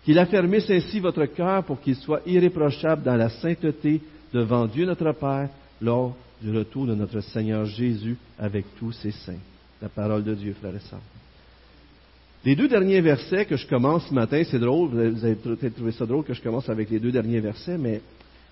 Qu'il 0.04 0.18
affermisse 0.18 0.68
ainsi 0.70 1.00
votre 1.00 1.24
cœur 1.26 1.64
pour 1.64 1.80
qu'il 1.80 1.94
soit 1.96 2.22
irréprochable 2.26 3.02
dans 3.02 3.16
la 3.16 3.28
sainteté 3.28 4.00
devant 4.32 4.66
Dieu 4.66 4.86
notre 4.86 5.12
Père 5.12 5.48
lors 5.80 6.16
du 6.42 6.56
retour 6.56 6.86
de 6.86 6.94
notre 6.94 7.20
Seigneur 7.20 7.64
Jésus 7.66 8.16
avec 8.38 8.64
tous 8.78 8.92
ses 8.92 9.12
saints. 9.12 9.40
La 9.80 9.88
parole 9.88 10.24
de 10.24 10.34
Dieu, 10.34 10.54
frères 10.60 10.74
et 10.74 10.80
sœurs. 10.80 11.00
Les 12.44 12.56
deux 12.56 12.68
derniers 12.68 13.00
versets 13.00 13.46
que 13.46 13.56
je 13.56 13.66
commence 13.66 14.06
ce 14.08 14.14
matin, 14.14 14.42
c'est 14.44 14.58
drôle, 14.58 14.90
vous 14.90 15.24
avez 15.24 15.36
peut-être 15.36 15.76
trouvé 15.76 15.92
ça 15.92 16.04
drôle 16.04 16.24
que 16.24 16.34
je 16.34 16.42
commence 16.42 16.68
avec 16.68 16.90
les 16.90 16.98
deux 16.98 17.12
derniers 17.12 17.40
versets, 17.40 17.78
mais 17.78 18.02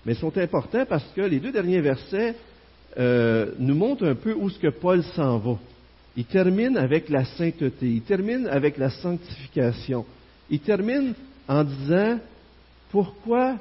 mais 0.05 0.13
sont 0.15 0.37
importants 0.37 0.85
parce 0.87 1.05
que 1.15 1.21
les 1.21 1.39
deux 1.39 1.51
derniers 1.51 1.81
versets 1.81 2.35
euh, 2.97 3.51
nous 3.59 3.75
montrent 3.75 4.05
un 4.05 4.15
peu 4.15 4.33
où 4.33 4.49
ce 4.49 4.59
que 4.59 4.67
Paul 4.67 5.03
s'en 5.15 5.37
va. 5.37 5.57
Il 6.15 6.25
termine 6.25 6.77
avec 6.77 7.09
la 7.09 7.25
sainteté, 7.25 7.87
il 7.87 8.01
termine 8.01 8.47
avec 8.47 8.77
la 8.77 8.89
sanctification. 8.89 10.05
Il 10.49 10.59
termine 10.59 11.13
en 11.47 11.63
disant 11.63 12.19
pourquoi, 12.91 13.57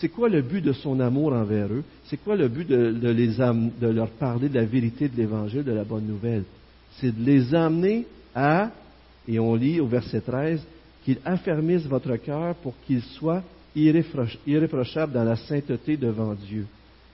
c'est 0.00 0.08
quoi 0.08 0.28
le 0.28 0.42
but 0.42 0.60
de 0.60 0.72
son 0.72 0.98
amour 0.98 1.32
envers 1.32 1.72
eux, 1.72 1.84
c'est 2.06 2.16
quoi 2.16 2.34
le 2.34 2.48
but 2.48 2.66
de, 2.66 3.08
les, 3.10 3.28
de 3.28 3.86
leur 3.86 4.10
parler 4.10 4.48
de 4.48 4.56
la 4.56 4.64
vérité 4.64 5.08
de 5.08 5.16
l'Évangile, 5.16 5.62
de 5.62 5.70
la 5.70 5.84
bonne 5.84 6.06
nouvelle? 6.06 6.42
C'est 6.96 7.16
de 7.16 7.24
les 7.24 7.54
amener 7.54 8.04
à, 8.34 8.72
et 9.28 9.38
on 9.38 9.54
lit 9.54 9.78
au 9.78 9.86
verset 9.86 10.20
13, 10.20 10.60
qu'ils 11.04 11.18
affermissent 11.24 11.86
votre 11.86 12.16
cœur 12.16 12.56
pour 12.56 12.74
qu'ils 12.84 13.02
soient 13.02 13.44
irréprochable 14.46 15.12
dans 15.12 15.24
la 15.24 15.36
sainteté 15.36 15.96
devant 15.96 16.34
Dieu. 16.34 16.66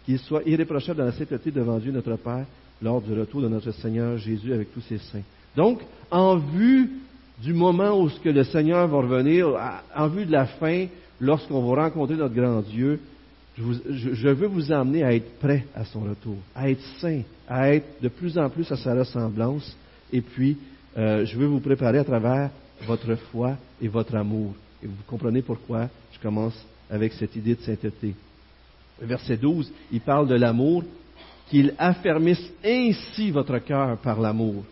Qu'il 0.04 0.18
soit 0.18 0.42
irréprochable 0.46 0.98
dans 0.98 1.06
la 1.06 1.12
sainteté 1.12 1.50
devant 1.50 1.78
Dieu, 1.78 1.92
notre 1.92 2.16
Père, 2.16 2.46
lors 2.82 3.00
du 3.00 3.12
retour 3.12 3.40
de 3.40 3.48
notre 3.48 3.70
Seigneur 3.72 4.18
Jésus 4.18 4.52
avec 4.52 4.72
tous 4.72 4.82
ses 4.82 4.98
saints. 4.98 5.22
Donc, 5.56 5.80
en 6.10 6.36
vue 6.36 6.90
du 7.42 7.52
moment 7.52 7.98
où 8.00 8.08
ce 8.08 8.20
que 8.20 8.28
le 8.28 8.44
Seigneur 8.44 8.86
va 8.86 8.98
revenir, 8.98 9.48
en 9.94 10.08
vue 10.08 10.26
de 10.26 10.32
la 10.32 10.46
fin, 10.46 10.86
lorsqu'on 11.20 11.62
va 11.62 11.84
rencontrer 11.84 12.16
notre 12.16 12.34
grand 12.34 12.60
Dieu, 12.60 13.00
je, 13.56 14.28
veux 14.28 14.46
vous 14.46 14.72
amener 14.72 15.04
à 15.04 15.14
être 15.14 15.38
prêt 15.38 15.64
à 15.74 15.84
son 15.84 16.00
retour, 16.00 16.36
à 16.54 16.68
être 16.70 16.82
saint, 17.00 17.22
à 17.48 17.72
être 17.72 17.86
de 18.02 18.08
plus 18.08 18.36
en 18.36 18.48
plus 18.50 18.70
à 18.70 18.76
sa 18.76 18.94
ressemblance, 18.94 19.76
et 20.12 20.20
puis 20.20 20.56
euh, 20.96 21.24
je 21.24 21.38
veux 21.38 21.46
vous 21.46 21.60
préparer 21.60 21.98
à 21.98 22.04
travers 22.04 22.50
votre 22.86 23.14
foi 23.30 23.56
et 23.80 23.88
votre 23.88 24.14
amour. 24.16 24.54
Et 24.84 24.86
vous 24.86 24.94
comprenez 25.06 25.40
pourquoi 25.40 25.88
je 26.12 26.18
commence 26.20 26.54
avec 26.90 27.14
cette 27.14 27.34
idée 27.36 27.54
de 27.54 27.62
sainteté. 27.62 28.14
Verset 29.00 29.38
12, 29.38 29.72
il 29.90 30.00
parle 30.00 30.28
de 30.28 30.34
l'amour, 30.34 30.84
qu'il 31.48 31.74
affermisse 31.78 32.52
ainsi 32.64 33.30
votre 33.30 33.58
cœur 33.58 33.96
par 33.98 34.20
l'amour. 34.20 34.64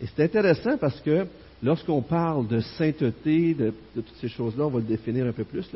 Et 0.00 0.06
c'est 0.06 0.24
intéressant 0.24 0.76
parce 0.78 1.00
que 1.00 1.26
lorsqu'on 1.62 2.02
parle 2.02 2.46
de 2.46 2.60
sainteté, 2.60 3.54
de, 3.54 3.72
toutes 3.94 4.16
ces 4.20 4.28
choses-là, 4.28 4.66
on 4.66 4.70
va 4.70 4.78
le 4.78 4.84
définir 4.84 5.26
un 5.26 5.32
peu 5.32 5.44
plus, 5.44 5.68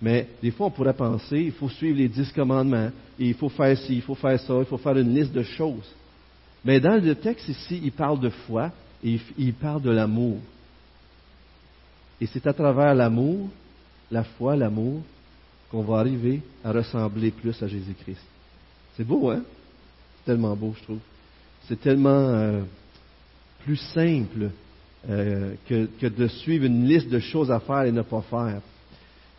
mais 0.00 0.28
des 0.42 0.50
fois 0.50 0.66
on 0.66 0.70
pourrait 0.70 0.94
penser, 0.94 1.38
il 1.38 1.52
faut 1.52 1.68
suivre 1.68 1.98
les 1.98 2.08
dix 2.08 2.30
commandements, 2.32 2.90
il 3.18 3.34
faut 3.34 3.48
faire 3.48 3.76
ci, 3.78 3.96
il 3.96 4.02
faut 4.02 4.14
faire 4.14 4.38
ça, 4.40 4.54
il 4.58 4.66
faut 4.66 4.78
faire 4.78 4.96
une 4.96 5.14
liste 5.14 5.32
de 5.32 5.42
choses. 5.42 5.94
Mais 6.64 6.80
dans 6.80 7.00
le 7.00 7.14
texte 7.14 7.48
ici, 7.48 7.80
il 7.82 7.92
parle 7.92 8.20
de 8.20 8.30
foi, 8.30 8.72
Et 9.04 9.20
il 9.38 9.54
parle 9.54 9.82
de 9.82 9.90
l'amour. 9.90 10.38
Et 12.20 12.26
c'est 12.26 12.46
à 12.46 12.52
travers 12.52 12.94
l'amour, 12.94 13.48
la 14.10 14.24
foi, 14.24 14.56
l'amour, 14.56 15.02
qu'on 15.70 15.82
va 15.82 15.98
arriver 15.98 16.40
à 16.64 16.72
ressembler 16.72 17.30
plus 17.30 17.60
à 17.62 17.66
Jésus-Christ. 17.66 18.24
C'est 18.96 19.04
beau, 19.04 19.30
hein? 19.30 19.42
C'est 20.16 20.32
tellement 20.32 20.56
beau, 20.56 20.74
je 20.78 20.82
trouve. 20.84 20.98
C'est 21.68 21.80
tellement 21.80 22.10
euh, 22.10 22.62
plus 23.64 23.76
simple 23.76 24.50
euh, 25.08 25.54
que, 25.68 26.06
de 26.06 26.28
suivre 26.28 26.64
une 26.64 26.86
liste 26.86 27.08
de 27.08 27.18
choses 27.18 27.50
à 27.50 27.60
faire 27.60 27.82
et 27.82 27.92
ne 27.92 28.02
pas 28.02 28.22
faire. 28.22 28.60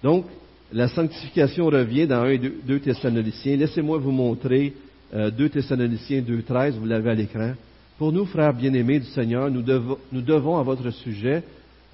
Donc, 0.04 0.26
la 0.72 0.90
sanctification 0.90 1.66
revient 1.68 2.08
dans 2.08 2.24
1 2.24 2.30
et 2.30 2.38
2, 2.38 2.80
Thessaloniciens. 2.80 3.56
Laissez-moi 3.56 3.98
vous 3.98 4.12
montrer 4.12 4.74
2 5.14 5.18
euh, 5.18 5.50
Thessaloniciens 5.50 6.22
2.13, 6.22 6.72
vous 6.74 6.86
l'avez 6.86 7.10
à 7.10 7.14
l'écran. 7.14 7.54
Pour 7.98 8.12
nous, 8.12 8.26
frères 8.26 8.54
bien-aimés 8.54 9.00
du 9.00 9.08
Seigneur, 9.08 9.50
nous 9.50 9.62
devons, 9.62 10.58
à 10.58 10.64
votre 10.64 10.92
sujet 10.92 11.44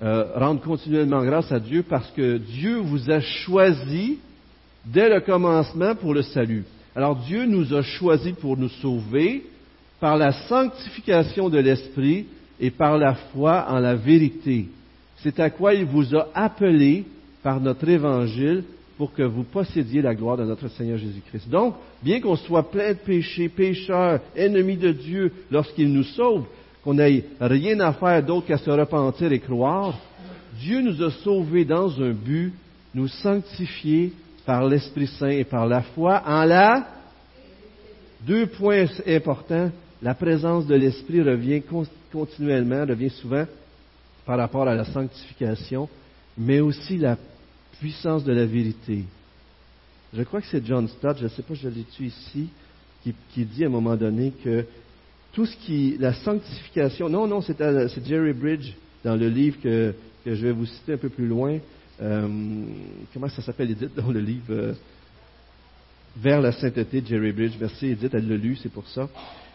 rendre 0.02 0.62
continuellement 0.62 1.24
grâce 1.24 1.52
à 1.52 1.60
Dieu 1.60 1.84
parce 1.88 2.10
que 2.12 2.38
Dieu 2.38 2.78
vous 2.78 3.10
a 3.10 3.22
choisi 3.22 4.20
dès 4.86 5.10
le 5.10 5.22
commencement 5.22 5.96
pour 5.96 6.14
le 6.14 6.22
salut. 6.22 6.66
Alors 6.96 7.16
Dieu 7.16 7.46
nous 7.46 7.74
a 7.74 7.82
choisis 7.82 8.34
pour 8.34 8.58
nous 8.58 8.70
sauver 8.70 9.44
par 10.00 10.18
la 10.18 10.32
sanctification 10.48 11.50
de 11.50 11.60
l'Esprit 11.60 12.26
et 12.60 12.70
par 12.70 12.98
la 12.98 13.16
foi 13.16 13.66
en 13.70 13.80
la 13.80 13.96
vérité. 13.96 14.68
C'est 15.18 15.40
à 15.40 15.50
quoi 15.50 15.74
il 15.74 15.86
vous 15.86 16.16
a 16.16 16.28
appelé 16.36 17.06
par 17.42 17.60
notre 17.60 17.88
évangile 17.88 18.64
pour 18.98 19.14
que 19.14 19.24
vous 19.24 19.44
possédiez 19.44 20.02
la 20.02 20.14
gloire 20.14 20.38
de 20.38 20.44
notre 20.44 20.68
Seigneur 20.68 20.98
Jésus-Christ. 20.98 21.50
Donc, 21.50 21.76
bien 22.04 22.20
qu'on 22.20 22.36
soit 22.36 22.70
plein 22.70 22.90
de 22.90 22.98
péchés, 22.98 23.50
pécheurs, 23.50 24.20
ennemis 24.36 24.78
de 24.78 24.92
Dieu 24.92 25.32
lorsqu'il 25.50 25.92
nous 25.92 26.04
sauve, 26.04 26.46
qu'on 26.84 26.94
n'ait 26.96 27.24
rien 27.40 27.80
à 27.80 27.94
faire 27.94 28.24
d'autre 28.24 28.48
qu'à 28.48 28.58
se 28.58 28.70
repentir 28.70 29.32
et 29.32 29.40
croire, 29.40 29.98
Dieu 30.60 30.82
nous 30.82 31.02
a 31.02 31.12
sauvés 31.12 31.66
dans 31.66 32.02
un 32.02 32.12
but, 32.12 32.54
nous 32.94 33.08
sanctifier 33.08 34.14
par 34.46 34.68
l'Esprit 34.68 35.08
Saint 35.08 35.30
et 35.30 35.46
par 35.46 35.66
la 35.66 35.82
foi 35.82 36.22
en 36.26 36.44
la 36.44 36.86
deux 38.22 38.48
points 38.48 38.86
importants. 39.08 39.72
La 40.02 40.14
présence 40.14 40.66
de 40.68 40.76
l'Esprit 40.76 41.22
revient 41.22 41.62
continuellement, 42.12 42.86
revient 42.86 43.10
souvent 43.10 43.46
par 44.26 44.38
rapport 44.38 44.68
à 44.68 44.76
la 44.76 44.86
sanctification, 44.86 45.90
mais 46.38 46.60
aussi 46.60 46.98
la 46.98 47.18
puissance 47.80 48.24
de 48.24 48.34
la 48.34 48.46
vérité. 48.46 49.04
Je 50.14 50.24
crois 50.24 50.42
que 50.42 50.48
c'est 50.48 50.66
John 50.66 50.88
Stott, 50.88 51.18
je 51.18 51.24
ne 51.24 51.30
sais 51.30 51.42
pas, 51.42 51.54
je 51.54 51.70
l'ai 51.70 51.86
tu 51.96 52.06
ici, 52.06 52.50
qui, 53.04 53.46
dit 53.46 53.64
à 53.64 53.68
un 53.68 53.72
moment 53.72 53.96
donné 53.96 54.32
que 54.44 54.66
tout 55.34 55.48
ce 55.48 55.58
qui, 55.58 55.98
la 56.00 56.14
sanctification, 56.14 57.10
non, 57.10 57.28
non, 57.28 57.42
c'est 57.42 57.58
Jerry 58.06 58.34
Bridge 58.34 58.72
dans 59.04 59.16
le 59.16 59.28
livre 59.28 59.58
que, 59.62 59.94
que 60.24 60.36
je 60.36 60.48
vais 60.48 60.52
vous 60.52 60.68
citer 60.68 60.94
un 60.94 60.98
peu 60.98 61.10
plus 61.10 61.28
loin, 61.28 61.58
euh, 62.02 62.28
comment 63.14 63.30
ça 63.30 63.42
s'appelle, 63.42 63.72
Edith, 63.72 63.96
dans 63.96 64.12
le 64.12 64.20
livre 64.20 64.46
euh, 64.52 64.74
Vers 66.16 66.42
la 66.42 66.52
sainteté 66.52 67.02
Jerry 67.06 67.32
Bridge. 67.32 67.54
Merci, 67.60 67.88
Edith, 67.88 68.14
elle 68.14 68.28
l'a 68.28 68.38
lu, 68.38 68.56
c'est 68.62 68.72
pour 68.72 68.88
ça. 68.88 69.10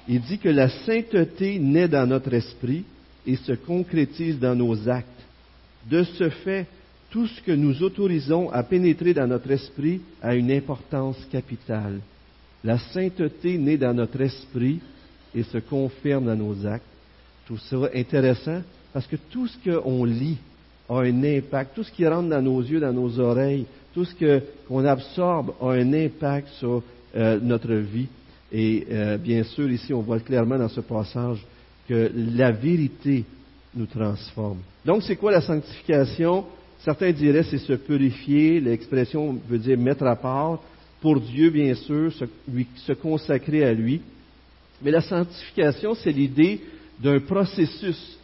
Il 0.09 0.21
dit 0.23 0.39
que 0.39 0.49
la 0.49 0.69
sainteté 0.69 1.61
naît 1.61 1.87
dans 1.87 2.07
notre 2.07 2.35
esprit 2.35 2.85
et 3.27 3.37
se 3.37 3.53
concrétise 3.53 4.41
dans 4.41 4.57
nos 4.57 4.89
actes. 4.89 5.07
De 5.89 6.03
ce 6.03 6.29
fait, 6.31 6.67
tout 7.11 7.29
ce 7.29 7.41
que 7.43 7.53
nous 7.53 7.83
autorisons 7.83 8.51
à 8.51 8.65
pénétrer 8.65 9.15
dans 9.15 9.29
notre 9.29 9.51
esprit 9.53 10.01
a 10.21 10.35
une 10.35 10.51
importance 10.51 11.25
capitale. 11.31 12.01
La 12.65 12.79
sainteté 12.79 13.57
naît 13.57 13.79
dans 13.79 13.95
notre 13.95 14.21
esprit 14.21 14.81
et 15.35 15.43
se 15.43 15.59
confirme 15.59 16.27
dans 16.27 16.37
nos 16.37 16.67
actes. 16.67 16.85
Tout 17.47 17.59
ça 17.59 17.77
intéressant 17.95 18.63
parce 18.93 19.07
que 19.07 19.17
tout 19.31 19.47
ce 19.47 19.57
qu'on 19.65 20.05
lit 20.05 20.39
a 20.89 21.01
un 21.01 21.25
impact. 21.25 21.75
Tout 21.75 21.85
ce 21.85 21.93
qui 21.93 22.07
rentre 22.07 22.29
dans 22.29 22.43
nos 22.43 22.61
yeux, 22.61 22.81
dans 22.81 22.93
nos 22.93 23.19
oreilles, 23.21 23.67
tout 23.95 24.05
ce 24.05 24.41
qu'on 24.69 24.85
absorbe 24.85 25.53
a 25.61 25.73
un 25.73 25.93
impact 25.93 26.49
sur 26.59 26.83
euh, 27.17 27.39
notre 27.41 27.75
vie. 27.75 28.09
Et 28.51 28.87
euh, 28.91 29.19
bien 29.19 29.43
sûr, 29.43 29.71
ici, 29.71 29.93
on 29.93 30.01
voit 30.01 30.21
clairement 30.21 30.59
dans 30.59 30.69
ce 30.69 30.81
passage 30.81 31.45
que 31.89 32.11
la 32.15 32.51
vérité 32.51 33.25
nous 33.75 33.87
transforme. 33.87 34.59
Donc, 34.85 35.03
c'est 35.03 35.17
quoi 35.17 35.33
la 35.33 35.41
sanctification? 35.41 36.45
Certains 36.81 37.13
diraient 37.13 37.43
c'est 37.43 37.59
se 37.59 37.75
purifier. 37.75 38.61
L'expression 38.61 39.39
veut 39.49 39.59
dire 39.59 39.79
mettre 39.79 40.05
à 40.05 40.17
part 40.17 40.61
pour 41.01 41.21
Dieu, 41.21 41.51
bien 41.51 41.75
sûr, 41.75 42.13
se, 42.13 42.25
se 42.87 42.93
consacrer 42.93 43.65
à 43.65 43.73
lui. 43.73 44.01
Mais 44.83 44.91
la 44.91 45.01
sanctification, 45.01 45.95
c'est 45.95 46.13
l'idée 46.13 46.61
d'un 47.01 47.21
processus 47.21 48.19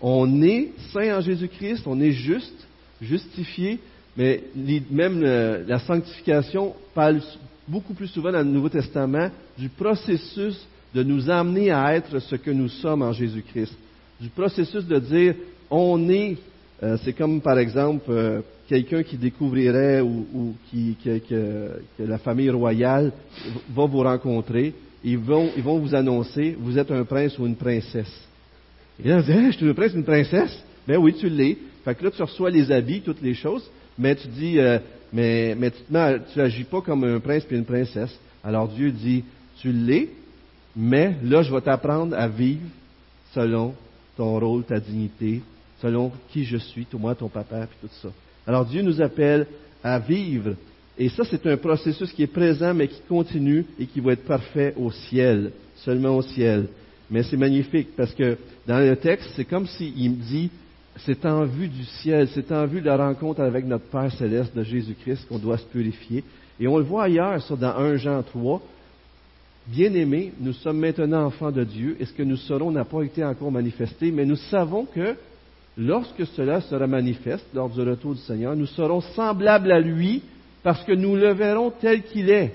on 0.00 0.42
est 0.42 0.72
saint 0.92 1.18
en 1.18 1.20
Jésus-Christ, 1.20 1.82
on 1.86 2.00
est 2.00 2.12
juste, 2.12 2.66
justifié, 3.00 3.78
mais 4.16 4.42
même 4.90 5.22
la 5.22 5.78
sanctification 5.80 6.74
parle 6.94 7.20
beaucoup 7.66 7.94
plus 7.94 8.08
souvent 8.08 8.32
dans 8.32 8.38
le 8.38 8.44
Nouveau 8.44 8.68
Testament 8.68 9.30
du 9.56 9.68
processus 9.68 10.66
de 10.94 11.02
nous 11.02 11.28
amener 11.28 11.70
à 11.70 11.94
être 11.94 12.18
ce 12.18 12.36
que 12.36 12.50
nous 12.50 12.68
sommes 12.68 13.02
en 13.02 13.12
Jésus-Christ. 13.12 13.74
Du 14.20 14.28
processus 14.30 14.84
de 14.84 14.98
dire, 14.98 15.34
on 15.70 16.08
est, 16.08 16.38
euh, 16.82 16.96
c'est 17.04 17.12
comme 17.12 17.40
par 17.40 17.58
exemple 17.58 18.06
euh, 18.08 18.40
quelqu'un 18.68 19.02
qui 19.02 19.16
découvrirait 19.16 20.00
ou, 20.00 20.54
qui, 20.70 20.96
que, 21.02 21.70
la 21.98 22.18
famille 22.18 22.50
royale 22.50 23.12
va 23.74 23.84
vous 23.84 24.00
rencontrer, 24.00 24.74
ils 25.04 25.18
vont, 25.18 25.50
ils 25.56 25.62
vont 25.62 25.78
vous 25.78 25.94
annoncer, 25.94 26.56
vous 26.58 26.78
êtes 26.78 26.90
un 26.90 27.04
prince 27.04 27.38
ou 27.38 27.46
une 27.46 27.56
princesse. 27.56 28.12
Et 29.02 29.08
là, 29.08 29.18
on 29.18 29.20
dit, 29.20 29.52
je 29.52 29.56
suis 29.56 29.68
un 29.68 29.74
prince, 29.74 29.92
une 29.94 30.04
princesse? 30.04 30.62
Ben 30.86 30.96
oui, 30.96 31.14
tu 31.14 31.28
l'es. 31.28 31.56
Fait 31.84 31.94
que 31.94 32.04
là, 32.04 32.10
tu 32.10 32.22
reçois 32.22 32.50
les 32.50 32.72
habits, 32.72 33.00
toutes 33.00 33.22
les 33.22 33.34
choses, 33.34 33.68
mais 33.96 34.16
tu 34.16 34.26
dis, 34.28 34.58
euh, 34.58 34.78
mais, 35.12 35.54
mais 35.54 35.70
tu 35.70 36.38
n'agis 36.38 36.64
pas 36.64 36.80
comme 36.80 37.04
un 37.04 37.20
prince 37.20 37.44
puis 37.44 37.56
une 37.56 37.64
princesse. 37.64 38.18
Alors 38.42 38.68
Dieu 38.68 38.90
dit, 38.90 39.24
tu 39.60 39.72
l'es, 39.72 40.08
mais 40.76 41.16
là, 41.22 41.42
je 41.42 41.52
vais 41.52 41.60
t'apprendre 41.60 42.16
à 42.16 42.28
vivre 42.28 42.62
selon 43.34 43.74
ton 44.16 44.38
rôle, 44.38 44.64
ta 44.64 44.80
dignité, 44.80 45.42
selon 45.80 46.12
qui 46.30 46.44
je 46.44 46.56
suis, 46.56 46.86
toi, 46.86 47.14
ton 47.14 47.28
papa, 47.28 47.66
puis 47.66 47.78
tout 47.82 47.94
ça. 48.02 48.08
Alors 48.46 48.64
Dieu 48.64 48.82
nous 48.82 49.00
appelle 49.00 49.46
à 49.82 49.98
vivre. 49.98 50.54
Et 50.98 51.08
ça, 51.10 51.22
c'est 51.24 51.46
un 51.46 51.56
processus 51.56 52.12
qui 52.12 52.24
est 52.24 52.32
présent, 52.32 52.74
mais 52.74 52.88
qui 52.88 53.00
continue 53.08 53.64
et 53.78 53.86
qui 53.86 54.00
va 54.00 54.12
être 54.12 54.24
parfait 54.24 54.74
au 54.76 54.90
ciel, 54.90 55.52
seulement 55.76 56.16
au 56.16 56.22
ciel. 56.22 56.66
Mais 57.10 57.22
c'est 57.22 57.36
magnifique 57.36 57.90
parce 57.96 58.12
que 58.12 58.36
dans 58.66 58.80
le 58.80 58.96
texte, 58.96 59.30
c'est 59.36 59.44
comme 59.44 59.66
s'il 59.66 60.10
me 60.10 60.16
dit, 60.16 60.50
c'est 60.96 61.24
en 61.24 61.44
vue 61.44 61.68
du 61.68 61.84
ciel, 61.84 62.28
c'est 62.34 62.50
en 62.50 62.66
vue 62.66 62.80
de 62.80 62.86
la 62.86 62.96
rencontre 62.96 63.40
avec 63.40 63.64
notre 63.64 63.84
Père 63.84 64.12
céleste 64.12 64.56
de 64.56 64.64
Jésus-Christ 64.64 65.28
qu'on 65.28 65.38
doit 65.38 65.58
se 65.58 65.66
purifier. 65.66 66.24
Et 66.58 66.66
on 66.66 66.76
le 66.76 66.84
voit 66.84 67.04
ailleurs, 67.04 67.40
ça, 67.42 67.54
dans 67.54 67.76
1 67.76 67.96
Jean 67.96 68.22
3. 68.22 68.60
Bien-aimés, 69.68 70.32
nous 70.40 70.54
sommes 70.54 70.78
maintenant 70.78 71.26
enfants 71.26 71.52
de 71.52 71.62
Dieu, 71.62 71.96
et 72.00 72.06
ce 72.06 72.12
que 72.12 72.22
nous 72.22 72.36
serons 72.36 72.72
n'a 72.72 72.84
pas 72.84 73.02
été 73.02 73.22
encore 73.22 73.52
manifesté, 73.52 74.10
mais 74.10 74.24
nous 74.24 74.36
savons 74.36 74.86
que 74.86 75.14
lorsque 75.76 76.26
cela 76.34 76.60
sera 76.62 76.86
manifeste, 76.86 77.46
lors 77.54 77.68
du 77.68 77.80
retour 77.82 78.14
du 78.14 78.20
Seigneur, 78.22 78.56
nous 78.56 78.66
serons 78.66 79.00
semblables 79.00 79.70
à 79.70 79.78
lui, 79.78 80.22
parce 80.62 80.84
que 80.84 80.92
nous 80.92 81.16
le 81.16 81.32
verrons 81.32 81.70
tel 81.70 82.02
qu'il 82.02 82.30
est. 82.30 82.54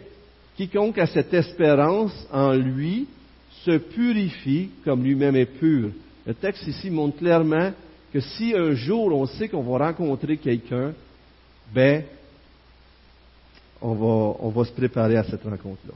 Quiconque 0.56 1.00
a 1.00 1.08
cette 1.08 1.34
espérance 1.34 2.14
en 2.32 2.54
lui 2.54 3.08
se 3.64 3.78
purifie 3.78 4.70
comme 4.84 5.04
lui-même 5.04 5.36
est 5.36 5.46
pur. 5.46 5.90
Le 6.26 6.34
texte 6.34 6.68
ici 6.68 6.90
montre 6.90 7.18
clairement 7.18 7.72
que 8.12 8.20
si 8.20 8.54
un 8.56 8.74
jour 8.74 9.14
on 9.14 9.26
sait 9.26 9.48
qu'on 9.48 9.64
va 9.64 9.88
rencontrer 9.88 10.38
quelqu'un, 10.38 10.94
ben, 11.74 12.04
on 13.82 13.94
va, 13.94 14.38
on 14.40 14.50
va 14.50 14.66
se 14.66 14.72
préparer 14.72 15.18
à 15.18 15.24
cette 15.24 15.44
rencontre-là. 15.44 15.94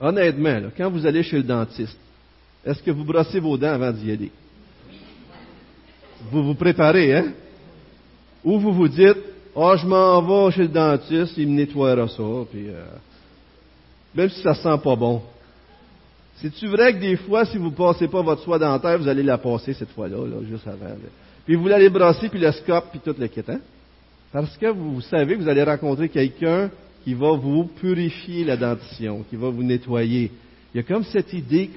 Honnêtement, 0.00 0.70
quand 0.76 0.90
vous 0.90 1.04
allez 1.04 1.22
chez 1.22 1.36
le 1.36 1.42
dentiste, 1.42 1.98
est-ce 2.64 2.82
que 2.82 2.90
vous 2.90 3.04
brossez 3.04 3.38
vos 3.38 3.56
dents 3.56 3.72
avant 3.72 3.92
d'y 3.92 4.10
aller? 4.10 4.30
Vous 6.30 6.42
vous 6.42 6.54
préparez, 6.54 7.16
hein? 7.16 7.32
Ou 8.44 8.58
vous 8.58 8.72
vous 8.72 8.88
dites, 8.88 9.18
oh, 9.54 9.74
je 9.76 9.86
m'en 9.86 10.22
vais 10.22 10.52
chez 10.52 10.62
le 10.62 10.68
dentiste, 10.68 11.34
il 11.36 11.48
me 11.48 11.56
nettoiera 11.56 12.08
ça, 12.08 12.22
puis 12.50 12.68
euh, 12.68 12.84
même 14.14 14.28
si 14.28 14.40
ça 14.42 14.54
sent 14.54 14.78
pas 14.82 14.96
bon. 14.96 15.22
C'est-tu 16.36 16.68
vrai 16.68 16.94
que 16.94 17.00
des 17.00 17.16
fois, 17.16 17.44
si 17.44 17.58
vous 17.58 17.70
ne 17.70 17.74
passez 17.74 18.08
pas 18.08 18.22
votre 18.22 18.42
soie 18.42 18.58
dentaire, 18.58 18.98
vous 18.98 19.08
allez 19.08 19.22
la 19.22 19.38
passer 19.38 19.74
cette 19.74 19.90
fois-là, 19.90 20.26
là, 20.26 20.36
juste 20.48 20.66
avant. 20.66 20.94
Puis 21.44 21.54
vous 21.54 21.68
l'allez 21.68 21.90
brasser, 21.90 22.28
puis 22.28 22.38
le 22.38 22.50
scope, 22.52 22.86
puis 22.90 23.00
tout 23.00 23.14
le 23.18 23.26
kit, 23.26 23.42
hein? 23.48 23.60
Parce 24.32 24.56
que 24.56 24.66
vous, 24.66 25.00
savez 25.00 25.36
que 25.36 25.42
vous 25.42 25.48
allez 25.48 25.64
rencontrer 25.64 26.08
quelqu'un 26.08 26.70
qui 27.04 27.14
va 27.14 27.32
vous 27.32 27.64
purifier 27.64 28.44
la 28.44 28.56
dentition, 28.56 29.24
qui 29.28 29.36
va 29.36 29.50
vous 29.50 29.62
nettoyer. 29.62 30.30
Il 30.72 30.76
y 30.76 30.80
a 30.80 30.82
comme 30.82 31.04
cette 31.04 31.32
idée 31.32 31.68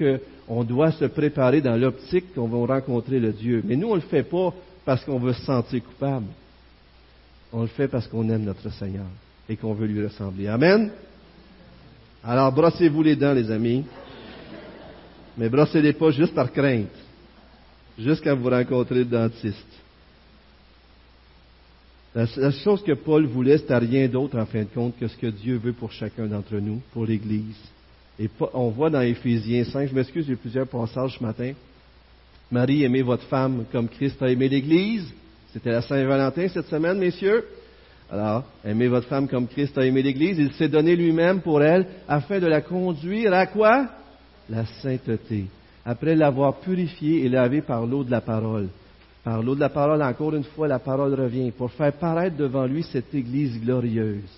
qu'on 0.46 0.62
doit 0.62 0.92
se 0.92 1.06
préparer 1.06 1.60
dans 1.60 1.76
l'optique 1.76 2.34
qu'on 2.34 2.46
va 2.46 2.74
rencontrer 2.74 3.18
le 3.18 3.32
Dieu. 3.32 3.62
Mais 3.64 3.74
nous, 3.76 3.88
on 3.88 3.96
ne 3.96 4.00
le 4.00 4.06
fait 4.06 4.22
pas 4.22 4.54
parce 4.84 5.04
qu'on 5.04 5.18
veut 5.18 5.32
se 5.32 5.44
sentir 5.44 5.82
coupable. 5.82 6.26
On 7.54 7.62
le 7.62 7.68
fait 7.68 7.88
parce 7.88 8.06
qu'on 8.08 8.28
aime 8.28 8.44
notre 8.44 8.70
Seigneur 8.72 9.06
et 9.48 9.56
qu'on 9.56 9.72
veut 9.72 9.86
lui 9.86 10.04
ressembler. 10.04 10.48
Amen. 10.48 10.90
Alors, 12.22 12.52
brossez-vous 12.52 13.02
les 13.02 13.16
dents, 13.16 13.32
les 13.32 13.50
amis 13.50 13.84
mais 15.36 15.48
brossez-les 15.48 15.92
pas 15.92 16.10
juste 16.10 16.34
par 16.34 16.52
crainte. 16.52 16.86
jusqu'à 17.98 18.34
vous 18.34 18.48
rencontrer 18.48 18.96
le 18.96 19.04
dentiste. 19.04 19.66
La, 22.14 22.50
chose 22.50 22.82
que 22.82 22.92
Paul 22.92 23.26
voulait, 23.26 23.58
c'était 23.58 23.78
rien 23.78 24.08
d'autre 24.08 24.38
en 24.38 24.46
fin 24.46 24.62
de 24.62 24.68
compte 24.68 24.96
que 24.98 25.08
ce 25.08 25.16
que 25.16 25.26
Dieu 25.26 25.58
veut 25.58 25.72
pour 25.72 25.90
chacun 25.92 26.26
d'entre 26.26 26.56
nous, 26.56 26.80
pour 26.92 27.06
l'Église. 27.06 27.58
Et 28.18 28.30
on 28.52 28.70
voit 28.70 28.90
dans 28.90 29.00
Éphésiens 29.00 29.64
5, 29.64 29.88
je 29.90 29.94
m'excuse, 29.94 30.26
j'ai 30.26 30.36
plusieurs 30.36 30.68
passages 30.68 31.16
ce 31.18 31.22
matin. 31.22 31.52
Marie, 32.50 32.84
aimez 32.84 33.02
votre 33.02 33.24
femme 33.24 33.64
comme 33.72 33.88
Christ 33.88 34.22
a 34.22 34.30
aimé 34.30 34.48
l'Église. 34.48 35.12
C'était 35.54 35.70
la 35.70 35.82
Saint-Valentin 35.82 36.48
cette 36.48 36.66
semaine, 36.66 36.98
messieurs. 36.98 37.44
Alors, 38.10 38.42
aimez 38.64 38.88
votre 38.88 39.06
femme 39.06 39.28
comme 39.28 39.46
Christ 39.46 39.78
a 39.78 39.86
aimé 39.86 40.02
l'Église. 40.02 40.36
Il 40.36 40.52
s'est 40.54 40.68
donné 40.68 40.96
lui-même 40.96 41.42
pour 41.42 41.62
elle 41.62 41.86
afin 42.08 42.40
de 42.40 42.48
la 42.48 42.60
conduire 42.60 43.32
à 43.32 43.46
quoi? 43.46 43.86
La 44.50 44.66
sainteté. 44.66 45.44
Après 45.84 46.16
l'avoir 46.16 46.56
purifiée 46.56 47.24
et 47.24 47.28
lavée 47.28 47.62
par 47.62 47.86
l'eau 47.86 48.02
de 48.02 48.10
la 48.10 48.20
parole. 48.20 48.66
Par 49.22 49.44
l'eau 49.44 49.54
de 49.54 49.60
la 49.60 49.68
parole, 49.68 50.02
encore 50.02 50.34
une 50.34 50.42
fois, 50.42 50.66
la 50.66 50.80
parole 50.80 51.14
revient 51.14 51.52
pour 51.52 51.70
faire 51.70 51.92
paraître 51.92 52.36
devant 52.36 52.66
lui 52.66 52.82
cette 52.82 53.14
Église 53.14 53.60
glorieuse, 53.60 54.28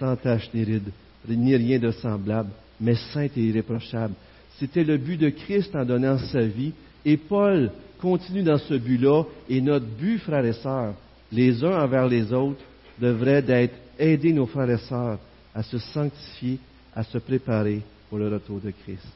sans 0.00 0.16
tache 0.16 0.48
ni 0.54 0.64
ride, 0.64 0.90
ni 1.28 1.54
rien 1.54 1.78
de 1.78 1.90
semblable, 1.90 2.48
mais 2.80 2.94
sainte 3.12 3.36
et 3.36 3.42
irréprochable. 3.42 4.14
C'était 4.58 4.84
le 4.84 4.96
but 4.96 5.20
de 5.20 5.28
Christ 5.28 5.76
en 5.76 5.84
donnant 5.84 6.16
sa 6.16 6.40
vie. 6.40 6.72
Et 7.06 7.16
Paul 7.16 7.70
continue 8.00 8.42
dans 8.42 8.58
ce 8.58 8.74
but-là. 8.74 9.22
Et 9.48 9.60
notre 9.60 9.86
but, 9.86 10.18
frères 10.18 10.44
et 10.44 10.52
sœurs, 10.52 10.94
les 11.30 11.64
uns 11.64 11.82
envers 11.82 12.08
les 12.08 12.32
autres, 12.32 12.60
devrait 13.00 13.42
d'être 13.42 13.74
aider 13.98 14.32
nos 14.32 14.46
frères 14.46 14.68
et 14.68 14.78
sœurs 14.78 15.18
à 15.54 15.62
se 15.62 15.78
sanctifier, 15.78 16.58
à 16.94 17.04
se 17.04 17.18
préparer 17.18 17.80
pour 18.10 18.18
le 18.18 18.28
retour 18.28 18.60
de 18.60 18.72
Christ. 18.72 19.06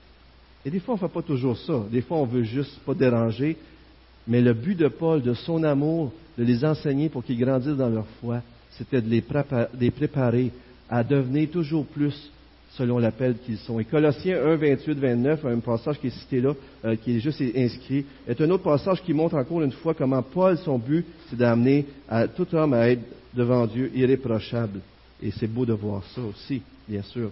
Et 0.65 0.71
des 0.71 0.79
fois, 0.79 0.95
on 0.95 0.97
ne 0.97 1.09
fait 1.09 1.13
pas 1.13 1.23
toujours 1.23 1.59
ça. 1.59 1.83
Des 1.91 2.03
fois, 2.03 2.19
on 2.19 2.27
veut 2.27 2.45
juste 2.45 2.79
pas 2.87 2.95
déranger. 2.95 3.57
Mais 4.27 4.41
le 4.41 4.55
but 4.55 4.77
de 4.77 4.89
Paul, 4.89 5.21
de 5.21 5.35
son 5.35 5.65
amour, 5.65 6.13
de 6.39 6.45
les 6.45 6.65
enseigner 6.65 7.09
pour 7.09 7.25
qu'ils 7.25 7.41
grandissent 7.41 7.77
dans 7.77 7.89
leur 7.89 8.07
foi, 8.21 8.41
c'était 8.71 9.03
de 9.03 9.11
les 9.11 9.91
préparer 9.91 10.53
à 10.89 11.03
devenir 11.03 11.51
toujours 11.51 11.87
plus 11.87 12.31
selon 12.77 12.99
l'appel 12.99 13.37
qu'ils 13.45 13.59
sont. 13.59 13.81
Et 13.81 13.85
Colossiens 13.85 14.45
1, 14.45 14.57
28, 14.57 14.99
29, 14.99 15.45
un 15.45 15.59
passage 15.59 15.99
qui 15.99 16.07
est 16.07 16.19
cité 16.19 16.41
là, 16.41 16.55
euh, 16.85 16.97
qui 16.97 17.17
est 17.17 17.21
juste 17.21 17.43
inscrit, 17.57 18.05
est 18.29 18.41
un 18.41 18.51
autre 18.51 18.63
passage 18.63 19.03
qui 19.03 19.13
montre 19.13 19.35
encore 19.37 19.63
une 19.63 19.73
fois 19.73 19.95
comment 19.95 20.23
Paul, 20.23 20.57
son 20.59 20.79
but, 20.79 21.05
c'est 21.29 21.37
d'amener 21.37 21.87
tout 22.37 22.47
homme 22.55 22.75
à 22.75 22.89
être 22.89 23.03
devant 23.35 23.67
Dieu 23.67 23.91
irréprochable. 23.95 24.81
Et 25.23 25.31
c'est 25.33 25.47
beau 25.47 25.67
de 25.67 25.73
voir 25.73 26.03
ça 26.15 26.21
aussi, 26.23 26.63
bien 26.89 27.03
sûr. 27.03 27.31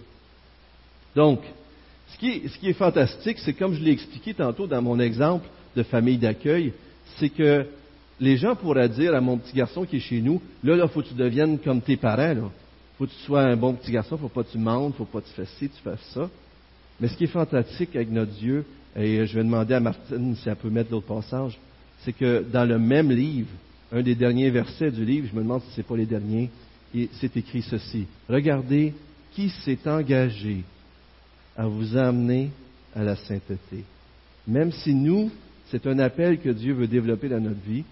Donc, 1.15 1.39
ce 2.09 2.17
qui, 2.17 2.47
ce 2.47 2.57
qui 2.57 2.69
est 2.69 2.73
fantastique, 2.73 3.39
c'est 3.39 3.53
comme 3.53 3.73
je 3.73 3.81
l'ai 3.81 3.91
expliqué 3.91 4.33
tantôt 4.33 4.67
dans 4.67 4.81
mon 4.81 4.99
exemple 4.99 5.47
de 5.75 5.83
famille 5.83 6.17
d'accueil, 6.17 6.73
c'est 7.17 7.29
que 7.29 7.65
les 8.19 8.37
gens 8.37 8.55
pourraient 8.55 8.89
dire 8.89 9.15
à 9.15 9.21
mon 9.21 9.37
petit 9.37 9.55
garçon 9.55 9.85
qui 9.85 9.97
est 9.97 10.01
chez 10.01 10.21
nous, 10.21 10.41
là, 10.63 10.75
là, 10.75 10.87
faut 10.87 11.01
que 11.01 11.07
tu 11.07 11.13
deviennes 11.13 11.57
comme 11.59 11.81
tes 11.81 11.97
parents, 11.97 12.33
là 12.33 12.51
faut 12.99 13.05
que 13.05 13.11
tu 13.11 13.25
sois 13.25 13.43
un 13.43 13.55
bon 13.55 13.73
petit 13.75 13.93
garçon, 13.93 14.17
faut 14.17 14.27
pas 14.27 14.43
que 14.43 14.51
tu 14.51 14.57
mentes, 14.57 14.93
faut 14.95 15.05
pas 15.05 15.21
que 15.21 15.27
tu 15.27 15.33
fasses 15.33 15.55
ci, 15.57 15.69
tu 15.69 15.81
fasses 15.81 16.03
ça. 16.13 16.29
Mais 16.99 17.07
ce 17.07 17.15
qui 17.15 17.23
est 17.23 17.27
fantastique 17.27 17.95
avec 17.95 18.11
notre 18.11 18.33
Dieu, 18.33 18.65
et 18.93 19.25
je 19.25 19.35
vais 19.35 19.43
demander 19.45 19.73
à 19.73 19.79
Martine 19.79 20.35
si 20.35 20.49
elle 20.49 20.57
peut 20.57 20.69
mettre 20.69 20.91
l'autre 20.91 21.07
passage, 21.07 21.57
c'est 22.03 22.11
que 22.11 22.43
dans 22.43 22.65
le 22.65 22.77
même 22.77 23.09
livre, 23.09 23.51
un 23.93 24.01
des 24.01 24.15
derniers 24.15 24.49
versets 24.49 24.91
du 24.91 25.05
livre, 25.05 25.29
je 25.31 25.35
me 25.35 25.43
demande 25.43 25.61
si 25.61 25.71
ce 25.71 25.77
n'est 25.77 25.87
pas 25.87 25.95
les 25.95 26.05
derniers, 26.05 26.49
c'est 27.13 27.37
écrit 27.37 27.61
ceci. 27.61 28.05
Regardez 28.27 28.93
qui 29.31 29.49
s'est 29.49 29.79
engagé 29.85 30.63
à 31.55 31.67
vous 31.67 31.95
amener 31.95 32.49
à 32.93 33.01
la 33.01 33.15
sainteté. 33.15 33.85
Même 34.45 34.73
si 34.73 34.93
nous, 34.93 35.31
c'est 35.71 35.87
un 35.87 35.99
appel 35.99 36.37
que 36.39 36.49
Dieu 36.49 36.73
veut 36.73 36.87
développer 36.87 37.29
dans 37.29 37.39
notre 37.39 37.61
vie, 37.61 37.85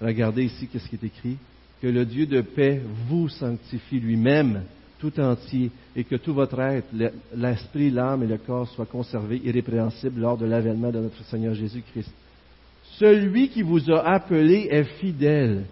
regardez 0.00 0.44
ici 0.44 0.68
qu'est-ce 0.68 0.88
qui 0.88 0.94
est 0.94 1.08
écrit 1.08 1.38
que 1.80 1.86
le 1.86 2.04
Dieu 2.04 2.26
de 2.26 2.40
paix 2.40 2.80
vous 3.08 3.28
sanctifie 3.28 4.00
lui-même 4.00 4.62
tout 4.98 5.20
entier 5.20 5.70
et 5.94 6.04
que 6.04 6.16
tout 6.16 6.32
votre 6.32 6.58
être, 6.60 6.86
l'esprit, 7.34 7.90
l'âme 7.90 8.22
et 8.22 8.26
le 8.26 8.38
corps 8.38 8.68
soient 8.68 8.86
conservés 8.86 9.40
irrépréhensibles 9.44 10.20
lors 10.20 10.38
de 10.38 10.46
l'avènement 10.46 10.90
de 10.90 11.00
notre 11.00 11.22
Seigneur 11.24 11.54
Jésus-Christ. 11.54 12.10
Celui 12.98 13.48
qui 13.48 13.62
vous 13.62 13.90
a 13.90 14.00
appelé 14.08 14.68
est 14.70 14.84
fidèle 14.84 15.64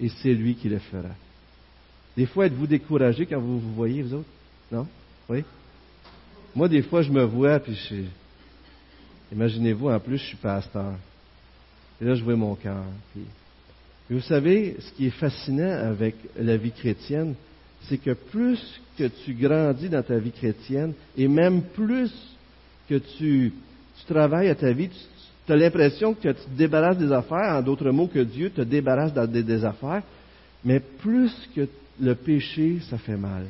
et 0.00 0.08
c'est 0.08 0.34
lui 0.34 0.54
qui 0.54 0.68
le 0.68 0.78
fera. 0.78 1.10
Des 2.16 2.26
fois, 2.26 2.46
êtes-vous 2.46 2.66
découragé 2.66 3.26
quand 3.26 3.40
vous 3.40 3.58
vous 3.58 3.74
voyez, 3.74 4.02
vous 4.02 4.14
autres? 4.14 4.28
Non? 4.70 4.86
Oui? 5.28 5.44
Moi, 6.54 6.68
des 6.68 6.82
fois, 6.82 7.02
je 7.02 7.10
me 7.10 7.24
vois, 7.24 7.58
puis 7.58 7.74
je... 7.74 8.04
Imaginez-vous, 9.32 9.88
en 9.88 10.00
plus, 10.00 10.18
je 10.18 10.26
suis 10.26 10.36
pasteur. 10.36 10.94
Et 12.00 12.04
là, 12.04 12.14
je 12.14 12.24
vois 12.24 12.36
mon 12.36 12.54
cœur. 12.54 12.84
Vous 14.10 14.20
savez, 14.22 14.76
ce 14.80 14.92
qui 14.92 15.06
est 15.06 15.18
fascinant 15.18 15.70
avec 15.70 16.14
la 16.38 16.56
vie 16.56 16.72
chrétienne, 16.72 17.34
c'est 17.82 17.98
que 17.98 18.12
plus 18.12 18.60
que 18.98 19.04
tu 19.24 19.34
grandis 19.34 19.88
dans 19.88 20.02
ta 20.02 20.18
vie 20.18 20.32
chrétienne, 20.32 20.94
et 21.16 21.28
même 21.28 21.62
plus 21.62 22.12
que 22.88 22.96
tu, 23.18 23.52
travailles 24.06 24.48
à 24.48 24.54
ta 24.54 24.72
vie, 24.72 24.88
tu, 24.88 25.52
as 25.52 25.56
l'impression 25.56 26.14
que 26.14 26.28
tu 26.28 26.34
te 26.34 26.56
débarrasses 26.56 26.98
des 26.98 27.12
affaires, 27.12 27.56
en 27.56 27.62
d'autres 27.62 27.90
mots 27.90 28.06
que 28.06 28.20
Dieu 28.20 28.50
te 28.50 28.62
débarrasse 28.62 29.12
des, 29.28 29.42
des 29.42 29.64
affaires, 29.64 30.02
mais 30.64 30.80
plus 30.80 31.32
que 31.54 31.68
le 32.00 32.14
péché, 32.14 32.78
ça 32.88 32.96
fait 32.96 33.16
mal. 33.16 33.44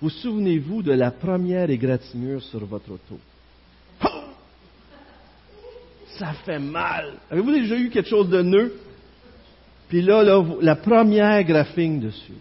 Vous 0.00 0.10
souvenez-vous 0.10 0.82
de 0.82 0.92
la 0.92 1.10
première 1.10 1.70
égratignure 1.70 2.42
sur 2.42 2.64
votre 2.66 2.90
auto? 2.92 3.18
Ça 6.18 6.32
fait 6.44 6.58
mal. 6.58 7.14
Avez-vous 7.30 7.52
déjà 7.52 7.76
eu 7.76 7.88
quelque 7.88 8.08
chose 8.08 8.28
de 8.28 8.42
nœud? 8.42 8.72
Puis 9.94 10.02
là, 10.02 10.24
la 10.60 10.74
première 10.74 11.44
graphine 11.44 12.00
dessus. 12.00 12.32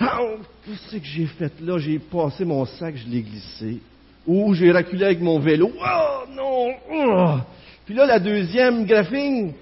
Ah, 0.00 0.18
qu'est-ce 0.66 0.96
que 0.96 1.04
j'ai 1.04 1.26
fait 1.26 1.52
là? 1.60 1.78
J'ai 1.78 2.00
passé 2.00 2.44
mon 2.44 2.64
sac, 2.64 2.96
je 2.96 3.06
l'ai 3.06 3.22
glissé. 3.22 3.78
Ou 4.26 4.52
j'ai 4.54 4.72
reculé 4.72 5.04
avec 5.04 5.20
mon 5.20 5.38
vélo. 5.38 5.70
Oh 5.78 6.24
non! 6.32 6.74
Oh! 6.92 7.36
Puis 7.86 7.94
là, 7.94 8.06
la 8.06 8.18
deuxième 8.18 8.86
graphine. 8.86 9.52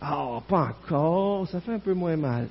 Ah, 0.00 0.38
pas 0.48 0.68
encore. 0.68 1.48
Ça 1.48 1.60
fait 1.60 1.72
un 1.72 1.80
peu 1.80 1.92
moins 1.92 2.16
mal. 2.16 2.46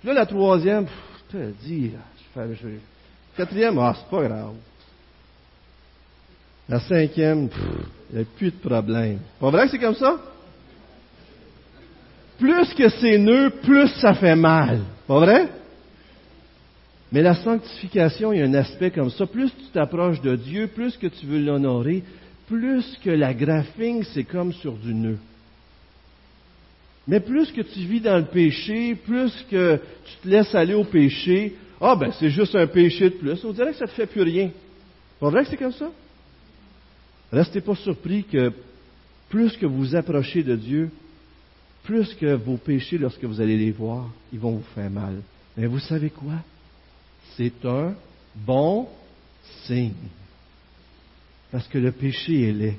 Puis 0.00 0.08
là, 0.08 0.14
la 0.14 0.24
troisième, 0.24 0.86
je 1.18 1.36
te 1.36 1.50
dis, 1.66 1.90
je 1.90 2.22
fais, 2.32 2.54
je... 2.54 2.68
quatrième, 3.36 3.78
ah, 3.78 3.94
c'est 3.94 4.08
pas 4.08 4.26
grave. 4.26 4.54
La 6.70 6.80
cinquième, 6.80 7.50
il 8.10 8.16
n'y 8.16 8.22
a 8.22 8.24
plus 8.24 8.52
de 8.52 8.56
problème. 8.56 9.18
Pas 9.38 9.50
vrai 9.50 9.66
que 9.66 9.72
c'est 9.72 9.78
comme 9.78 9.96
ça? 9.96 10.18
Plus 12.38 12.74
que 12.74 12.88
c'est 12.88 13.18
nœuds, 13.18 13.50
plus 13.62 13.88
ça 14.00 14.14
fait 14.14 14.36
mal. 14.36 14.80
Pas 15.06 15.18
vrai? 15.18 15.48
Mais 17.12 17.22
la 17.22 17.34
sanctification, 17.34 18.32
il 18.32 18.40
y 18.40 18.42
a 18.42 18.46
un 18.46 18.54
aspect 18.54 18.90
comme 18.90 19.10
ça. 19.10 19.26
Plus 19.26 19.50
tu 19.50 19.66
t'approches 19.72 20.20
de 20.20 20.34
Dieu, 20.34 20.66
plus 20.66 20.96
que 20.96 21.06
tu 21.06 21.26
veux 21.26 21.38
l'honorer, 21.38 22.02
plus 22.48 22.98
que 23.04 23.10
la 23.10 23.32
graphine, 23.32 24.02
c'est 24.12 24.24
comme 24.24 24.52
sur 24.52 24.72
du 24.72 24.92
nœud. 24.92 25.18
Mais 27.06 27.20
plus 27.20 27.52
que 27.52 27.60
tu 27.60 27.80
vis 27.80 28.00
dans 28.00 28.16
le 28.16 28.24
péché, 28.24 28.94
plus 28.94 29.32
que 29.50 29.76
tu 29.76 30.16
te 30.22 30.28
laisses 30.28 30.54
aller 30.54 30.74
au 30.74 30.84
péché, 30.84 31.54
ah 31.80 31.94
ben 31.96 32.10
c'est 32.18 32.30
juste 32.30 32.56
un 32.56 32.66
péché 32.66 33.10
de 33.10 33.14
plus. 33.14 33.44
On 33.44 33.52
dirait 33.52 33.72
que 33.72 33.76
ça 33.76 33.84
ne 33.84 33.90
te 33.90 33.94
fait 33.94 34.06
plus 34.06 34.22
rien. 34.22 34.50
Pas 35.20 35.28
vrai 35.28 35.44
que 35.44 35.50
c'est 35.50 35.56
comme 35.56 35.72
ça? 35.72 35.90
Restez 37.30 37.60
pas 37.60 37.74
surpris 37.74 38.24
que 38.24 38.52
plus 39.28 39.56
que 39.56 39.66
vous 39.66 39.94
approchez 39.94 40.42
de 40.42 40.56
Dieu, 40.56 40.90
plus 41.84 42.14
que 42.14 42.34
vos 42.34 42.56
péchés, 42.56 42.98
lorsque 42.98 43.24
vous 43.24 43.40
allez 43.40 43.56
les 43.56 43.70
voir, 43.70 44.10
ils 44.32 44.38
vont 44.38 44.52
vous 44.52 44.64
faire 44.74 44.90
mal. 44.90 45.16
Mais 45.56 45.66
vous 45.66 45.78
savez 45.78 46.10
quoi? 46.10 46.34
C'est 47.36 47.64
un 47.64 47.94
bon 48.34 48.88
signe. 49.66 49.92
Parce 51.52 51.68
que 51.68 51.78
le 51.78 51.92
péché 51.92 52.48
est 52.48 52.52
laid. 52.52 52.78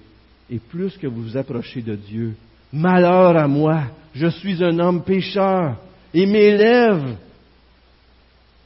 Et 0.50 0.60
plus 0.60 0.98
que 0.98 1.08
vous 1.08 1.24
vous 1.24 1.38
approchez 1.38 1.82
de 1.82 1.96
Dieu, 1.96 2.36
malheur 2.74 3.38
à 3.38 3.48
moi, 3.48 3.84
je 4.14 4.28
suis 4.28 4.64
un 4.64 4.78
homme 4.80 5.04
pécheur, 5.04 5.78
et 6.14 6.26
mes 6.26 6.56
lèvres. 6.56 7.16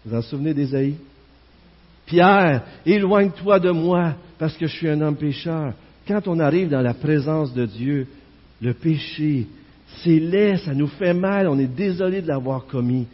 Vous 0.06 0.15
en 0.15 0.21
souvenez 0.21 0.54
d'Ésaïe? 0.54 0.95
Pierre, 2.06 2.63
éloigne-toi 2.86 3.60
de 3.60 3.71
moi, 3.71 4.15
parce 4.38 4.58
que 4.58 4.67
je 4.67 4.75
suis 4.75 4.89
un 4.89 5.02
homme 5.02 5.15
pécheur. 5.15 5.73
Quand 6.08 6.28
on 6.28 6.39
arrive 6.39 6.69
dans 6.69 6.82
la 6.82 6.93
présence 6.93 7.54
de 7.54 7.65
Dieu, 7.65 8.08
le 8.62 8.73
péché 8.73 9.47
c'est 9.97 10.19
laid, 10.19 10.58
ça 10.58 10.73
nous 10.73 10.88
fait 10.88 11.13
mal, 11.13 11.47
on 11.47 11.60
est 11.60 11.67
désolé 11.67 12.21
de 12.21 12.28
l'avoir 12.28 12.65
commis. 12.65 13.08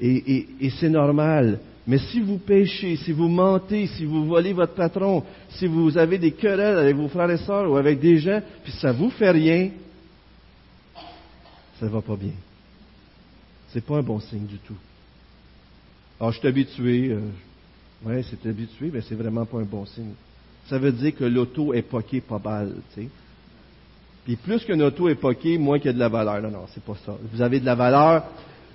Et, 0.00 0.46
c'est 0.80 0.88
normal. 0.88 1.60
Mais 1.86 1.98
si 1.98 2.20
vous 2.20 2.38
péchez, 2.38 2.96
si 2.96 3.12
vous 3.12 3.28
mentez, 3.28 3.86
si 3.88 4.04
vous 4.04 4.24
volez 4.24 4.52
votre 4.52 4.74
patron, 4.74 5.22
si 5.50 5.66
vous 5.66 5.96
avez 5.96 6.18
des 6.18 6.32
querelles 6.32 6.78
avec 6.78 6.96
vos 6.96 7.08
frères 7.08 7.30
et 7.30 7.36
sœurs 7.38 7.70
ou 7.70 7.76
avec 7.76 8.00
des 8.00 8.18
gens, 8.18 8.40
puis 8.62 8.72
ça 8.72 8.92
vous 8.92 9.10
fait 9.10 9.30
rien, 9.30 9.70
ça 11.78 11.86
ne 11.86 11.90
va 11.90 12.00
pas 12.00 12.16
bien. 12.16 12.32
C'est 13.68 13.84
pas 13.84 13.98
un 13.98 14.02
bon 14.02 14.20
signe 14.20 14.46
du 14.46 14.58
tout. 14.58 14.76
Alors, 16.18 16.32
je 16.32 16.38
suis 16.38 16.48
habitué. 16.48 17.10
Euh, 17.10 17.20
oui, 18.04 18.24
c'est 18.30 18.48
habitué, 18.48 18.90
mais 18.92 19.00
c'est 19.00 19.14
vraiment 19.14 19.44
pas 19.44 19.58
un 19.58 19.64
bon 19.64 19.84
signe. 19.86 20.12
Ça 20.68 20.78
veut 20.78 20.92
dire 20.92 21.14
que 21.14 21.24
l'auto 21.24 21.74
est 21.74 21.82
poquée 21.82 22.20
pas 22.20 22.38
mal, 22.38 22.74
tu 22.94 23.02
sais. 23.02 23.08
Puis 24.24 24.36
plus 24.36 24.64
qu'un 24.64 24.80
auto 24.80 25.08
est 25.08 25.16
poqué, 25.16 25.58
moins 25.58 25.78
qu'il 25.78 25.86
y 25.86 25.90
a 25.90 25.92
de 25.92 25.98
la 25.98 26.08
valeur. 26.08 26.40
Non, 26.40 26.50
non, 26.50 26.64
c'est 26.72 26.82
pas 26.82 26.96
ça. 27.04 27.14
Vous 27.32 27.42
avez 27.42 27.60
de 27.60 27.66
la 27.66 27.74
valeur, 27.74 28.24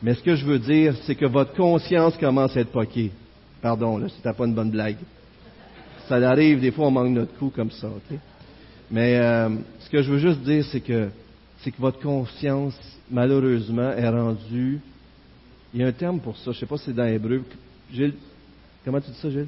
mais 0.01 0.13
ce 0.13 0.21
que 0.21 0.35
je 0.35 0.45
veux 0.45 0.59
dire, 0.59 0.95
c'est 1.05 1.15
que 1.15 1.25
votre 1.25 1.53
conscience 1.53 2.15
commence 2.17 2.55
à 2.55 2.61
être 2.61 2.71
poquée. 2.71 3.11
Pardon, 3.61 3.97
là, 3.97 4.07
c'était 4.09 4.33
pas 4.33 4.45
une 4.45 4.53
bonne 4.53 4.71
blague. 4.71 4.97
Ça 6.07 6.15
arrive, 6.15 6.61
des 6.61 6.71
fois, 6.71 6.87
on 6.87 6.91
manque 6.91 7.09
notre 7.09 7.33
coup 7.37 7.51
comme 7.53 7.71
ça, 7.71 7.87
ok? 7.87 8.17
Mais 8.91 9.17
euh, 9.17 9.49
ce 9.79 9.89
que 9.89 10.01
je 10.01 10.11
veux 10.11 10.17
juste 10.17 10.41
dire, 10.41 10.65
c'est 10.65 10.81
que 10.81 11.09
c'est 11.61 11.71
que 11.71 11.81
votre 11.81 11.99
conscience, 11.99 12.79
malheureusement, 13.11 13.91
est 13.91 14.07
rendue. 14.07 14.79
Il 15.73 15.81
y 15.81 15.83
a 15.83 15.87
un 15.87 15.91
terme 15.91 16.19
pour 16.19 16.37
ça. 16.37 16.51
Je 16.51 16.59
sais 16.59 16.65
pas 16.65 16.77
si 16.77 16.85
c'est 16.85 16.93
dans 16.93 17.03
l'hébreu. 17.03 17.43
Gilles, 17.91 18.13
comment 18.85 19.01
tu 19.01 19.11
dis 19.11 19.17
ça, 19.17 19.29
Gilles? 19.29 19.47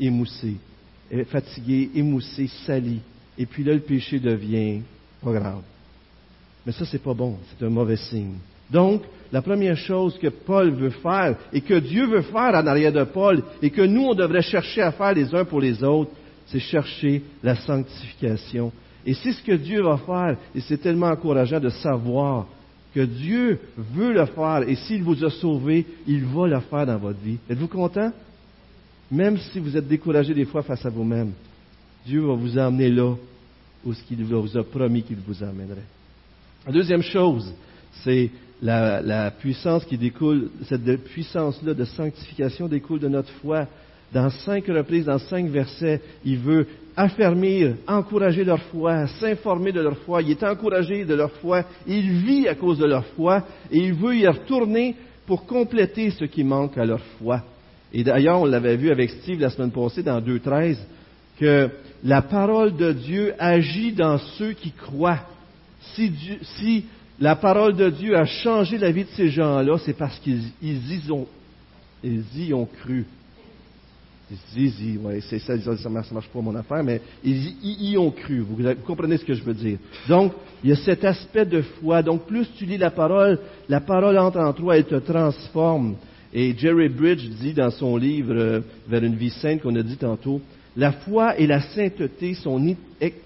Émoussé, 0.00 0.56
fatigué, 1.26 1.90
émoussé, 1.94 2.48
sali. 2.66 3.00
Et 3.38 3.46
puis 3.46 3.62
là, 3.62 3.74
le 3.74 3.80
péché 3.80 4.18
devient 4.18 4.80
pas 5.24 5.32
grave. 5.32 5.62
Mais 6.66 6.72
ça, 6.72 6.84
c'est 6.84 7.02
pas 7.02 7.14
bon. 7.14 7.36
C'est 7.50 7.64
un 7.64 7.70
mauvais 7.70 7.96
signe. 7.96 8.34
Donc, 8.70 9.02
la 9.32 9.42
première 9.42 9.76
chose 9.76 10.18
que 10.18 10.28
Paul 10.28 10.70
veut 10.70 10.90
faire 10.90 11.36
et 11.52 11.60
que 11.60 11.74
Dieu 11.74 12.06
veut 12.06 12.22
faire 12.22 12.54
en 12.54 12.66
arrière 12.66 12.92
de 12.92 13.04
Paul 13.04 13.42
et 13.60 13.70
que 13.70 13.82
nous, 13.82 14.02
on 14.02 14.14
devrait 14.14 14.42
chercher 14.42 14.82
à 14.82 14.92
faire 14.92 15.12
les 15.12 15.34
uns 15.34 15.44
pour 15.44 15.60
les 15.60 15.82
autres, 15.82 16.12
c'est 16.46 16.60
chercher 16.60 17.22
la 17.42 17.56
sanctification. 17.56 18.72
Et 19.04 19.14
c'est 19.14 19.32
ce 19.32 19.42
que 19.42 19.52
Dieu 19.52 19.82
va 19.82 19.98
faire. 19.98 20.36
Et 20.54 20.60
c'est 20.60 20.78
tellement 20.78 21.08
encourageant 21.08 21.60
de 21.60 21.68
savoir 21.68 22.46
que 22.94 23.00
Dieu 23.00 23.58
veut 23.76 24.12
le 24.12 24.24
faire. 24.26 24.62
Et 24.66 24.76
s'il 24.76 25.02
vous 25.02 25.22
a 25.24 25.30
sauvé, 25.30 25.84
il 26.06 26.24
va 26.24 26.46
le 26.46 26.60
faire 26.60 26.86
dans 26.86 26.98
votre 26.98 27.18
vie. 27.18 27.38
Êtes-vous 27.50 27.68
content? 27.68 28.12
Même 29.10 29.36
si 29.36 29.58
vous 29.58 29.76
êtes 29.76 29.86
découragé 29.86 30.32
des 30.32 30.46
fois 30.46 30.62
face 30.62 30.86
à 30.86 30.90
vous-même, 30.90 31.32
Dieu 32.06 32.22
va 32.22 32.34
vous 32.34 32.58
emmener 32.58 32.88
là 32.88 33.14
où 33.84 33.92
ce 33.92 34.02
qu'il 34.02 34.24
vous 34.24 34.56
a 34.56 34.64
promis 34.64 35.02
qu'il 35.02 35.16
vous 35.16 35.42
emmènerait. 35.42 35.86
La 36.66 36.72
deuxième 36.72 37.02
chose, 37.02 37.52
c'est 38.02 38.30
la, 38.62 39.30
puissance 39.30 39.84
qui 39.84 39.98
découle, 39.98 40.48
cette 40.66 41.04
puissance-là 41.04 41.74
de 41.74 41.84
sanctification 41.84 42.68
découle 42.68 43.00
de 43.00 43.08
notre 43.08 43.30
foi. 43.42 43.66
Dans 44.12 44.30
cinq 44.30 44.66
reprises, 44.68 45.06
dans 45.06 45.18
cinq 45.18 45.48
versets, 45.48 46.00
il 46.24 46.38
veut 46.38 46.66
affermir, 46.96 47.74
encourager 47.86 48.44
leur 48.44 48.62
foi, 48.64 49.06
s'informer 49.18 49.72
de 49.72 49.80
leur 49.80 49.98
foi. 49.98 50.22
Il 50.22 50.30
est 50.30 50.44
encouragé 50.44 51.04
de 51.04 51.14
leur 51.14 51.32
foi. 51.32 51.64
Il 51.86 52.10
vit 52.12 52.48
à 52.48 52.54
cause 52.54 52.78
de 52.78 52.86
leur 52.86 53.04
foi 53.06 53.44
et 53.70 53.78
il 53.78 53.94
veut 53.94 54.16
y 54.16 54.26
retourner 54.26 54.94
pour 55.26 55.46
compléter 55.46 56.10
ce 56.10 56.24
qui 56.24 56.44
manque 56.44 56.78
à 56.78 56.84
leur 56.84 57.00
foi. 57.18 57.42
Et 57.92 58.04
d'ailleurs, 58.04 58.40
on 58.40 58.44
l'avait 58.44 58.76
vu 58.76 58.90
avec 58.90 59.10
Steve 59.10 59.40
la 59.40 59.50
semaine 59.50 59.70
passée 59.70 60.02
dans 60.02 60.20
2.13, 60.20 60.76
que 61.38 61.70
la 62.04 62.20
parole 62.20 62.76
de 62.76 62.92
Dieu 62.92 63.34
agit 63.38 63.92
dans 63.92 64.18
ceux 64.38 64.52
qui 64.52 64.70
croient. 64.70 65.20
Si, 65.94 66.12
si 66.42 66.84
la 67.18 67.34
parole 67.34 67.74
de 67.74 67.88
Dieu 67.88 68.16
a 68.16 68.26
changé 68.26 68.76
la 68.76 68.92
vie 68.92 69.04
de 69.04 69.10
ces 69.16 69.30
gens-là, 69.30 69.78
c'est 69.84 69.96
parce 69.96 70.18
qu'ils 70.18 70.42
y, 70.62 71.10
ont, 71.10 71.26
ils 72.02 72.46
y 72.46 72.52
ont 72.52 72.66
cru. 72.66 73.06
Zizi, 74.52 74.96
ouais, 74.98 75.20
c'est 75.20 75.38
ça, 75.38 75.54
ça 75.76 75.88
marche, 75.88 76.28
pas 76.28 76.40
mon 76.40 76.54
affaire, 76.56 76.82
mais 76.82 77.00
ils 77.22 77.90
y, 77.90 77.96
ont 77.98 78.10
cru. 78.10 78.40
Vous, 78.40 78.56
comprenez 78.86 79.18
ce 79.18 79.24
que 79.24 79.34
je 79.34 79.42
veux 79.42 79.54
dire. 79.54 79.78
Donc, 80.08 80.32
il 80.62 80.70
y 80.70 80.72
a 80.72 80.76
cet 80.76 81.04
aspect 81.04 81.44
de 81.44 81.62
foi. 81.62 82.02
Donc, 82.02 82.26
plus 82.26 82.48
tu 82.56 82.64
lis 82.64 82.78
la 82.78 82.90
parole, 82.90 83.38
la 83.68 83.80
parole 83.80 84.18
entre 84.18 84.40
en 84.40 84.52
toi, 84.52 84.76
elle 84.76 84.86
te 84.86 84.94
transforme. 84.96 85.96
Et 86.32 86.54
Jerry 86.56 86.88
Bridge 86.88 87.28
dit 87.40 87.52
dans 87.52 87.70
son 87.70 87.96
livre 87.96 88.34
euh, 88.34 88.60
Vers 88.88 89.04
une 89.04 89.14
vie 89.14 89.30
sainte 89.30 89.60
qu'on 89.62 89.76
a 89.76 89.82
dit 89.82 89.96
tantôt, 89.96 90.40
la 90.76 90.92
foi 90.92 91.38
et 91.38 91.46
la 91.46 91.60
sainteté 91.60 92.34
sont 92.34 92.74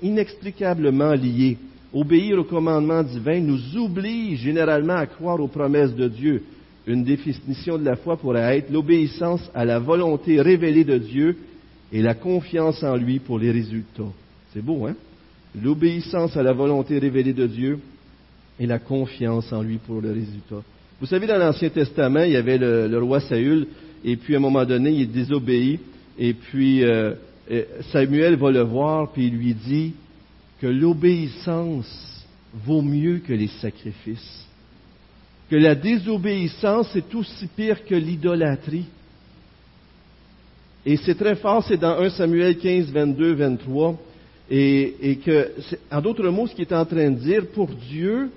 inextricablement 0.03 1.13
liées. 1.13 1.57
Obéir 1.95 2.39
au 2.39 2.45
commandement 2.45 3.03
divin 3.03 3.41
nous 3.41 3.77
oblige 3.77 4.41
généralement 4.41 4.97
à 4.97 5.07
croire 5.07 5.41
aux 5.41 5.49
promesses 5.49 5.95
de 5.95 6.09
Dieu. 6.09 6.43
Une 6.87 7.05
définition 7.05 7.79
de 7.79 7.85
la 7.85 7.97
foi 7.97 8.17
pourrait 8.17 8.59
être 8.59 8.71
l'obéissance 8.71 9.51
à 9.55 9.65
la 9.65 9.79
volonté 9.79 10.41
révélée 10.41 10.85
de 10.85 10.99
Dieu 10.99 11.37
et 11.93 12.03
la 12.03 12.15
confiance 12.15 12.83
en 12.83 12.97
lui 12.97 13.19
pour 13.19 13.39
les 13.39 13.51
résultats. 13.51 14.13
C'est 14.53 14.65
beau, 14.65 14.87
hein? 14.87 14.95
L'obéissance 15.63 16.37
à 16.37 16.43
la 16.43 16.53
volonté 16.53 16.99
révélée 16.99 17.33
de 17.33 17.47
Dieu 17.47 17.79
et 18.61 18.67
la 18.67 18.79
confiance 18.79 19.51
en 19.53 19.63
lui 19.63 19.79
pour 19.79 20.03
les 20.03 20.13
résultats. 20.13 20.63
Vous 21.01 21.07
savez, 21.07 21.27
dans 21.27 21.39
l'Ancien 21.39 21.71
Testament, 21.71 22.25
il 22.25 22.33
y 22.33 22.37
avait 22.37 22.59
le, 22.59 22.99
roi 22.99 23.21
Saül, 23.21 23.67
et 24.05 24.17
puis 24.17 24.35
à 24.35 24.39
un 24.39 24.41
moment 24.41 24.65
donné, 24.65 24.91
il 24.91 25.11
désobéit, 25.11 25.81
et 26.19 26.35
puis 26.35 26.83
euh, 26.85 27.15
Samuel 27.93 28.37
va 28.37 28.51
le 28.51 28.63
voir, 28.63 29.11
puis 29.13 29.29
il 29.29 29.37
lui 29.37 29.55
dit 29.55 29.95
que 30.61 30.67
l'obéissance 30.67 32.27
vaut 32.53 32.83
mieux 32.83 33.19
que 33.19 33.33
les 33.33 33.49
sacrifices, 33.49 34.47
que 35.51 35.57
la 35.57 35.75
désobéissance 35.75 36.95
est 36.95 37.15
aussi 37.15 37.47
pire 37.47 37.85
que 37.85 37.95
l'idolâtrie. 37.95 38.87
Et 40.85 40.97
c'est 40.97 41.15
très 41.15 41.37
fort, 41.37 41.65
c'est 41.65 41.77
dans 41.77 41.99
1 41.99 42.11
Samuel 42.11 42.59
15, 42.59 42.91
22, 42.93 43.33
23, 43.35 43.99
et, 44.51 45.19
que, 45.25 45.51
en 45.91 46.01
d'autres 46.01 46.29
mots, 46.29 46.47
ce 46.47 46.55
qu'il 46.55 46.65
est 46.65 46.73
en 46.73 46.87
train 46.87 47.11
de 47.11 47.19
dire, 47.19 47.47
pour 47.49 47.69
Dieu, 47.69 48.31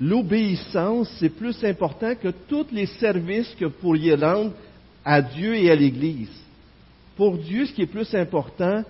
l'obéissance, 0.00 1.10
c'est 1.18 1.30
plus 1.30 1.64
important 1.64 2.14
que 2.14 2.28
tous 2.48 2.66
les 2.72 2.86
services 2.86 3.54
que 3.58 3.64
vous 3.64 3.72
pourriez 3.80 4.14
rendre 4.14 4.52
à 5.04 5.20
Dieu 5.20 5.54
et 5.54 5.70
à 5.70 5.74
l'Église. 5.74 6.30
Pour 7.18 7.36
Dieu, 7.36 7.66
ce 7.66 7.72
qui 7.72 7.82
est 7.82 7.86
plus 7.86 8.14
important, 8.14 8.84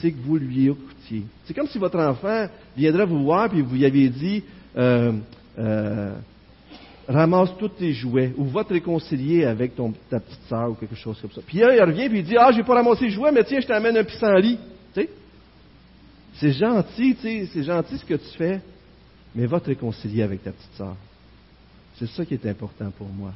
c'est 0.00 0.10
que 0.10 0.18
vous 0.18 0.36
lui 0.36 0.68
écoutiez. 0.68 1.22
C'est 1.44 1.54
comme 1.54 1.68
si 1.68 1.78
votre 1.78 2.00
enfant 2.00 2.48
viendrait 2.76 3.06
vous 3.06 3.22
voir 3.22 3.54
et 3.54 3.62
vous 3.62 3.76
lui 3.76 3.84
aviez 3.86 4.08
dit 4.08 4.42
euh, 4.76 5.12
euh, 5.56 6.16
ramasse 7.06 7.50
tous 7.56 7.68
tes 7.68 7.92
jouets 7.92 8.32
ou 8.36 8.44
va 8.46 8.64
te 8.64 8.72
réconcilier 8.72 9.44
avec 9.44 9.72
ta 9.76 10.18
petite 10.18 10.40
sœur 10.48 10.72
ou 10.72 10.74
quelque 10.74 10.96
chose 10.96 11.16
comme 11.20 11.30
ça. 11.30 11.42
Puis 11.46 11.58
là, 11.58 11.76
il 11.76 11.80
revient 11.80 12.12
et 12.12 12.18
il 12.18 12.24
dit 12.24 12.36
Ah, 12.36 12.50
j'ai 12.50 12.64
pas 12.64 12.74
ramassé 12.74 13.04
les 13.04 13.10
jouets, 13.10 13.30
mais 13.30 13.44
tiens, 13.44 13.60
je 13.60 13.68
t'amène 13.68 13.96
un 13.96 14.04
pissenlit. 14.04 14.58
C'est 16.34 16.50
gentil, 16.50 17.16
c'est 17.22 17.62
gentil 17.62 17.98
ce 17.98 18.04
que 18.04 18.14
tu 18.14 18.36
fais, 18.36 18.60
mais 19.32 19.46
va 19.46 19.60
te 19.60 19.66
réconcilier 19.66 20.24
avec 20.24 20.42
ta 20.42 20.50
petite 20.50 20.74
sœur. 20.76 20.96
C'est 22.00 22.08
ça 22.08 22.24
qui 22.24 22.34
est 22.34 22.46
important 22.46 22.90
pour 22.98 23.06
moi. 23.06 23.30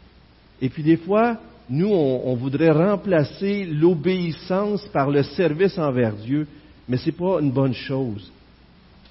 Et 0.61 0.68
puis 0.68 0.83
des 0.83 0.96
fois, 0.96 1.38
nous, 1.70 1.88
on, 1.88 2.35
voudrait 2.35 2.70
remplacer 2.70 3.64
l'obéissance 3.66 4.87
par 4.88 5.11
le 5.11 5.22
service 5.22 5.76
envers 5.78 6.14
Dieu, 6.14 6.46
mais 6.88 6.96
ce 6.96 7.07
n'est 7.07 7.12
pas 7.12 7.40
une 7.40 7.50
bonne 7.50 7.74
chose. 7.74 8.31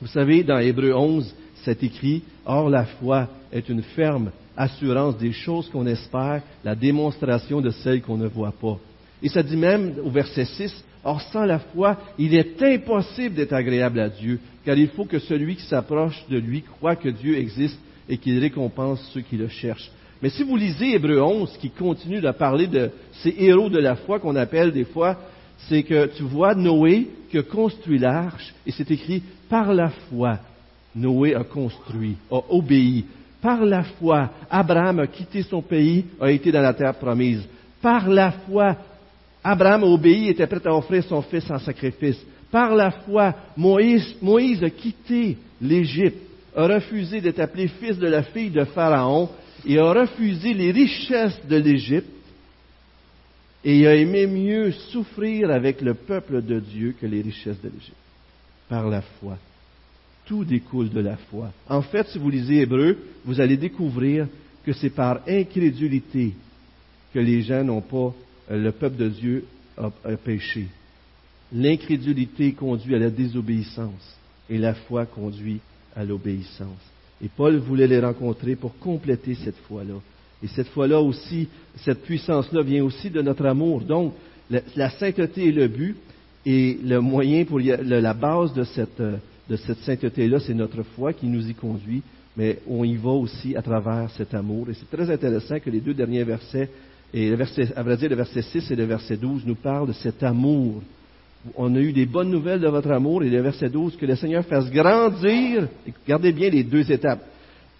Vous 0.01 0.07
savez, 0.07 0.43
dans 0.43 0.57
Hébreu 0.57 0.93
11, 0.93 1.33
c'est 1.63 1.83
écrit, 1.83 2.23
Or 2.45 2.69
la 2.69 2.85
foi 2.85 3.27
est 3.51 3.69
une 3.69 3.83
ferme 3.83 4.31
assurance 4.55 5.17
des 5.17 5.33
choses 5.33 5.69
qu'on 5.69 5.85
espère, 5.85 6.41
la 6.63 6.75
démonstration 6.75 7.61
de 7.61 7.69
celles 7.69 8.01
qu'on 8.01 8.17
ne 8.17 8.27
voit 8.27 8.53
pas. 8.53 8.79
Et 9.21 9.29
ça 9.29 9.43
dit 9.43 9.57
même 9.57 9.93
au 10.03 10.09
verset 10.09 10.45
6, 10.45 10.83
Or 11.03 11.21
sans 11.21 11.45
la 11.45 11.59
foi, 11.59 11.97
il 12.17 12.35
est 12.35 12.61
impossible 12.61 13.35
d'être 13.35 13.53
agréable 13.53 13.99
à 13.99 14.09
Dieu, 14.09 14.39
car 14.65 14.77
il 14.77 14.89
faut 14.89 15.05
que 15.05 15.19
celui 15.19 15.55
qui 15.55 15.65
s'approche 15.65 16.25
de 16.29 16.37
lui 16.37 16.63
croit 16.63 16.95
que 16.95 17.09
Dieu 17.09 17.37
existe 17.37 17.79
et 18.09 18.17
qu'il 18.17 18.39
récompense 18.39 19.01
ceux 19.13 19.21
qui 19.21 19.37
le 19.37 19.47
cherchent. 19.47 19.91
Mais 20.21 20.29
si 20.29 20.43
vous 20.43 20.55
lisez 20.55 20.95
Hébreu 20.95 21.21
11, 21.21 21.57
qui 21.59 21.69
continue 21.69 22.21
de 22.21 22.31
parler 22.31 22.67
de 22.67 22.89
ces 23.21 23.35
héros 23.37 23.69
de 23.69 23.79
la 23.79 23.95
foi 23.95 24.19
qu'on 24.19 24.35
appelle 24.35 24.71
des 24.71 24.85
fois, 24.85 25.17
c'est 25.69 25.83
que 25.83 26.07
tu 26.07 26.23
vois 26.23 26.55
Noé 26.55 27.07
qui 27.29 27.37
a 27.37 27.43
construit 27.43 27.99
l'arche, 27.99 28.53
et 28.65 28.71
c'est 28.71 28.89
écrit 28.89 29.21
par 29.49 29.73
la 29.73 29.89
foi, 29.89 30.39
Noé 30.95 31.35
a 31.35 31.43
construit, 31.43 32.15
a 32.31 32.39
obéi. 32.49 33.05
Par 33.41 33.63
la 33.63 33.83
foi, 33.83 34.31
Abraham 34.49 34.99
a 34.99 35.07
quitté 35.07 35.43
son 35.43 35.61
pays, 35.61 36.05
a 36.19 36.31
été 36.31 36.51
dans 36.51 36.61
la 36.61 36.73
terre 36.73 36.95
promise. 36.95 37.43
Par 37.81 38.09
la 38.09 38.31
foi, 38.31 38.75
Abraham 39.43 39.83
a 39.83 39.87
obéi, 39.87 40.29
était 40.29 40.47
prêt 40.47 40.65
à 40.65 40.73
offrir 40.73 41.03
son 41.03 41.21
fils 41.21 41.49
en 41.51 41.59
sacrifice. 41.59 42.19
Par 42.51 42.73
la 42.73 42.91
foi, 42.91 43.35
Moïse, 43.55 44.15
Moïse 44.21 44.63
a 44.63 44.69
quitté 44.69 45.37
l'Égypte, 45.61 46.17
a 46.55 46.65
refusé 46.65 47.21
d'être 47.21 47.39
appelé 47.39 47.67
fils 47.67 47.99
de 47.99 48.07
la 48.07 48.23
fille 48.23 48.49
de 48.49 48.63
Pharaon 48.63 49.29
il 49.67 49.79
a 49.79 49.91
refusé 49.91 50.53
les 50.53 50.71
richesses 50.71 51.45
de 51.45 51.57
l'Égypte 51.57 52.07
et 53.65 53.79
il 53.79 53.87
a 53.87 53.95
aimé 53.95 54.25
mieux 54.25 54.71
souffrir 54.71 55.51
avec 55.51 55.81
le 55.81 55.93
peuple 55.93 56.41
de 56.41 56.61
Dieu 56.61 56.95
que 56.99 57.05
les 57.05 57.21
richesses 57.21 57.61
de 57.61 57.67
l'Égypte, 57.67 57.97
par 58.69 58.87
la 58.87 59.01
foi. 59.01 59.37
Tout 60.25 60.45
découle 60.45 60.89
de 60.89 61.01
la 61.01 61.17
foi. 61.17 61.51
En 61.67 61.81
fait, 61.81 62.07
si 62.07 62.17
vous 62.17 62.29
lisez 62.29 62.61
Hébreu, 62.61 62.97
vous 63.25 63.41
allez 63.41 63.57
découvrir 63.57 64.27
que 64.65 64.71
c'est 64.71 64.89
par 64.89 65.19
incrédulité 65.27 66.33
que 67.13 67.19
les 67.19 67.41
gens 67.41 67.63
n'ont 67.63 67.81
pas, 67.81 68.13
euh, 68.51 68.63
le 68.63 68.71
peuple 68.71 68.97
de 68.97 69.09
Dieu 69.09 69.45
a, 69.77 69.89
a 70.05 70.15
péché. 70.15 70.67
L'incrédulité 71.51 72.53
conduit 72.53 72.95
à 72.95 72.99
la 72.99 73.09
désobéissance 73.09 74.17
et 74.49 74.57
la 74.57 74.75
foi 74.75 75.05
conduit 75.05 75.59
à 75.93 76.05
l'obéissance. 76.05 76.96
Et 77.23 77.29
Paul 77.29 77.57
voulait 77.57 77.87
les 77.87 77.99
rencontrer 77.99 78.55
pour 78.55 78.77
compléter 78.79 79.35
cette 79.35 79.57
foi-là. 79.67 79.95
Et 80.43 80.47
cette 80.47 80.67
foi-là 80.67 81.01
aussi, 81.01 81.47
cette 81.77 82.03
puissance-là 82.03 82.61
vient 82.61 82.83
aussi 82.83 83.09
de 83.09 83.21
notre 83.21 83.45
amour. 83.45 83.81
Donc, 83.81 84.13
la, 84.49 84.89
sainteté 84.91 85.49
est 85.49 85.51
le 85.51 85.67
but 85.67 85.95
et 86.45 86.77
le 86.83 87.01
moyen 87.01 87.43
pour 87.43 87.59
la 87.59 88.13
base 88.13 88.53
de 88.53 88.63
cette, 88.63 89.01
de 89.01 89.55
cette 89.55 89.79
sainteté-là, 89.79 90.39
c'est 90.39 90.53
notre 90.53 90.83
foi 90.83 91.13
qui 91.13 91.25
nous 91.25 91.49
y 91.49 91.53
conduit, 91.53 92.03
mais 92.35 92.59
on 92.67 92.83
y 92.83 92.95
va 92.95 93.09
aussi 93.09 93.55
à 93.55 93.61
travers 93.61 94.09
cet 94.11 94.33
amour. 94.33 94.69
Et 94.69 94.73
c'est 94.73 94.89
très 94.95 95.11
intéressant 95.11 95.59
que 95.59 95.69
les 95.69 95.81
deux 95.81 95.93
derniers 95.93 96.23
versets, 96.23 96.69
et 97.13 97.29
le 97.29 97.35
verset, 97.35 97.73
à 97.75 97.83
vrai 97.83 97.97
dire 97.97 98.09
le 98.09 98.15
verset 98.15 98.41
6 98.41 98.69
et 98.71 98.75
le 98.75 98.83
verset 98.83 99.17
12, 99.17 99.45
nous 99.45 99.55
parlent 99.55 99.87
de 99.87 99.93
cet 99.93 100.21
amour. 100.23 100.81
On 101.55 101.75
a 101.75 101.79
eu 101.79 101.91
des 101.91 102.05
bonnes 102.05 102.29
nouvelles 102.29 102.59
de 102.59 102.67
votre 102.67 102.91
amour, 102.91 103.23
et 103.23 103.29
le 103.29 103.41
verset 103.41 103.69
12, 103.69 103.95
que 103.97 104.05
le 104.05 104.15
Seigneur 104.15 104.43
fasse 104.45 104.69
grandir, 104.69 105.67
regardez 106.05 106.31
bien 106.31 106.49
les 106.49 106.63
deux 106.63 106.91
étapes, 106.91 107.23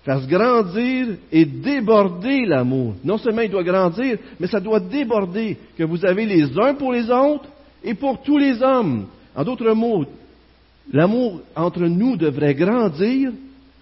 fasse 0.03 0.27
grandir 0.27 1.07
et 1.31 1.45
déborder 1.45 2.45
l'amour. 2.45 2.95
Non 3.03 3.17
seulement 3.17 3.41
il 3.41 3.51
doit 3.51 3.63
grandir, 3.63 4.17
mais 4.39 4.47
ça 4.47 4.59
doit 4.59 4.79
déborder, 4.79 5.57
que 5.77 5.83
vous 5.83 6.05
avez 6.05 6.25
les 6.25 6.57
uns 6.57 6.75
pour 6.75 6.93
les 6.93 7.09
autres 7.09 7.49
et 7.83 7.93
pour 7.93 8.21
tous 8.21 8.37
les 8.37 8.61
hommes. 8.61 9.07
En 9.35 9.43
d'autres 9.43 9.73
mots, 9.73 10.05
l'amour 10.91 11.41
entre 11.55 11.85
nous 11.85 12.15
devrait 12.15 12.55
grandir 12.55 13.31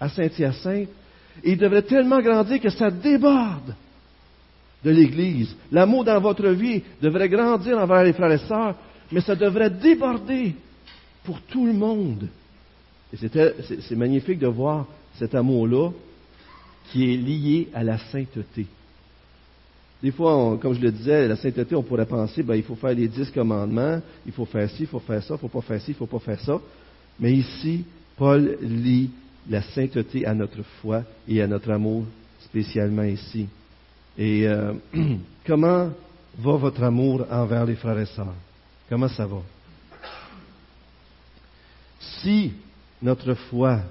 à 0.00 0.08
Saint-Hyacinthe, 0.08 0.88
et 1.44 1.52
il 1.52 1.58
devrait 1.58 1.82
tellement 1.82 2.20
grandir 2.20 2.60
que 2.60 2.70
ça 2.70 2.90
déborde 2.90 3.74
de 4.84 4.90
l'Église. 4.90 5.54
L'amour 5.72 6.04
dans 6.04 6.20
votre 6.20 6.48
vie 6.48 6.82
devrait 7.02 7.28
grandir 7.28 7.78
envers 7.78 8.04
les 8.04 8.12
frères 8.12 8.32
et 8.32 8.38
sœurs, 8.38 8.74
mais 9.12 9.20
ça 9.20 9.34
devrait 9.34 9.70
déborder 9.70 10.54
pour 11.24 11.40
tout 11.42 11.66
le 11.66 11.72
monde. 11.72 12.28
Et 13.12 13.16
c'est 13.18 13.96
magnifique 13.96 14.38
de 14.38 14.46
voir 14.46 14.86
cet 15.18 15.34
amour-là 15.34 15.90
qui 16.90 17.12
est 17.12 17.16
lié 17.16 17.68
à 17.74 17.82
la 17.82 17.98
sainteté. 17.98 18.66
Des 20.02 20.10
fois, 20.10 20.58
comme 20.60 20.74
je 20.74 20.80
le 20.80 20.92
disais, 20.92 21.26
la 21.26 21.36
sainteté, 21.36 21.74
on 21.74 21.82
pourrait 21.82 22.06
penser, 22.06 22.42
ben, 22.42 22.54
il 22.54 22.62
faut 22.62 22.74
faire 22.74 22.94
les 22.94 23.08
dix 23.08 23.30
commandements, 23.30 24.00
il 24.26 24.32
faut 24.32 24.44
faire 24.44 24.68
ci, 24.70 24.82
il 24.82 24.86
faut 24.86 25.00
faire 25.00 25.22
ça, 25.22 25.34
il 25.34 25.40
faut 25.40 25.48
pas 25.48 25.62
faire 25.62 25.80
ci, 25.80 25.92
il 25.92 25.94
faut 25.94 26.06
pas 26.06 26.18
faire 26.18 26.40
ça. 26.40 26.60
Mais 27.18 27.32
ici, 27.32 27.84
Paul 28.16 28.58
lie 28.60 29.10
la 29.48 29.62
sainteté 29.62 30.26
à 30.26 30.34
notre 30.34 30.62
foi 30.80 31.02
et 31.26 31.40
à 31.40 31.46
notre 31.46 31.70
amour, 31.70 32.04
spécialement 32.44 33.04
ici. 33.04 33.46
Et 34.18 34.46
euh, 34.46 34.74
comment 35.46 35.90
va 36.38 36.56
votre 36.56 36.82
amour 36.82 37.26
envers 37.30 37.64
les 37.64 37.76
frères 37.76 37.98
et 37.98 38.06
sœurs? 38.06 38.34
Comment 38.88 39.08
ça 39.08 39.26
va? 39.26 39.42
Si 42.22 42.52
notre 43.02 43.34
foi 43.34 43.82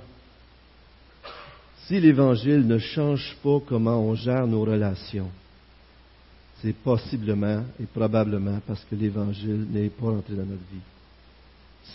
si 1.88 2.00
l'Évangile 2.00 2.66
ne 2.66 2.80
change 2.80 3.38
pas 3.44 3.60
comment 3.68 4.02
on 4.02 4.16
gère 4.16 4.48
nos 4.48 4.62
relations, 4.62 5.30
c'est 6.62 6.76
possiblement 6.76 7.64
et 7.80 7.86
probablement 7.86 8.60
parce 8.66 8.84
que 8.86 8.96
l'Évangile 8.96 9.68
n'est 9.70 9.90
pas 9.90 10.08
entré 10.08 10.34
dans 10.34 10.46
notre 10.46 10.66
vie. 10.72 10.82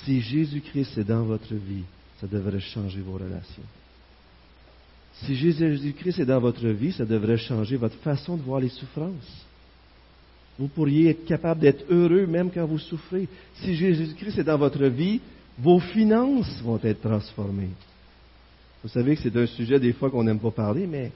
Si 0.05 0.20
Jésus-Christ 0.20 0.98
est 0.98 1.05
dans 1.05 1.24
votre 1.24 1.53
vie, 1.55 1.82
ça 2.20 2.28
devrait 2.28 2.61
changer 2.61 3.01
vos 3.01 3.14
relations. 3.14 3.64
Si 5.24 5.34
Jésus-Christ 5.34 6.20
est 6.20 6.26
dans 6.26 6.40
votre 6.40 6.68
vie, 6.68 6.92
ça 6.92 7.05
devrait 7.05 7.36
changer 7.36 7.76
votre 7.76 7.96
façon 7.96 8.36
de 8.36 8.42
voir 8.42 8.61
les 8.61 8.68
souffrances. 8.68 9.44
Vous 10.61 10.68
pourriez 10.68 11.08
être 11.08 11.24
capable 11.24 11.61
d'être 11.61 11.86
heureux 11.88 12.26
même 12.26 12.50
quand 12.52 12.66
vous 12.66 12.78
souffrez. 12.78 13.26
Si 13.54 13.74
Jésus-Christ 13.74 14.40
est 14.40 14.44
dans 14.44 14.58
votre 14.58 14.84
vie, 14.84 15.18
vos 15.58 15.80
finances 15.80 16.61
vont 16.62 16.78
être 16.84 17.00
transformées. 17.00 17.70
Vous 18.82 18.90
savez 18.90 19.16
que 19.16 19.22
c'est 19.22 19.34
un 19.34 19.46
sujet 19.46 19.80
des 19.80 19.94
fois 19.94 20.11
qu'on 20.11 20.22
n'aime 20.22 20.38
pas 20.38 20.50
parler, 20.50 20.86
mais 20.86 21.12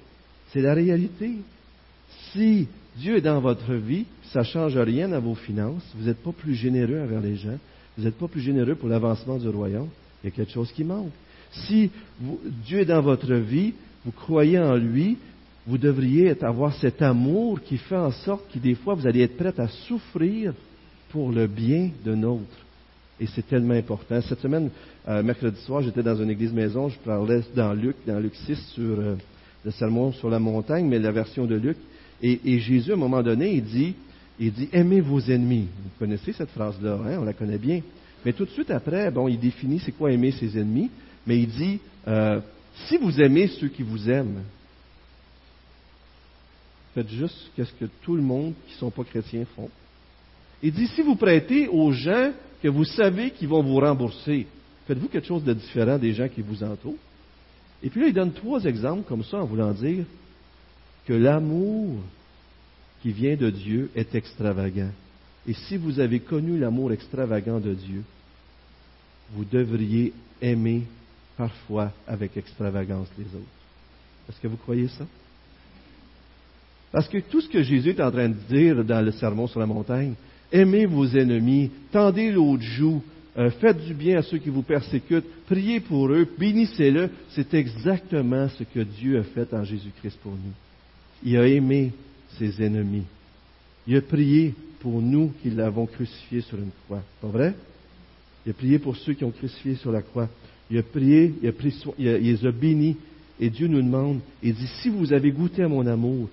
c'est 0.50 0.62
la 0.62 0.72
réalité. 0.72 1.32
Si 2.32 2.66
Dieu 2.96 3.16
est 3.18 3.20
dans 3.20 3.38
votre 3.42 3.74
vie, 3.74 4.06
ça 4.32 4.38
ne 4.38 4.44
change 4.44 4.78
rien 4.78 5.12
à 5.12 5.18
vos 5.18 5.34
finances, 5.34 5.84
vous 5.94 6.06
n'êtes 6.06 6.22
pas 6.22 6.32
plus 6.32 6.54
généreux 6.54 7.02
envers 7.02 7.20
les 7.20 7.36
gens, 7.36 7.58
vous 7.98 8.04
n'êtes 8.04 8.16
pas 8.16 8.28
plus 8.28 8.40
généreux 8.40 8.76
pour 8.76 8.88
l'avancement 8.88 9.36
du 9.36 9.48
royaume, 9.48 9.90
il 10.22 10.30
y 10.30 10.32
a 10.32 10.36
quelque 10.36 10.52
chose 10.52 10.72
qui 10.72 10.84
manque. 10.84 11.12
Si 11.52 11.90
Dieu 12.64 12.80
est 12.80 12.86
dans 12.86 13.02
votre 13.02 13.34
vie, 13.34 13.74
vous 14.06 14.12
croyez 14.12 14.58
en 14.58 14.76
lui, 14.76 15.18
vous 15.66 15.78
devriez 15.78 16.34
avoir 16.42 16.74
cet 16.74 17.00
amour 17.00 17.60
qui 17.62 17.78
fait 17.78 17.96
en 17.96 18.10
sorte 18.10 18.52
que 18.52 18.58
des 18.58 18.74
fois 18.74 18.94
vous 18.94 19.06
allez 19.06 19.22
être 19.22 19.36
prêt 19.36 19.54
à 19.58 19.68
souffrir 19.68 20.52
pour 21.10 21.32
le 21.32 21.46
bien 21.46 21.90
d'un 22.04 22.22
autre. 22.24 22.58
Et 23.20 23.26
c'est 23.26 23.46
tellement 23.46 23.74
important. 23.74 24.20
Cette 24.20 24.40
semaine, 24.40 24.70
euh, 25.08 25.22
mercredi 25.22 25.60
soir, 25.60 25.82
j'étais 25.82 26.02
dans 26.02 26.20
une 26.20 26.30
église 26.30 26.52
maison, 26.52 26.88
je 26.88 26.98
parlais 26.98 27.42
dans 27.54 27.72
Luc, 27.72 27.96
dans 28.06 28.18
Luc 28.18 28.34
6, 28.34 28.56
sur 28.74 28.98
euh, 28.98 29.14
le 29.64 29.70
sermon 29.70 30.12
sur 30.12 30.28
la 30.28 30.38
montagne, 30.38 30.86
mais 30.86 30.98
la 30.98 31.12
version 31.12 31.46
de 31.46 31.54
Luc. 31.54 31.76
Et, 32.22 32.58
Jésus, 32.58 32.90
à 32.90 32.94
un 32.94 32.98
moment 32.98 33.22
donné, 33.22 33.54
il 33.54 33.64
dit, 33.64 33.94
il 34.40 34.52
dit, 34.52 34.68
aimez 34.72 35.00
vos 35.00 35.20
ennemis. 35.20 35.68
Vous 35.82 35.90
connaissez 35.98 36.32
cette 36.32 36.50
phrase-là, 36.50 36.98
hein? 37.06 37.18
on 37.20 37.24
la 37.24 37.34
connaît 37.34 37.58
bien. 37.58 37.80
Mais 38.24 38.32
tout 38.32 38.46
de 38.46 38.50
suite 38.50 38.70
après, 38.70 39.10
bon, 39.10 39.28
il 39.28 39.38
définit 39.38 39.78
c'est 39.78 39.92
quoi 39.92 40.10
aimer 40.10 40.32
ses 40.32 40.58
ennemis, 40.58 40.90
mais 41.26 41.38
il 41.38 41.48
dit, 41.48 41.80
euh, 42.08 42.40
si 42.86 42.96
vous 42.96 43.20
aimez 43.20 43.48
ceux 43.48 43.68
qui 43.68 43.82
vous 43.82 44.08
aiment, 44.08 44.42
faites 46.94 47.08
juste 47.08 47.36
ce 47.56 47.62
que 47.72 47.90
tout 48.02 48.14
le 48.14 48.22
monde 48.22 48.54
qui 48.66 48.74
ne 48.74 48.78
sont 48.78 48.90
pas 48.90 49.04
chrétiens 49.04 49.44
font. 49.56 49.68
Il 50.62 50.72
dit, 50.72 50.86
si 50.88 51.02
vous 51.02 51.16
prêtez 51.16 51.68
aux 51.68 51.92
gens 51.92 52.32
que 52.62 52.68
vous 52.68 52.84
savez 52.84 53.30
qu'ils 53.32 53.48
vont 53.48 53.62
vous 53.62 53.80
rembourser, 53.80 54.46
faites-vous 54.86 55.08
quelque 55.08 55.26
chose 55.26 55.44
de 55.44 55.52
différent 55.52 55.98
des 55.98 56.14
gens 56.14 56.28
qui 56.28 56.40
vous 56.40 56.62
entourent? 56.62 56.94
Et 57.82 57.90
puis 57.90 58.00
là, 58.00 58.06
il 58.06 58.14
donne 58.14 58.32
trois 58.32 58.64
exemples 58.64 59.02
comme 59.06 59.24
ça 59.24 59.38
en 59.38 59.44
voulant 59.44 59.72
dire 59.72 60.04
que 61.06 61.12
l'amour 61.12 61.96
qui 63.02 63.12
vient 63.12 63.36
de 63.36 63.50
Dieu 63.50 63.90
est 63.94 64.14
extravagant. 64.14 64.90
Et 65.46 65.52
si 65.52 65.76
vous 65.76 66.00
avez 66.00 66.20
connu 66.20 66.58
l'amour 66.58 66.92
extravagant 66.92 67.60
de 67.60 67.74
Dieu, 67.74 68.02
vous 69.32 69.44
devriez 69.44 70.14
aimer 70.40 70.84
parfois 71.36 71.92
avec 72.06 72.36
extravagance 72.36 73.08
les 73.18 73.26
autres. 73.26 73.44
Est-ce 74.28 74.40
que 74.40 74.48
vous 74.48 74.56
croyez 74.56 74.88
ça? 74.88 75.04
Parce 76.94 77.08
que 77.08 77.18
tout 77.18 77.40
ce 77.40 77.48
que 77.48 77.60
Jésus 77.60 77.90
est 77.90 78.00
en 78.00 78.12
train 78.12 78.28
de 78.28 78.36
dire 78.48 78.84
dans 78.84 79.04
le 79.04 79.10
sermon 79.10 79.48
sur 79.48 79.58
la 79.58 79.66
montagne, 79.66 80.14
aimez 80.52 80.86
vos 80.86 81.04
ennemis, 81.08 81.68
tendez 81.90 82.30
l'autre 82.30 82.62
joue, 82.62 83.02
euh, 83.36 83.50
faites 83.50 83.84
du 83.84 83.94
bien 83.94 84.18
à 84.18 84.22
ceux 84.22 84.38
qui 84.38 84.48
vous 84.48 84.62
persécutent, 84.62 85.24
priez 85.46 85.80
pour 85.80 86.06
eux, 86.12 86.24
bénissez-le. 86.38 87.10
C'est 87.30 87.52
exactement 87.52 88.48
ce 88.48 88.62
que 88.62 88.78
Dieu 88.78 89.18
a 89.18 89.24
fait 89.24 89.52
en 89.52 89.64
Jésus-Christ 89.64 90.20
pour 90.22 90.30
nous. 90.34 90.52
Il 91.24 91.36
a 91.36 91.48
aimé 91.48 91.90
ses 92.38 92.62
ennemis. 92.62 93.06
Il 93.88 93.96
a 93.96 94.00
prié 94.00 94.54
pour 94.78 95.02
nous 95.02 95.32
qui 95.42 95.50
l'avons 95.50 95.86
crucifié 95.86 96.42
sur 96.42 96.58
une 96.58 96.70
croix. 96.84 97.02
Pas 97.20 97.26
vrai? 97.26 97.54
Il 98.46 98.50
a 98.50 98.52
prié 98.52 98.78
pour 98.78 98.96
ceux 98.98 99.14
qui 99.14 99.24
ont 99.24 99.32
crucifié 99.32 99.74
sur 99.74 99.90
la 99.90 100.02
croix. 100.02 100.28
Il 100.70 100.78
a 100.78 100.84
prié, 100.84 101.34
il, 101.42 101.48
a 101.48 101.52
pris, 101.52 101.74
il, 101.98 102.06
les 102.06 102.46
a 102.46 102.52
bénis. 102.52 102.96
Et 103.40 103.50
Dieu 103.50 103.66
nous 103.66 103.82
demande, 103.82 104.20
il 104.44 104.54
dit, 104.54 104.68
si 104.80 104.90
vous 104.90 105.12
avez 105.12 105.32
goûté 105.32 105.64
à 105.64 105.68
mon 105.68 105.84
amour, 105.88 106.28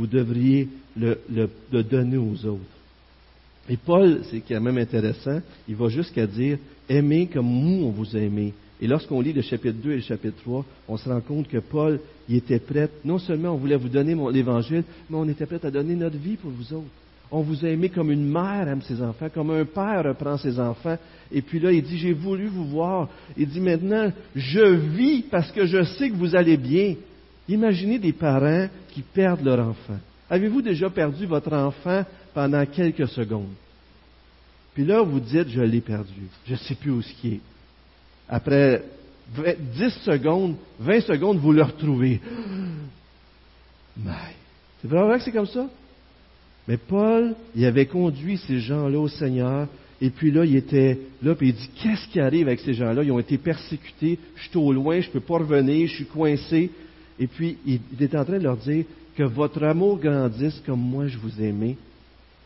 vous 0.00 0.06
devriez 0.06 0.66
le 0.96 1.82
donner 1.82 2.16
aux 2.16 2.46
autres. 2.46 2.64
Et 3.68 3.76
Paul, 3.76 4.22
c'est 4.30 4.40
quand 4.40 4.60
même 4.60 4.78
intéressant, 4.78 5.40
il 5.68 5.76
va 5.76 5.88
jusqu'à 5.88 6.26
dire 6.26 6.56
Aimez 6.88 7.26
comme 7.26 7.46
nous 7.46 7.84
on 7.84 7.90
vous 7.90 8.16
a 8.16 8.18
aimé. 8.18 8.54
Et 8.80 8.86
lorsqu'on 8.86 9.20
lit 9.20 9.34
le 9.34 9.42
chapitre 9.42 9.76
2 9.82 9.92
et 9.92 9.96
le 9.96 10.00
chapitre 10.00 10.40
3, 10.42 10.64
on 10.88 10.96
se 10.96 11.06
rend 11.06 11.20
compte 11.20 11.48
que 11.48 11.58
Paul, 11.58 12.00
il 12.28 12.36
était 12.36 12.58
prêt, 12.58 12.88
non 13.04 13.18
seulement 13.18 13.50
on 13.50 13.58
voulait 13.58 13.76
vous 13.76 13.90
donner 13.90 14.16
l'évangile, 14.32 14.84
mais 15.10 15.16
on 15.18 15.28
était 15.28 15.44
prêt 15.44 15.60
à 15.62 15.70
donner 15.70 15.94
notre 15.94 16.16
vie 16.16 16.36
pour 16.36 16.50
vous 16.50 16.72
autres. 16.72 16.88
On 17.30 17.42
vous 17.42 17.64
a 17.64 17.68
aimé 17.68 17.90
comme 17.90 18.10
une 18.10 18.26
mère 18.26 18.66
aime 18.66 18.82
ses 18.82 19.00
enfants, 19.02 19.28
comme 19.32 19.50
un 19.50 19.66
père 19.66 20.04
reprend 20.04 20.38
ses 20.38 20.58
enfants. 20.58 20.96
Et 21.30 21.42
puis 21.42 21.60
là, 21.60 21.70
il 21.70 21.82
dit, 21.82 21.98
j'ai 21.98 22.14
voulu 22.14 22.46
vous 22.46 22.64
voir. 22.64 23.08
Il 23.36 23.48
dit, 23.48 23.60
maintenant, 23.60 24.10
je 24.34 24.74
vis 24.74 25.22
parce 25.30 25.52
que 25.52 25.66
je 25.66 25.84
sais 25.84 26.10
que 26.10 26.16
vous 26.16 26.34
allez 26.34 26.56
bien. 26.56 26.96
Imaginez 27.50 27.98
des 27.98 28.12
parents 28.12 28.68
qui 28.90 29.02
perdent 29.02 29.44
leur 29.44 29.58
enfant. 29.58 29.98
Avez-vous 30.30 30.62
déjà 30.62 30.88
perdu 30.88 31.26
votre 31.26 31.52
enfant 31.52 32.04
pendant 32.32 32.64
quelques 32.64 33.08
secondes? 33.08 33.50
Puis 34.72 34.84
là, 34.84 35.02
vous 35.02 35.18
dites, 35.18 35.48
je 35.48 35.60
l'ai 35.60 35.80
perdu. 35.80 36.28
Je 36.46 36.52
ne 36.52 36.58
sais 36.58 36.76
plus 36.76 36.92
où 36.92 37.02
ce 37.02 37.12
qui 37.14 37.34
est. 37.34 37.40
Après 38.28 38.84
10 39.36 39.90
secondes, 40.04 40.54
20 40.78 41.00
secondes, 41.00 41.38
vous 41.38 41.52
le 41.52 41.62
retrouvez. 41.62 42.20
C'est 44.80 44.88
vraiment 44.88 45.18
que 45.18 45.24
c'est 45.24 45.32
comme 45.32 45.46
ça? 45.46 45.68
Mais 46.66 46.76
Paul, 46.78 47.34
il 47.54 47.66
avait 47.66 47.84
conduit 47.84 48.38
ces 48.38 48.60
gens-là 48.60 48.98
au 48.98 49.08
Seigneur, 49.08 49.66
et 50.00 50.08
puis 50.08 50.30
là, 50.30 50.44
il 50.46 50.56
était 50.56 50.98
là, 51.20 51.34
puis 51.34 51.48
il 51.48 51.54
dit, 51.54 51.68
qu'est-ce 51.82 52.06
qui 52.08 52.18
arrive 52.20 52.46
avec 52.46 52.60
ces 52.60 52.72
gens-là? 52.72 53.02
Ils 53.02 53.12
ont 53.12 53.18
été 53.18 53.36
persécutés, 53.36 54.18
je 54.36 54.48
suis 54.48 54.56
au 54.56 54.72
loin, 54.72 55.00
je 55.00 55.08
ne 55.08 55.12
peux 55.12 55.20
pas 55.20 55.38
revenir, 55.38 55.86
je 55.88 55.96
suis 55.96 56.06
coincé. 56.06 56.70
Et 57.20 57.26
puis, 57.26 57.58
il, 57.66 57.80
est 58.00 58.14
en 58.16 58.24
train 58.24 58.38
de 58.38 58.44
leur 58.44 58.56
dire, 58.56 58.86
que 59.14 59.22
votre 59.22 59.62
amour 59.62 59.98
grandisse 59.98 60.62
comme 60.64 60.80
moi 60.80 61.06
je 61.06 61.18
vous 61.18 61.42
aimais. 61.42 61.76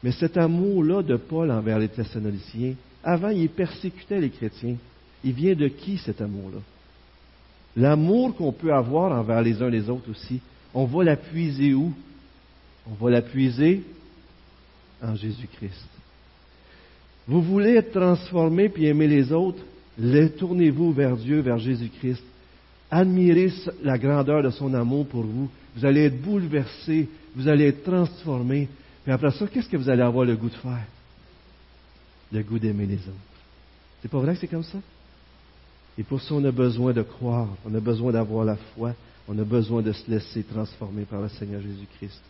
Mais 0.02 0.10
cet 0.10 0.36
amour-là 0.36 1.02
de 1.02 1.16
Paul 1.16 1.50
envers 1.52 1.78
les 1.78 1.88
Thessaloniciens, 1.88 2.74
avant, 3.04 3.28
il 3.28 3.48
persécutait 3.48 4.20
les 4.20 4.30
chrétiens. 4.30 4.76
Il 5.22 5.32
vient 5.32 5.54
de 5.54 5.68
qui 5.68 5.98
cet 5.98 6.20
amour-là? 6.20 6.58
L'amour 7.76 8.34
qu'on 8.34 8.52
peut 8.52 8.72
avoir 8.72 9.12
envers 9.12 9.42
les 9.42 9.62
uns 9.62 9.70
les 9.70 9.88
autres 9.88 10.10
aussi, 10.10 10.40
on 10.74 10.84
va 10.84 11.04
l'appuiser 11.04 11.74
où? 11.74 11.92
On 12.90 12.94
va 13.04 13.10
l'appuiser 13.10 13.82
en 15.02 15.14
Jésus-Christ. 15.14 15.88
Vous 17.26 17.40
voulez 17.40 17.76
être 17.76 17.92
transformé 17.92 18.68
puis 18.68 18.86
aimer 18.86 19.06
les 19.06 19.32
autres? 19.32 19.62
Tournez-vous 20.38 20.92
vers 20.92 21.16
Dieu, 21.16 21.40
vers 21.40 21.58
Jésus-Christ. 21.58 22.22
Admirez 22.96 23.52
la 23.82 23.98
grandeur 23.98 24.40
de 24.44 24.50
son 24.50 24.72
amour 24.72 25.08
pour 25.08 25.24
vous. 25.24 25.50
Vous 25.74 25.84
allez 25.84 26.04
être 26.04 26.22
bouleversé, 26.22 27.08
vous 27.34 27.48
allez 27.48 27.66
être 27.66 27.82
transformé. 27.82 28.68
Puis 29.02 29.12
après 29.12 29.32
ça, 29.32 29.48
qu'est-ce 29.48 29.68
que 29.68 29.76
vous 29.76 29.88
allez 29.88 30.02
avoir 30.02 30.24
le 30.24 30.36
goût 30.36 30.48
de 30.48 30.54
faire? 30.54 30.86
Le 32.32 32.40
goût 32.44 32.60
d'aimer 32.60 32.86
les 32.86 32.98
autres. 32.98 33.34
C'est 34.00 34.08
pas 34.08 34.20
vrai 34.20 34.34
que 34.34 34.40
c'est 34.42 34.46
comme 34.46 34.62
ça? 34.62 34.78
Et 35.98 36.04
pour 36.04 36.20
ça, 36.20 36.36
on 36.36 36.44
a 36.44 36.52
besoin 36.52 36.92
de 36.92 37.02
croire, 37.02 37.48
on 37.64 37.74
a 37.74 37.80
besoin 37.80 38.12
d'avoir 38.12 38.44
la 38.44 38.54
foi, 38.54 38.94
on 39.26 39.36
a 39.40 39.44
besoin 39.44 39.82
de 39.82 39.90
se 39.90 40.08
laisser 40.08 40.44
transformer 40.44 41.02
par 41.02 41.20
le 41.20 41.28
Seigneur 41.30 41.60
Jésus-Christ. 41.62 42.22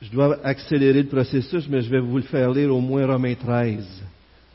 Je 0.00 0.10
dois 0.10 0.42
accélérer 0.42 1.02
le 1.02 1.08
processus, 1.08 1.68
mais 1.68 1.82
je 1.82 1.90
vais 1.90 2.00
vous 2.00 2.16
le 2.16 2.22
faire 2.22 2.50
lire 2.52 2.74
au 2.74 2.80
moins 2.80 3.06
Romains 3.06 3.34
13. 3.34 3.84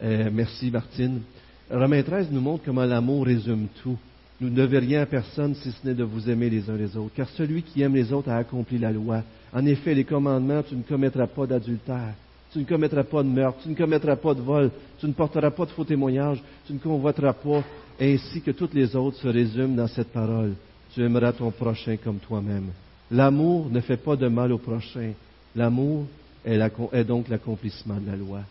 Euh, 0.01 0.29
merci 0.33 0.71
Martine. 0.71 1.21
Romains 1.69 2.01
13 2.01 2.29
nous 2.31 2.41
montre 2.41 2.63
comment 2.65 2.85
l'amour 2.85 3.27
résume 3.27 3.67
tout. 3.83 3.99
Nous 4.41 4.49
ne 4.49 4.55
devez 4.55 4.79
rien 4.79 5.01
à 5.01 5.05
personne 5.05 5.55
si 5.55 5.71
ce 5.71 5.87
n'est 5.87 5.93
de 5.93 6.03
vous 6.03 6.29
aimer 6.29 6.49
les 6.49 6.69
uns 6.69 6.75
les 6.75 6.97
autres. 6.97 7.13
Car 7.15 7.29
celui 7.29 7.63
qui 7.63 7.81
aime 7.81 7.95
les 7.95 8.11
autres 8.11 8.29
a 8.29 8.37
accompli 8.37 8.77
la 8.77 8.91
loi. 8.91 9.21
En 9.53 9.65
effet, 9.65 9.93
les 9.93 10.03
commandements, 10.03 10.63
tu 10.63 10.75
ne 10.75 10.81
commettras 10.83 11.27
pas 11.27 11.45
d'adultère, 11.45 12.15
tu 12.51 12.59
ne 12.59 12.65
commettras 12.65 13.03
pas 13.03 13.23
de 13.23 13.29
meurtre, 13.29 13.59
tu 13.63 13.69
ne 13.69 13.75
commettras 13.75 14.15
pas 14.15 14.33
de 14.33 14.41
vol, 14.41 14.71
tu 14.99 15.05
ne 15.07 15.13
porteras 15.13 15.51
pas 15.51 15.65
de 15.65 15.71
faux 15.71 15.83
témoignages, 15.83 16.41
tu 16.65 16.73
ne 16.73 16.79
convoiteras 16.79 17.33
pas, 17.33 17.63
ainsi 17.99 18.41
que 18.41 18.51
toutes 18.51 18.73
les 18.73 18.95
autres 18.95 19.17
se 19.17 19.27
résument 19.27 19.75
dans 19.75 19.87
cette 19.87 20.11
parole. 20.11 20.53
Tu 20.93 21.01
aimeras 21.03 21.33
ton 21.33 21.51
prochain 21.51 21.97
comme 22.03 22.17
toi-même. 22.17 22.69
L'amour 23.11 23.69
ne 23.69 23.79
fait 23.79 23.97
pas 23.97 24.15
de 24.15 24.27
mal 24.27 24.51
au 24.51 24.57
prochain. 24.57 25.13
L'amour 25.55 26.05
est, 26.43 27.03
donc 27.03 27.29
l'accomplissement 27.29 27.99
de 27.99 28.07
la 28.07 28.15
loi. 28.15 28.41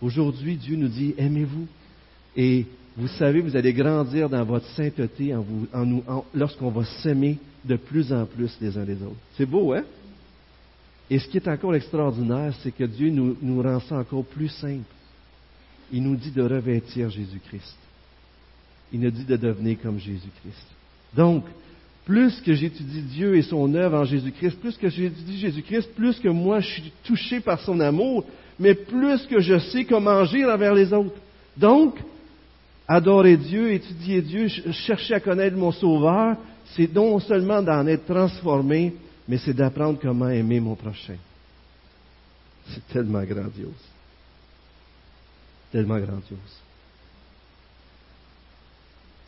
Aujourd'hui, 0.00 0.56
Dieu 0.56 0.76
nous 0.76 0.88
dit, 0.88 1.14
aimez-vous. 1.18 1.66
Et 2.36 2.66
vous 2.96 3.08
savez, 3.08 3.40
vous 3.40 3.56
allez 3.56 3.72
grandir 3.72 4.28
dans 4.28 4.44
votre 4.44 4.66
sainteté 4.68 5.34
lorsqu'on 6.32 6.70
va 6.70 6.84
s'aimer 7.02 7.38
de 7.64 7.76
plus 7.76 8.12
en 8.12 8.24
plus 8.24 8.56
les 8.60 8.76
uns 8.78 8.84
les 8.84 9.02
autres. 9.02 9.16
C'est 9.36 9.46
beau, 9.46 9.72
hein? 9.72 9.84
Et 11.10 11.18
ce 11.18 11.28
qui 11.28 11.36
est 11.36 11.48
encore 11.48 11.74
extraordinaire, 11.74 12.54
c'est 12.62 12.70
que 12.70 12.84
Dieu 12.84 13.10
nous, 13.10 13.36
nous 13.42 13.62
rend 13.62 13.80
ça 13.80 13.96
encore 13.96 14.24
plus 14.24 14.48
simple. 14.48 14.84
Il 15.92 16.02
nous 16.02 16.16
dit 16.16 16.30
de 16.30 16.42
revêtir 16.42 17.10
Jésus-Christ. 17.10 17.76
Il 18.92 19.00
nous 19.00 19.10
dit 19.10 19.24
de 19.24 19.36
devenir 19.36 19.76
comme 19.82 19.98
Jésus-Christ. 19.98 20.66
Donc, 21.14 21.44
plus 22.04 22.40
que 22.40 22.54
j'étudie 22.54 23.02
Dieu 23.02 23.36
et 23.36 23.42
son 23.42 23.74
œuvre 23.74 23.98
en 23.98 24.04
Jésus-Christ, 24.04 24.60
plus 24.60 24.76
que 24.76 24.88
j'étudie 24.88 25.38
Jésus-Christ, 25.38 25.90
plus 25.94 26.18
que 26.20 26.28
moi 26.28 26.60
je 26.60 26.68
suis 26.68 26.92
touché 27.04 27.40
par 27.40 27.60
son 27.60 27.80
amour, 27.80 28.24
mais 28.58 28.74
plus 28.74 29.26
que 29.26 29.40
je 29.40 29.58
sais 29.58 29.84
comment 29.84 30.18
agir 30.18 30.48
envers 30.48 30.74
les 30.74 30.92
autres. 30.92 31.16
Donc, 31.56 31.96
adorer 32.86 33.36
Dieu, 33.36 33.72
étudier 33.72 34.22
Dieu, 34.22 34.48
chercher 34.48 35.14
à 35.14 35.20
connaître 35.20 35.56
mon 35.56 35.72
Sauveur, 35.72 36.36
c'est 36.76 36.92
non 36.92 37.18
seulement 37.20 37.62
d'en 37.62 37.86
être 37.86 38.06
transformé, 38.06 38.94
mais 39.28 39.38
c'est 39.38 39.54
d'apprendre 39.54 39.98
comment 40.00 40.28
aimer 40.28 40.60
mon 40.60 40.74
prochain. 40.74 41.16
C'est 42.68 42.86
tellement 42.88 43.22
grandiose. 43.24 43.72
Tellement 45.70 45.98
grandiose. 45.98 46.62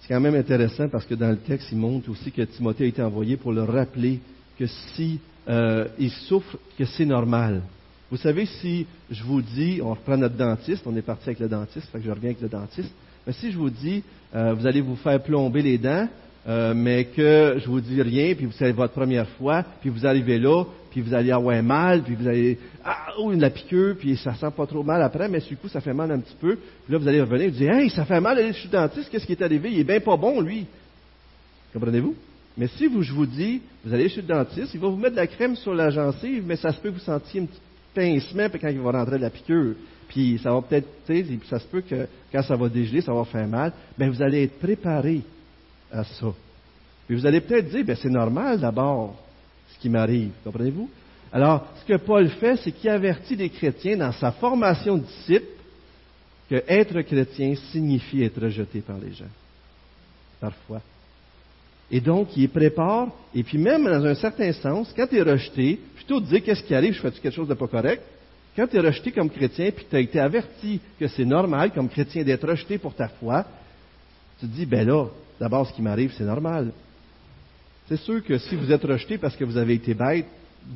C'est 0.01 0.09
quand 0.09 0.21
même 0.21 0.37
intéressant 0.37 0.89
parce 0.89 1.05
que 1.05 1.15
dans 1.15 1.31
le 1.31 1.39
texte, 1.39 1.69
il 1.73 1.79
montre 1.79 2.11
aussi 2.11 2.31
que 2.31 2.43
Timothée 2.43 2.85
a 2.85 2.89
été 2.89 3.03
envoyé 3.03 3.37
pour 3.37 3.53
le 3.53 3.65
rappeler 3.65 4.21
que 4.59 4.67
si 4.67 5.19
euh, 5.49 5.89
il 5.99 6.11
souffre, 6.11 6.57
que 6.79 6.85
c'est 6.85 7.05
normal. 7.05 7.63
Vous 8.11 8.17
savez, 8.17 8.47
si 8.47 8.87
je 9.11 9.25
vous 9.25 9.43
dis, 9.43 9.81
on 9.83 9.91
reprend 9.91 10.17
notre 10.17 10.37
dentiste, 10.37 10.87
on 10.87 10.97
est 10.97 11.03
parti 11.03 11.25
avec 11.29 11.41
le 11.41 11.49
dentiste, 11.49 11.89
fait 11.89 11.99
que 11.99 12.05
je 12.05 12.11
reviens 12.11 12.31
avec 12.31 12.41
le 12.41 12.49
dentiste, 12.49 12.93
mais 13.27 13.33
si 13.33 13.51
je 13.51 13.59
vous 13.59 13.71
dis, 13.71 14.03
euh, 14.35 14.55
vous 14.55 14.67
allez 14.67 14.81
vous 14.81 14.97
faire 14.97 15.21
plomber 15.23 15.63
les 15.63 15.79
dents, 15.79 16.09
euh, 16.49 16.75
mais 16.75 17.07
que 17.07 17.57
je 17.59 17.67
vous 17.67 17.81
dis 17.81 18.01
rien, 18.01 18.35
puis 18.35 18.49
c'est 18.57 18.71
votre 18.71 18.93
première 18.93 19.29
fois, 19.31 19.65
puis 19.81 19.91
vous 19.91 20.07
arrivez 20.07 20.39
là, 20.39 20.65
puis 20.91 21.01
vous 21.01 21.13
allez 21.13 21.33
avoir 21.33 21.61
mal, 21.63 22.03
puis 22.03 22.15
vous 22.15 22.29
allez 22.29 22.59
ah 22.85 23.09
oh 23.19 23.33
une 23.33 23.41
la 23.41 23.51
piqûre, 23.51 23.97
puis 23.99 24.17
ça 24.17 24.35
sent 24.35 24.51
pas 24.57 24.67
trop 24.67 24.85
mal 24.85 25.03
après, 25.03 25.29
mais 25.29 25.41
du 25.41 25.57
coup 25.57 25.69
ça 25.69 25.81
fait 25.81 25.93
mal 25.93 26.11
un 26.13 26.21
petit 26.21 26.37
peu. 26.41 26.55
Puis 26.55 26.93
là 26.93 26.99
vous 26.99 27.09
allez 27.09 27.21
revenir, 27.21 27.51
vous 27.51 27.57
dites 27.57 27.69
hey 27.69 27.91
ça 27.91 28.05
fait 28.05 28.21
mal 28.21 28.39
aller 28.39 28.53
chez 28.53 28.69
le 28.69 28.73
dentiste, 28.73 29.11
qu'est-ce 29.11 29.27
qui 29.27 29.33
est 29.33 29.43
arrivé? 29.43 29.71
Il 29.73 29.81
est 29.81 29.85
bien 29.85 30.01
pas 30.01 30.17
bon 30.17 30.41
lui. 30.41 30.67
Comprenez-vous? 31.73 32.15
Mais 32.57 32.69
si 32.69 32.87
vous, 32.87 33.03
je 33.03 33.13
vous 33.13 33.27
dis, 33.27 33.61
vous 33.85 33.93
allez 33.93 34.09
chez 34.09 34.23
le 34.23 34.29
dentiste, 34.29 34.73
il 34.73 34.81
va 34.81 34.89
vous 34.89 34.97
mettre 34.97 35.17
de 35.17 35.21
la 35.21 35.27
crème 35.27 35.57
sur 35.57 35.75
la 35.75 35.91
gencive, 35.91 36.45
mais 36.47 36.57
ça 36.57 36.73
se 36.73 36.81
peut 36.81 36.91
que 36.91 36.95
vous 36.95 37.01
sentiez 37.01 37.41
un 37.41 37.47
petit 37.47 37.61
pincement 37.97 38.49
puis 38.51 38.61
quand 38.61 38.69
il 38.69 38.79
va 38.79 38.93
rentrer 38.93 39.19
la 39.19 39.31
piqûre. 39.31 39.75
Puis 40.09 40.39
ça 40.43 40.53
va 40.53 40.63
peut-être, 40.63 40.87
puis 41.07 41.41
ça 41.49 41.59
se 41.59 41.67
peut 41.67 41.81
que 41.81 42.07
quand 42.31 42.43
ça 42.43 42.55
va 42.55 42.69
dégeler, 42.69 43.01
ça 43.01 43.13
va 43.13 43.25
faire 43.25 43.49
mal. 43.49 43.73
Mais 43.99 44.09
vous 44.09 44.23
allez 44.23 44.45
être 44.45 44.59
préparé 44.59 45.23
à 45.91 46.05
ça. 46.05 46.33
Et 47.09 47.15
vous 47.15 47.27
allez 47.27 47.41
peut-être 47.41 47.69
dire, 47.69 47.85
ben, 47.85 47.97
c'est 47.97 48.11
normal 48.11 48.61
d'abord 48.61 49.17
ce 49.73 49.79
qui 49.81 49.89
m'arrive, 49.89 50.31
comprenez-vous? 50.45 50.89
Alors, 51.33 51.67
ce 51.81 51.85
que 51.85 51.99
Paul 51.99 52.29
fait, 52.29 52.57
c'est 52.59 52.73
qu'il 52.73 52.91
avertit 52.91 53.37
les 53.37 53.51
chrétiens 53.51 53.97
dans 53.97 54.13
sa 54.13 54.33
formation 54.33 54.97
de 54.97 55.03
disciples 55.03 55.47
que 56.49 56.63
être 56.69 57.01
chrétien 57.03 57.55
signifie 57.73 58.23
être 58.23 58.41
rejeté 58.41 58.81
par 58.81 58.99
les 58.99 59.13
gens. 59.13 59.25
Parfois. 60.41 60.81
Et 61.91 62.01
donc, 62.01 62.37
il 62.37 62.49
prépare, 62.49 63.09
et 63.35 63.43
puis 63.43 63.59
même 63.59 63.85
dans 63.85 64.05
un 64.05 64.15
certain 64.15 64.53
sens, 64.53 64.93
quand 64.97 65.07
tu 65.07 65.17
es 65.17 65.23
rejeté, 65.23 65.79
plutôt 65.95 66.21
de 66.21 66.27
dire 66.27 66.43
qu'est-ce 66.43 66.63
qui 66.63 66.75
arrive, 66.75 66.95
je 66.95 67.01
fais 67.01 67.11
quelque 67.13 67.35
chose 67.35 67.49
de 67.49 67.55
pas 67.55 67.69
correct, 67.69 68.03
quand 68.57 68.67
tu 68.67 68.77
es 68.77 68.81
rejeté 68.81 69.13
comme 69.13 69.31
chrétien, 69.31 69.71
puis 69.71 69.87
tu 69.89 69.95
as 69.95 70.01
été 70.01 70.19
averti 70.19 70.81
que 70.99 71.07
c'est 71.07 71.25
normal 71.25 71.73
comme 71.73 71.89
chrétien 71.89 72.25
d'être 72.25 72.49
rejeté 72.49 72.79
pour 72.79 72.95
ta 72.95 73.09
foi, 73.09 73.45
tu 74.41 74.47
te 74.47 74.53
dis, 74.53 74.67
ben 74.67 74.87
là, 74.87 75.07
d'abord 75.39 75.69
ce 75.69 75.73
qui 75.73 75.83
m'arrive, 75.83 76.13
c'est 76.17 76.25
normal. 76.25 76.73
C'est 77.89 77.99
sûr 77.99 78.25
que 78.25 78.39
si 78.39 78.57
vous 78.57 78.73
êtes 78.73 78.83
rejeté 78.83 79.19
parce 79.19 79.37
que 79.37 79.45
vous 79.45 79.57
avez 79.57 79.75
été 79.75 79.95
bête, 79.95 80.27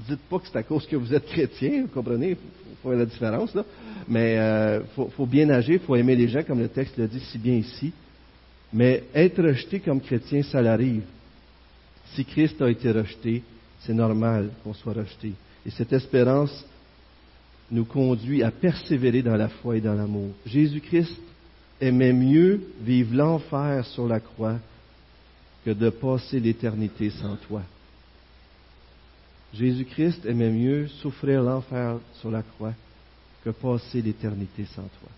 dites 0.09 0.21
pas 0.29 0.39
que 0.39 0.47
c'est 0.47 0.59
à 0.59 0.63
cause 0.63 0.87
que 0.87 0.97
vous 0.97 1.13
êtes 1.13 1.27
chrétien, 1.27 1.83
vous 1.83 1.89
comprenez? 1.89 2.31
Il 2.31 2.37
faut 2.83 2.91
faire 2.91 2.99
la 2.99 3.07
différence, 3.07 3.55
là. 3.55 3.65
Mais 4.09 4.35
il 4.35 4.39
euh, 4.39 4.81
faut, 4.95 5.27
bien 5.27 5.49
agir, 5.51 5.75
il 5.75 5.87
faut 5.87 5.97
aimer 5.97 6.17
les 6.17 6.29
gens, 6.29 6.43
comme 6.43 6.61
le 6.61 6.69
texte 6.69 6.97
le 6.97 7.09
dit 7.09 7.21
si 7.21 7.39
bien 7.39 7.55
ici. 7.55 7.93
Mais 8.73 9.05
être 9.15 9.43
rejeté 9.43 9.81
comme 9.81 10.01
chrétien, 10.01 10.43
ça 10.43 10.63
l'arrive. 10.63 11.03
Si 12.15 12.25
Christ 12.25 12.61
a 12.63 12.71
été 12.71 12.91
rejeté, 12.91 13.43
c'est 13.81 13.95
normal 13.95 14.51
qu'on 14.63 14.75
soit 14.75 14.93
rejeté. 14.93 15.33
Et 15.67 15.71
cette 15.71 15.93
espérance 15.93 16.65
nous 17.71 17.85
conduit 17.85 18.43
à 18.43 18.51
persévérer 18.51 19.23
dans 19.23 19.37
la 19.37 19.49
foi 19.49 19.77
et 19.77 19.81
dans 19.81 19.95
l'amour. 19.95 20.31
Jésus-Christ 20.47 21.17
aimait 21.81 22.13
mieux 22.13 22.61
vivre 22.83 23.15
l'enfer 23.15 23.87
sur 23.87 24.07
la 24.07 24.21
croix 24.21 24.59
que 25.65 25.71
de 25.71 25.91
passer 25.91 26.41
l'éternité 26.41 27.11
sans 27.11 27.37
toi. 27.37 27.63
Jésus-Christ 29.55 30.25
aimait 30.27 30.51
mieux 30.51 30.89
souffrir 30.89 31.43
l'enfer 31.43 31.99
sur 32.21 32.31
la 32.31 32.43
croix 32.43 32.75
que 33.45 33.51
passer 33.51 34.01
l'éternité 34.03 34.65
sans 34.67 34.83
toi. 34.83 35.11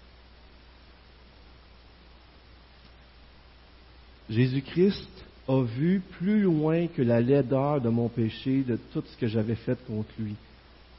Jésus-Christ 4.33 5.09
a 5.47 5.63
vu 5.63 6.01
plus 6.19 6.43
loin 6.43 6.87
que 6.87 7.03
la 7.03 7.21
laideur 7.21 7.81
de 7.81 7.91
mon 7.91 8.09
péché, 8.09 8.63
de 8.63 8.79
tout 8.93 9.03
ce 9.07 9.17
que 9.17 9.27
j'avais 9.27 9.57
fait 9.57 9.79
contre 9.87 10.09
lui. 10.19 10.35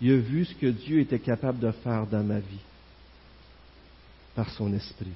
Il 0.02 0.12
a 0.12 0.18
vu 0.18 0.46
ce 0.46 0.54
que 0.54 0.68
Dieu 0.68 1.00
était 1.00 1.20
capable 1.20 1.60
de 1.60 1.72
faire 1.72 2.06
dans 2.06 2.24
ma 2.24 2.40
vie 2.40 2.64
par 4.36 4.50
son 4.52 4.74
esprit. 4.74 5.14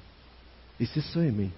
Et 0.79 0.85
c'est 0.85 1.01
ça 1.01 1.23
aimer. 1.23 1.49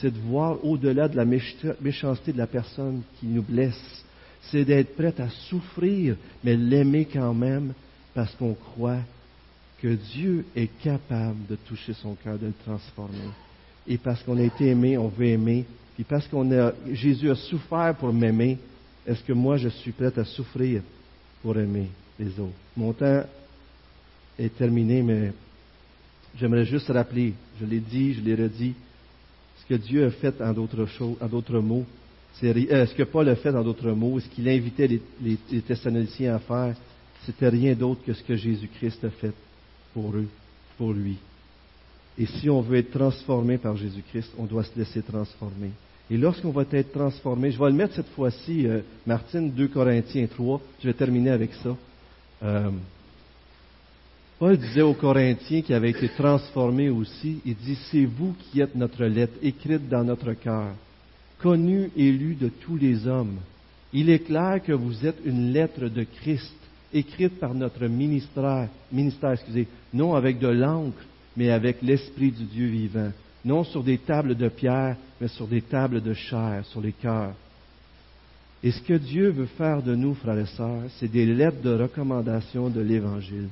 C'est 0.00 0.10
de 0.10 0.18
voir 0.18 0.64
au-delà 0.64 1.08
de 1.08 1.16
la 1.16 1.24
méchanceté 1.24 2.32
de 2.32 2.38
la 2.38 2.46
personne 2.46 3.02
qui 3.18 3.26
nous 3.26 3.42
blesse. 3.42 4.04
C'est 4.42 4.64
d'être 4.64 4.96
prêt 4.96 5.14
à 5.20 5.28
souffrir, 5.28 6.16
mais 6.42 6.56
l'aimer 6.56 7.06
quand 7.12 7.34
même 7.34 7.72
parce 8.14 8.34
qu'on 8.34 8.54
croit 8.54 9.02
que 9.80 9.94
Dieu 9.94 10.44
est 10.56 10.70
capable 10.82 11.46
de 11.48 11.56
toucher 11.56 11.92
son 11.94 12.14
cœur, 12.14 12.38
de 12.38 12.46
le 12.46 12.54
transformer. 12.64 13.30
Et 13.86 13.98
parce 13.98 14.22
qu'on 14.22 14.38
a 14.38 14.42
été 14.42 14.68
aimé, 14.68 14.96
on 14.98 15.08
veut 15.08 15.26
aimer. 15.26 15.66
Puis 16.00 16.06
parce 16.08 16.26
a, 16.32 16.72
Jésus 16.92 17.30
a 17.30 17.34
souffert 17.34 17.94
pour 17.94 18.10
m'aimer, 18.10 18.56
est-ce 19.06 19.22
que 19.22 19.34
moi 19.34 19.58
je 19.58 19.68
suis 19.68 19.92
prêt 19.92 20.18
à 20.18 20.24
souffrir 20.24 20.80
pour 21.42 21.58
aimer 21.58 21.88
les 22.18 22.30
autres? 22.40 22.54
Mon 22.74 22.94
temps 22.94 23.22
est 24.38 24.56
terminé, 24.56 25.02
mais 25.02 25.34
j'aimerais 26.38 26.64
juste 26.64 26.88
rappeler, 26.88 27.34
je 27.60 27.66
l'ai 27.66 27.80
dit, 27.80 28.14
je 28.14 28.22
l'ai 28.22 28.34
redit, 28.34 28.72
ce 29.58 29.66
que 29.66 29.74
Dieu 29.74 30.06
a 30.06 30.10
fait 30.10 30.40
en 30.40 30.54
d'autres 30.54 30.86
choses, 30.86 31.18
en 31.20 31.26
d'autres 31.26 31.58
mots, 31.58 31.84
euh, 32.44 32.86
ce 32.86 32.94
que 32.94 33.02
Paul 33.02 33.28
a 33.28 33.36
fait 33.36 33.54
en 33.54 33.62
d'autres 33.62 33.90
mots, 33.90 34.18
ce 34.20 34.28
qu'il 34.28 34.48
invitait 34.48 34.86
les, 34.86 35.02
les, 35.20 35.60
Thessaloniciens 35.60 36.36
à 36.36 36.38
faire, 36.38 36.76
c'était 37.26 37.50
rien 37.50 37.74
d'autre 37.74 38.00
que 38.06 38.14
ce 38.14 38.22
que 38.22 38.36
Jésus-Christ 38.36 39.04
a 39.04 39.10
fait 39.10 39.34
pour 39.92 40.16
eux, 40.16 40.28
pour 40.78 40.94
lui. 40.94 41.18
Et 42.16 42.24
si 42.24 42.48
on 42.48 42.62
veut 42.62 42.78
être 42.78 42.90
transformé 42.90 43.58
par 43.58 43.76
Jésus-Christ, 43.76 44.30
on 44.38 44.46
doit 44.46 44.64
se 44.64 44.78
laisser 44.78 45.02
transformer. 45.02 45.72
Et 46.10 46.16
lorsqu'on 46.16 46.50
va 46.50 46.64
être 46.72 46.92
transformé, 46.92 47.52
je 47.52 47.58
vais 47.58 47.70
le 47.70 47.76
mettre 47.76 47.94
cette 47.94 48.08
fois-ci, 48.08 48.66
euh, 48.66 48.80
Martine, 49.06 49.52
2 49.52 49.68
Corinthiens 49.68 50.26
3, 50.26 50.60
je 50.82 50.88
vais 50.88 50.94
terminer 50.94 51.30
avec 51.30 51.54
ça. 51.54 51.76
Euh, 52.42 52.70
Paul 54.40 54.56
disait 54.56 54.82
aux 54.82 54.94
Corinthiens 54.94 55.62
qui 55.62 55.72
avaient 55.72 55.90
été 55.90 56.08
transformés 56.08 56.88
aussi, 56.88 57.40
il 57.44 57.54
dit, 57.54 57.78
c'est 57.90 58.06
vous 58.06 58.34
qui 58.40 58.60
êtes 58.60 58.74
notre 58.74 59.04
lettre, 59.04 59.34
écrite 59.40 59.88
dans 59.88 60.02
notre 60.02 60.32
cœur, 60.32 60.72
connue 61.38 61.90
et 61.96 62.10
lue 62.10 62.34
de 62.34 62.48
tous 62.48 62.76
les 62.76 63.06
hommes. 63.06 63.36
Il 63.92 64.10
est 64.10 64.20
clair 64.20 64.60
que 64.64 64.72
vous 64.72 65.06
êtes 65.06 65.18
une 65.24 65.52
lettre 65.52 65.88
de 65.88 66.02
Christ, 66.02 66.54
écrite 66.92 67.38
par 67.38 67.54
notre 67.54 67.86
ministère, 67.86 68.68
ministère 68.90 69.32
excusez, 69.32 69.68
non 69.94 70.14
avec 70.14 70.40
de 70.40 70.48
l'encre, 70.48 71.04
mais 71.36 71.50
avec 71.50 71.82
l'Esprit 71.82 72.32
du 72.32 72.44
Dieu 72.44 72.66
vivant, 72.66 73.12
non 73.44 73.64
sur 73.64 73.82
des 73.82 73.98
tables 73.98 74.34
de 74.34 74.48
pierre, 74.48 74.96
mais 75.20 75.28
sur 75.28 75.46
des 75.46 75.62
tables 75.62 76.00
de 76.00 76.14
chair, 76.14 76.64
sur 76.66 76.80
les 76.80 76.92
cœurs. 76.92 77.34
Et 78.62 78.70
ce 78.70 78.82
que 78.82 78.94
Dieu 78.94 79.30
veut 79.30 79.46
faire 79.46 79.82
de 79.82 79.94
nous, 79.94 80.14
frères 80.14 80.38
et 80.38 80.46
sœurs, 80.46 80.82
c'est 80.98 81.10
des 81.10 81.26
lettres 81.26 81.62
de 81.62 81.74
recommandation 81.74 82.68
de 82.68 82.80
l'Évangile. 82.80 83.48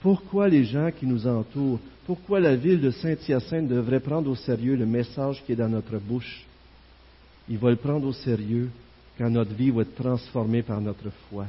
Pourquoi 0.00 0.48
les 0.48 0.64
gens 0.64 0.90
qui 0.90 1.06
nous 1.06 1.28
entourent, 1.28 1.78
pourquoi 2.06 2.40
la 2.40 2.56
ville 2.56 2.80
de 2.80 2.90
Saint-Hyacinthe 2.90 3.68
devrait 3.68 4.00
prendre 4.00 4.28
au 4.28 4.34
sérieux 4.34 4.74
le 4.74 4.86
message 4.86 5.42
qui 5.46 5.52
est 5.52 5.56
dans 5.56 5.68
notre 5.68 5.98
bouche? 5.98 6.44
Il 7.48 7.58
va 7.58 7.70
le 7.70 7.76
prendre 7.76 8.08
au 8.08 8.12
sérieux 8.12 8.68
quand 9.16 9.30
notre 9.30 9.54
vie 9.54 9.70
va 9.70 9.82
être 9.82 9.94
transformée 9.94 10.62
par 10.62 10.80
notre 10.80 11.10
foi, 11.30 11.46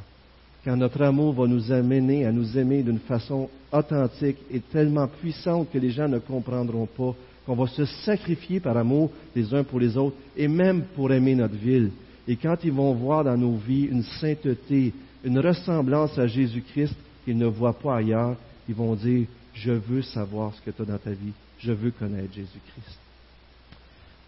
quand 0.63 0.77
notre 0.77 1.01
amour 1.01 1.33
va 1.33 1.47
nous 1.47 1.71
amener 1.71 2.25
à 2.25 2.31
nous 2.31 2.55
aimer 2.55 2.83
d'une 2.83 2.99
façon 2.99 3.49
authentique 3.71 4.37
et 4.51 4.59
tellement 4.59 5.07
puissante 5.07 5.71
que 5.71 5.79
les 5.79 5.89
gens 5.89 6.07
ne 6.07 6.19
comprendront 6.19 6.85
pas, 6.85 7.15
qu'on 7.45 7.55
va 7.55 7.67
se 7.67 7.85
sacrifier 7.85 8.59
par 8.59 8.77
amour 8.77 9.11
les 9.35 9.53
uns 9.53 9.63
pour 9.63 9.79
les 9.79 9.97
autres 9.97 10.15
et 10.35 10.47
même 10.47 10.83
pour 10.95 11.11
aimer 11.11 11.35
notre 11.35 11.55
ville. 11.55 11.91
Et 12.27 12.35
quand 12.35 12.55
ils 12.63 12.71
vont 12.71 12.93
voir 12.93 13.23
dans 13.23 13.37
nos 13.37 13.55
vies 13.55 13.85
une 13.85 14.03
sainteté, 14.03 14.93
une 15.23 15.39
ressemblance 15.39 16.17
à 16.17 16.27
Jésus-Christ 16.27 16.95
qu'ils 17.25 17.37
ne 17.37 17.47
voient 17.47 17.77
pas 17.77 17.97
ailleurs, 17.97 18.37
ils 18.67 18.75
vont 18.75 18.95
dire, 18.95 19.27
je 19.53 19.71
veux 19.71 20.01
savoir 20.01 20.53
ce 20.55 20.61
que 20.61 20.71
tu 20.71 20.81
as 20.81 20.85
dans 20.85 20.97
ta 20.97 21.11
vie, 21.11 21.33
je 21.59 21.71
veux 21.71 21.91
connaître 21.91 22.33
Jésus-Christ. 22.33 22.97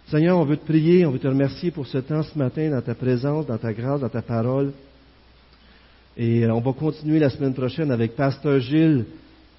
Seigneur, 0.08 0.38
on 0.38 0.46
veut 0.46 0.58
te 0.58 0.66
prier, 0.66 1.06
on 1.06 1.12
veut 1.12 1.20
te 1.20 1.28
remercier 1.28 1.72
pour 1.72 1.88
ce 1.88 1.98
temps 1.98 2.22
ce 2.22 2.38
matin 2.38 2.70
dans 2.70 2.82
ta 2.82 2.94
présence, 2.94 3.48
dans 3.48 3.58
ta 3.58 3.74
grâce, 3.74 4.02
dans 4.02 4.10
ta 4.10 4.22
parole. 4.22 4.72
Et 6.16 6.46
on 6.46 6.62
va 6.62 6.74
continuer 6.74 7.20
la 7.20 7.30
semaine 7.30 7.54
prochaine 7.54 7.92
avec 7.92 8.16
Pasteur 8.16 8.60
Gilles 8.60 9.06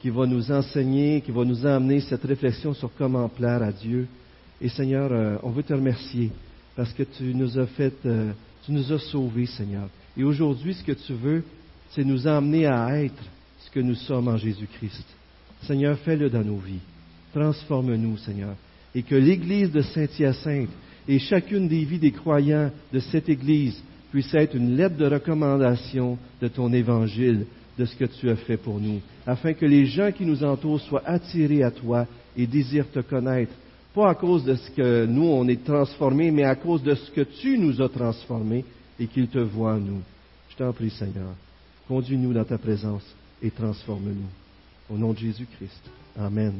qui 0.00 0.10
va 0.10 0.26
nous 0.26 0.52
enseigner, 0.52 1.20
qui 1.20 1.30
va 1.30 1.44
nous 1.44 1.66
amener 1.66 2.00
cette 2.00 2.24
réflexion 2.24 2.74
sur 2.74 2.90
comment 2.96 3.28
plaire 3.28 3.62
à 3.62 3.72
Dieu. 3.72 4.06
Et 4.60 4.68
Seigneur, 4.68 5.10
euh, 5.12 5.36
on 5.42 5.50
veut 5.50 5.62
te 5.62 5.72
remercier 5.72 6.30
parce 6.76 6.92
que 6.92 7.02
tu 7.02 7.34
nous 7.34 7.58
as 7.58 7.66
fait, 7.66 7.94
euh, 8.04 8.32
tu 8.64 8.72
nous 8.72 8.92
as 8.92 8.98
sauvés, 8.98 9.46
Seigneur. 9.46 9.88
Et 10.16 10.24
aujourd'hui, 10.24 10.74
ce 10.74 10.84
que 10.84 10.92
tu 10.92 11.12
veux, 11.14 11.42
c'est 11.90 12.04
nous 12.04 12.26
emmener 12.26 12.66
à 12.66 13.02
être 13.02 13.22
ce 13.58 13.70
que 13.70 13.80
nous 13.80 13.94
sommes 13.94 14.28
en 14.28 14.36
Jésus-Christ. 14.36 15.04
Seigneur, 15.62 15.98
fais-le 15.98 16.30
dans 16.30 16.44
nos 16.44 16.58
vies. 16.58 16.80
Transforme-nous, 17.32 18.16
Seigneur. 18.18 18.54
Et 18.94 19.02
que 19.02 19.14
l'Église 19.14 19.72
de 19.72 19.82
Saint-Hyacinthe 19.82 20.70
et 21.08 21.18
chacune 21.18 21.68
des 21.68 21.84
vies 21.84 21.98
des 21.98 22.12
croyants 22.12 22.70
de 22.92 23.00
cette 23.00 23.28
Église 23.28 23.80
puisse 24.10 24.32
être 24.34 24.54
une 24.54 24.76
lettre 24.76 24.96
de 24.96 25.06
recommandation 25.06 26.18
de 26.40 26.48
ton 26.48 26.72
Évangile, 26.72 27.46
de 27.78 27.84
ce 27.84 27.96
que 27.96 28.04
tu 28.04 28.30
as 28.30 28.36
fait 28.36 28.56
pour 28.56 28.80
nous, 28.80 29.00
afin 29.26 29.52
que 29.52 29.66
les 29.66 29.86
gens 29.86 30.12
qui 30.12 30.24
nous 30.24 30.42
entourent 30.42 30.80
soient 30.80 31.02
attirés 31.04 31.62
à 31.62 31.70
toi 31.70 32.06
et 32.36 32.46
désirent 32.46 32.90
te 32.90 33.00
connaître, 33.00 33.52
pas 33.94 34.10
à 34.10 34.14
cause 34.14 34.44
de 34.44 34.54
ce 34.54 34.70
que 34.70 35.06
nous 35.06 35.24
on 35.24 35.46
est 35.48 35.64
transformés, 35.64 36.30
mais 36.30 36.44
à 36.44 36.54
cause 36.54 36.82
de 36.82 36.94
ce 36.94 37.10
que 37.10 37.22
tu 37.22 37.58
nous 37.58 37.80
as 37.80 37.88
transformés 37.88 38.64
et 38.98 39.06
qu'ils 39.06 39.28
te 39.28 39.38
voient 39.38 39.74
en 39.74 39.80
nous. 39.80 40.02
Je 40.50 40.56
t'en 40.56 40.72
prie, 40.72 40.90
Seigneur. 40.90 41.34
Conduis-nous 41.88 42.32
dans 42.32 42.44
ta 42.44 42.58
présence 42.58 43.04
et 43.42 43.50
transforme-nous. 43.50 44.94
Au 44.94 44.98
nom 44.98 45.12
de 45.12 45.18
Jésus-Christ. 45.18 45.90
Amen. 46.18 46.54